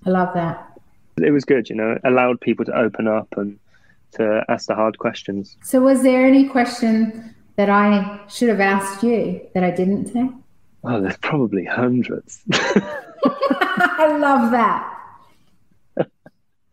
I 0.05 0.11
love 0.11 0.35
that. 0.35 0.79
It 1.19 1.31
was 1.31 1.45
good, 1.45 1.67
you 1.67 1.75
know, 1.75 1.93
it 1.93 2.01
allowed 2.03 2.39
people 2.39 2.65
to 2.65 2.77
open 2.77 3.07
up 3.07 3.29
and 3.37 3.57
to 4.13 4.43
ask 4.49 4.67
the 4.67 4.75
hard 4.75 4.97
questions. 4.97 5.57
So, 5.63 5.81
was 5.81 6.03
there 6.03 6.25
any 6.25 6.47
question 6.47 7.35
that 7.55 7.69
I 7.69 8.21
should 8.29 8.49
have 8.49 8.59
asked 8.59 9.03
you 9.03 9.41
that 9.53 9.63
I 9.63 9.71
didn't 9.71 10.07
say? 10.07 10.29
Oh, 10.83 11.01
there's 11.01 11.17
probably 11.17 11.65
hundreds. 11.65 12.43
I 12.53 14.17
love 14.19 14.51
that. 14.51 14.93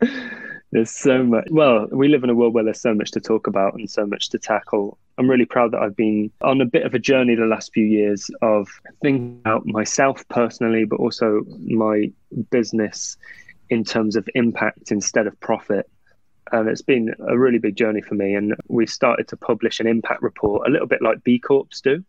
there's 0.73 0.91
so 0.91 1.23
much. 1.23 1.47
Well, 1.51 1.89
we 1.91 2.09
live 2.09 2.25
in 2.25 2.31
a 2.31 2.35
world 2.35 2.55
where 2.55 2.65
there's 2.65 2.81
so 2.81 2.95
much 2.95 3.11
to 3.13 3.21
talk 3.21 3.47
about 3.47 3.75
and 3.75 3.91
so 3.91 4.07
much 4.07 4.29
to 4.31 4.39
tackle. 4.39 4.99
I'm 5.17 5.29
really 5.29 5.47
proud 5.47 5.73
that 5.73 5.81
I've 5.81 5.97
been 5.97 6.31
on 6.43 6.61
a 6.61 6.67
bit 6.67 6.85
of 6.85 6.95
a 6.95 6.99
journey 6.99 7.35
the 7.35 7.47
last 7.47 7.73
few 7.73 7.85
years 7.85 8.31
of 8.43 8.69
thinking 9.03 9.41
about 9.41 9.67
myself 9.67 10.27
personally, 10.29 10.85
but 10.85 11.01
also 11.01 11.43
my 11.65 12.11
business 12.51 13.17
in 13.71 13.85
terms 13.85 14.17
of 14.17 14.29
impact 14.35 14.91
instead 14.91 15.27
of 15.27 15.39
profit 15.41 15.89
and 16.53 16.69
it's 16.69 16.83
been 16.83 17.15
a 17.29 17.39
really 17.39 17.59
big 17.59 17.77
journey 17.77 18.01
for 18.01 18.15
me. 18.15 18.35
And 18.35 18.55
we 18.69 18.87
started 18.87 19.29
to 19.29 19.37
publish 19.37 19.81
an 19.81 19.87
impact 19.87 20.23
report, 20.23 20.67
a 20.67 20.71
little 20.71 20.87
bit 20.87 21.03
like 21.03 21.25
B 21.25 21.39
Corps 21.39 21.67
do. 21.83 22.05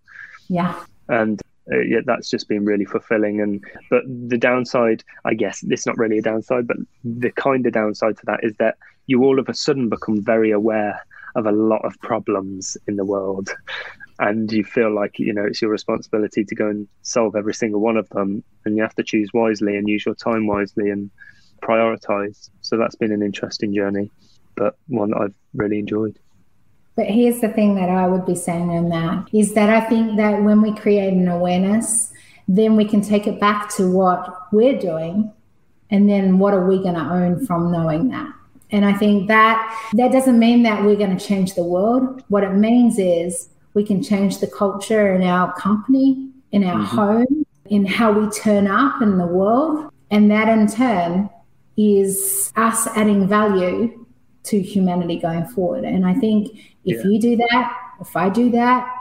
Yeah. 0.47 0.79
And 1.07 1.41
uh, 1.71 1.79
yeah, 1.79 1.99
that's 2.05 2.29
just 2.29 2.47
been 2.47 2.65
really 2.65 2.85
fulfilling. 2.85 3.41
And 3.41 3.63
but 3.89 4.03
the 4.05 4.37
downside, 4.37 5.03
I 5.23 5.33
guess, 5.33 5.63
it's 5.67 5.85
not 5.85 5.97
really 5.97 6.19
a 6.19 6.21
downside, 6.21 6.67
but 6.67 6.77
the 7.03 7.31
kind 7.31 7.65
of 7.65 7.73
downside 7.73 8.17
to 8.17 8.25
that 8.27 8.43
is 8.43 8.55
that 8.57 8.77
you 9.07 9.23
all 9.23 9.39
of 9.39 9.49
a 9.49 9.53
sudden 9.53 9.89
become 9.89 10.21
very 10.21 10.51
aware 10.51 10.99
of 11.35 11.45
a 11.45 11.51
lot 11.51 11.83
of 11.83 11.99
problems 11.99 12.77
in 12.87 12.95
the 12.95 13.05
world. 13.05 13.49
And 14.19 14.51
you 14.51 14.63
feel 14.63 14.93
like 14.93 15.19
you 15.19 15.33
know 15.33 15.43
it's 15.43 15.61
your 15.61 15.71
responsibility 15.71 16.45
to 16.45 16.55
go 16.55 16.69
and 16.69 16.87
solve 17.01 17.35
every 17.35 17.53
single 17.53 17.81
one 17.81 17.97
of 17.97 18.07
them, 18.09 18.43
and 18.63 18.77
you 18.77 18.81
have 18.81 18.95
to 18.95 19.03
choose 19.03 19.29
wisely 19.33 19.75
and 19.75 19.89
use 19.89 20.05
your 20.05 20.15
time 20.15 20.47
wisely 20.47 20.89
and 20.89 21.09
prioritize. 21.61 22.49
So 22.61 22.77
that's 22.77 22.95
been 22.95 23.11
an 23.11 23.21
interesting 23.21 23.73
journey 23.73 24.11
but 24.55 24.77
one 24.87 25.11
that 25.11 25.17
I've 25.17 25.33
really 25.53 25.79
enjoyed. 25.79 26.17
But 26.95 27.07
here's 27.07 27.41
the 27.41 27.49
thing 27.49 27.75
that 27.75 27.89
I 27.89 28.07
would 28.07 28.25
be 28.25 28.35
saying 28.35 28.69
on 28.69 28.89
that 28.89 29.27
is 29.33 29.53
that 29.53 29.69
I 29.69 29.81
think 29.81 30.17
that 30.17 30.41
when 30.43 30.61
we 30.61 30.73
create 30.73 31.13
an 31.13 31.27
awareness, 31.27 32.11
then 32.47 32.75
we 32.75 32.85
can 32.85 33.01
take 33.01 33.27
it 33.27 33.39
back 33.39 33.69
to 33.75 33.91
what 33.91 34.47
we're 34.53 34.79
doing 34.79 35.31
and 35.91 36.09
then 36.09 36.39
what 36.39 36.53
are 36.53 36.65
we 36.65 36.77
going 36.77 36.95
to 36.95 37.01
own 37.01 37.45
from 37.45 37.71
knowing 37.71 38.09
that 38.09 38.31
and 38.71 38.85
i 38.85 38.93
think 38.93 39.27
that 39.27 39.89
that 39.93 40.11
doesn't 40.11 40.39
mean 40.39 40.63
that 40.63 40.83
we're 40.83 40.95
going 40.95 41.15
to 41.15 41.25
change 41.25 41.53
the 41.53 41.63
world 41.63 42.23
what 42.27 42.43
it 42.43 42.53
means 42.53 42.97
is 42.97 43.49
we 43.75 43.83
can 43.83 44.01
change 44.01 44.39
the 44.39 44.47
culture 44.47 45.13
in 45.13 45.21
our 45.21 45.53
company 45.53 46.27
in 46.51 46.63
our 46.63 46.75
mm-hmm. 46.75 46.95
home 46.95 47.45
in 47.65 47.85
how 47.85 48.11
we 48.11 48.27
turn 48.31 48.67
up 48.67 48.99
in 49.01 49.17
the 49.17 49.27
world 49.27 49.91
and 50.09 50.29
that 50.31 50.47
in 50.47 50.67
turn 50.67 51.29
is 51.77 52.51
us 52.55 52.87
adding 52.95 53.27
value 53.27 54.05
to 54.43 54.61
humanity 54.61 55.17
going 55.17 55.45
forward. 55.45 55.83
And 55.83 56.05
I 56.05 56.13
think 56.13 56.57
if 56.85 57.03
yeah. 57.03 57.11
you 57.11 57.19
do 57.19 57.35
that, 57.37 57.77
if 57.99 58.15
I 58.15 58.29
do 58.29 58.51
that, 58.51 58.91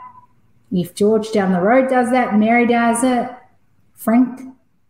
if 0.73 0.95
George 0.95 1.31
down 1.33 1.53
the 1.53 1.61
road 1.61 1.89
does 1.89 2.11
that, 2.11 2.37
Mary 2.37 2.67
does 2.67 3.05
it, 3.05 3.31
Frank, 3.95 4.41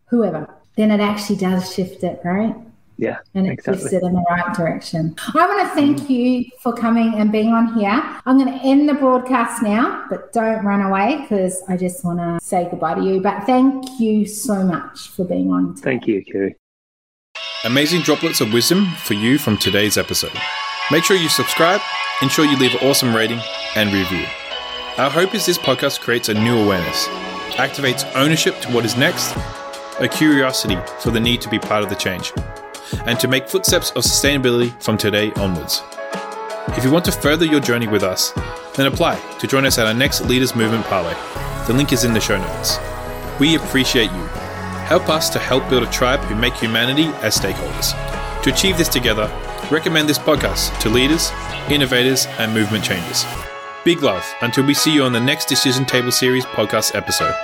whoever, 0.06 0.48
then 0.76 0.90
it 0.90 1.00
actually 1.00 1.36
does 1.36 1.74
shift 1.74 2.02
it, 2.04 2.20
right? 2.24 2.54
Yeah. 2.96 3.18
And 3.34 3.46
it 3.46 3.54
exactly. 3.54 3.82
shifts 3.82 3.92
it 3.92 4.02
in 4.04 4.12
the 4.12 4.24
right 4.30 4.54
direction. 4.54 5.16
I 5.34 5.46
want 5.46 5.68
to 5.68 5.74
thank 5.74 6.02
mm-hmm. 6.02 6.12
you 6.12 6.44
for 6.60 6.72
coming 6.72 7.14
and 7.14 7.32
being 7.32 7.48
on 7.48 7.74
here. 7.74 8.02
I'm 8.24 8.38
going 8.38 8.56
to 8.56 8.64
end 8.64 8.88
the 8.88 8.94
broadcast 8.94 9.62
now, 9.62 10.06
but 10.08 10.32
don't 10.32 10.64
run 10.64 10.80
away 10.80 11.22
because 11.22 11.62
I 11.68 11.76
just 11.76 12.04
want 12.04 12.20
to 12.20 12.38
say 12.44 12.68
goodbye 12.70 12.94
to 12.94 13.02
you. 13.02 13.20
But 13.20 13.44
thank 13.44 13.98
you 13.98 14.26
so 14.26 14.62
much 14.62 15.08
for 15.08 15.24
being 15.24 15.50
on. 15.50 15.74
Today. 15.74 15.82
Thank 15.82 16.06
you, 16.06 16.22
Kiri. 16.22 16.56
Amazing 17.64 18.02
droplets 18.02 18.42
of 18.42 18.52
wisdom 18.52 18.84
for 18.96 19.14
you 19.14 19.38
from 19.38 19.56
today's 19.56 19.96
episode. 19.96 20.38
Make 20.90 21.02
sure 21.02 21.16
you 21.16 21.30
subscribe, 21.30 21.80
ensure 22.20 22.44
you 22.44 22.58
leave 22.58 22.74
an 22.74 22.86
awesome 22.86 23.16
rating 23.16 23.40
and 23.74 23.90
review. 23.90 24.26
Our 24.98 25.08
hope 25.08 25.34
is 25.34 25.46
this 25.46 25.56
podcast 25.56 26.00
creates 26.00 26.28
a 26.28 26.34
new 26.34 26.62
awareness, 26.62 27.08
activates 27.56 28.04
ownership 28.14 28.60
to 28.60 28.70
what 28.70 28.84
is 28.84 28.98
next, 28.98 29.34
a 29.98 30.06
curiosity 30.06 30.76
for 31.00 31.10
the 31.10 31.20
need 31.20 31.40
to 31.40 31.48
be 31.48 31.58
part 31.58 31.82
of 31.82 31.88
the 31.88 31.94
change, 31.94 32.34
and 33.06 33.18
to 33.18 33.28
make 33.28 33.48
footsteps 33.48 33.92
of 33.92 34.04
sustainability 34.04 34.78
from 34.82 34.98
today 34.98 35.32
onwards. 35.36 35.82
If 36.76 36.84
you 36.84 36.92
want 36.92 37.06
to 37.06 37.12
further 37.12 37.46
your 37.46 37.60
journey 37.60 37.88
with 37.88 38.02
us, 38.02 38.32
then 38.76 38.84
apply 38.84 39.18
to 39.38 39.46
join 39.46 39.64
us 39.64 39.78
at 39.78 39.86
our 39.86 39.94
next 39.94 40.20
Leaders 40.26 40.54
Movement 40.54 40.84
Parlay. 40.84 41.14
The 41.66 41.72
link 41.72 41.94
is 41.94 42.04
in 42.04 42.12
the 42.12 42.20
show 42.20 42.36
notes. 42.36 42.76
We 43.40 43.54
appreciate 43.54 44.12
you 44.12 44.28
Help 44.86 45.08
us 45.08 45.30
to 45.30 45.38
help 45.38 45.68
build 45.68 45.82
a 45.82 45.90
tribe 45.90 46.20
who 46.20 46.34
make 46.34 46.54
humanity 46.54 47.06
as 47.22 47.36
stakeholders. 47.36 47.92
To 48.42 48.52
achieve 48.52 48.76
this 48.76 48.88
together, 48.88 49.30
Recommend 49.70 50.08
this 50.08 50.18
podcast 50.18 50.78
to 50.80 50.90
leaders, 50.90 51.32
innovators, 51.70 52.26
and 52.38 52.52
movement 52.52 52.84
changers. 52.84 53.24
Big 53.82 54.02
love 54.02 54.24
until 54.42 54.66
we 54.66 54.74
see 54.74 54.92
you 54.92 55.02
on 55.02 55.12
the 55.12 55.20
next 55.20 55.46
Decision 55.46 55.86
Table 55.86 56.12
Series 56.12 56.44
podcast 56.44 56.94
episode. 56.94 57.34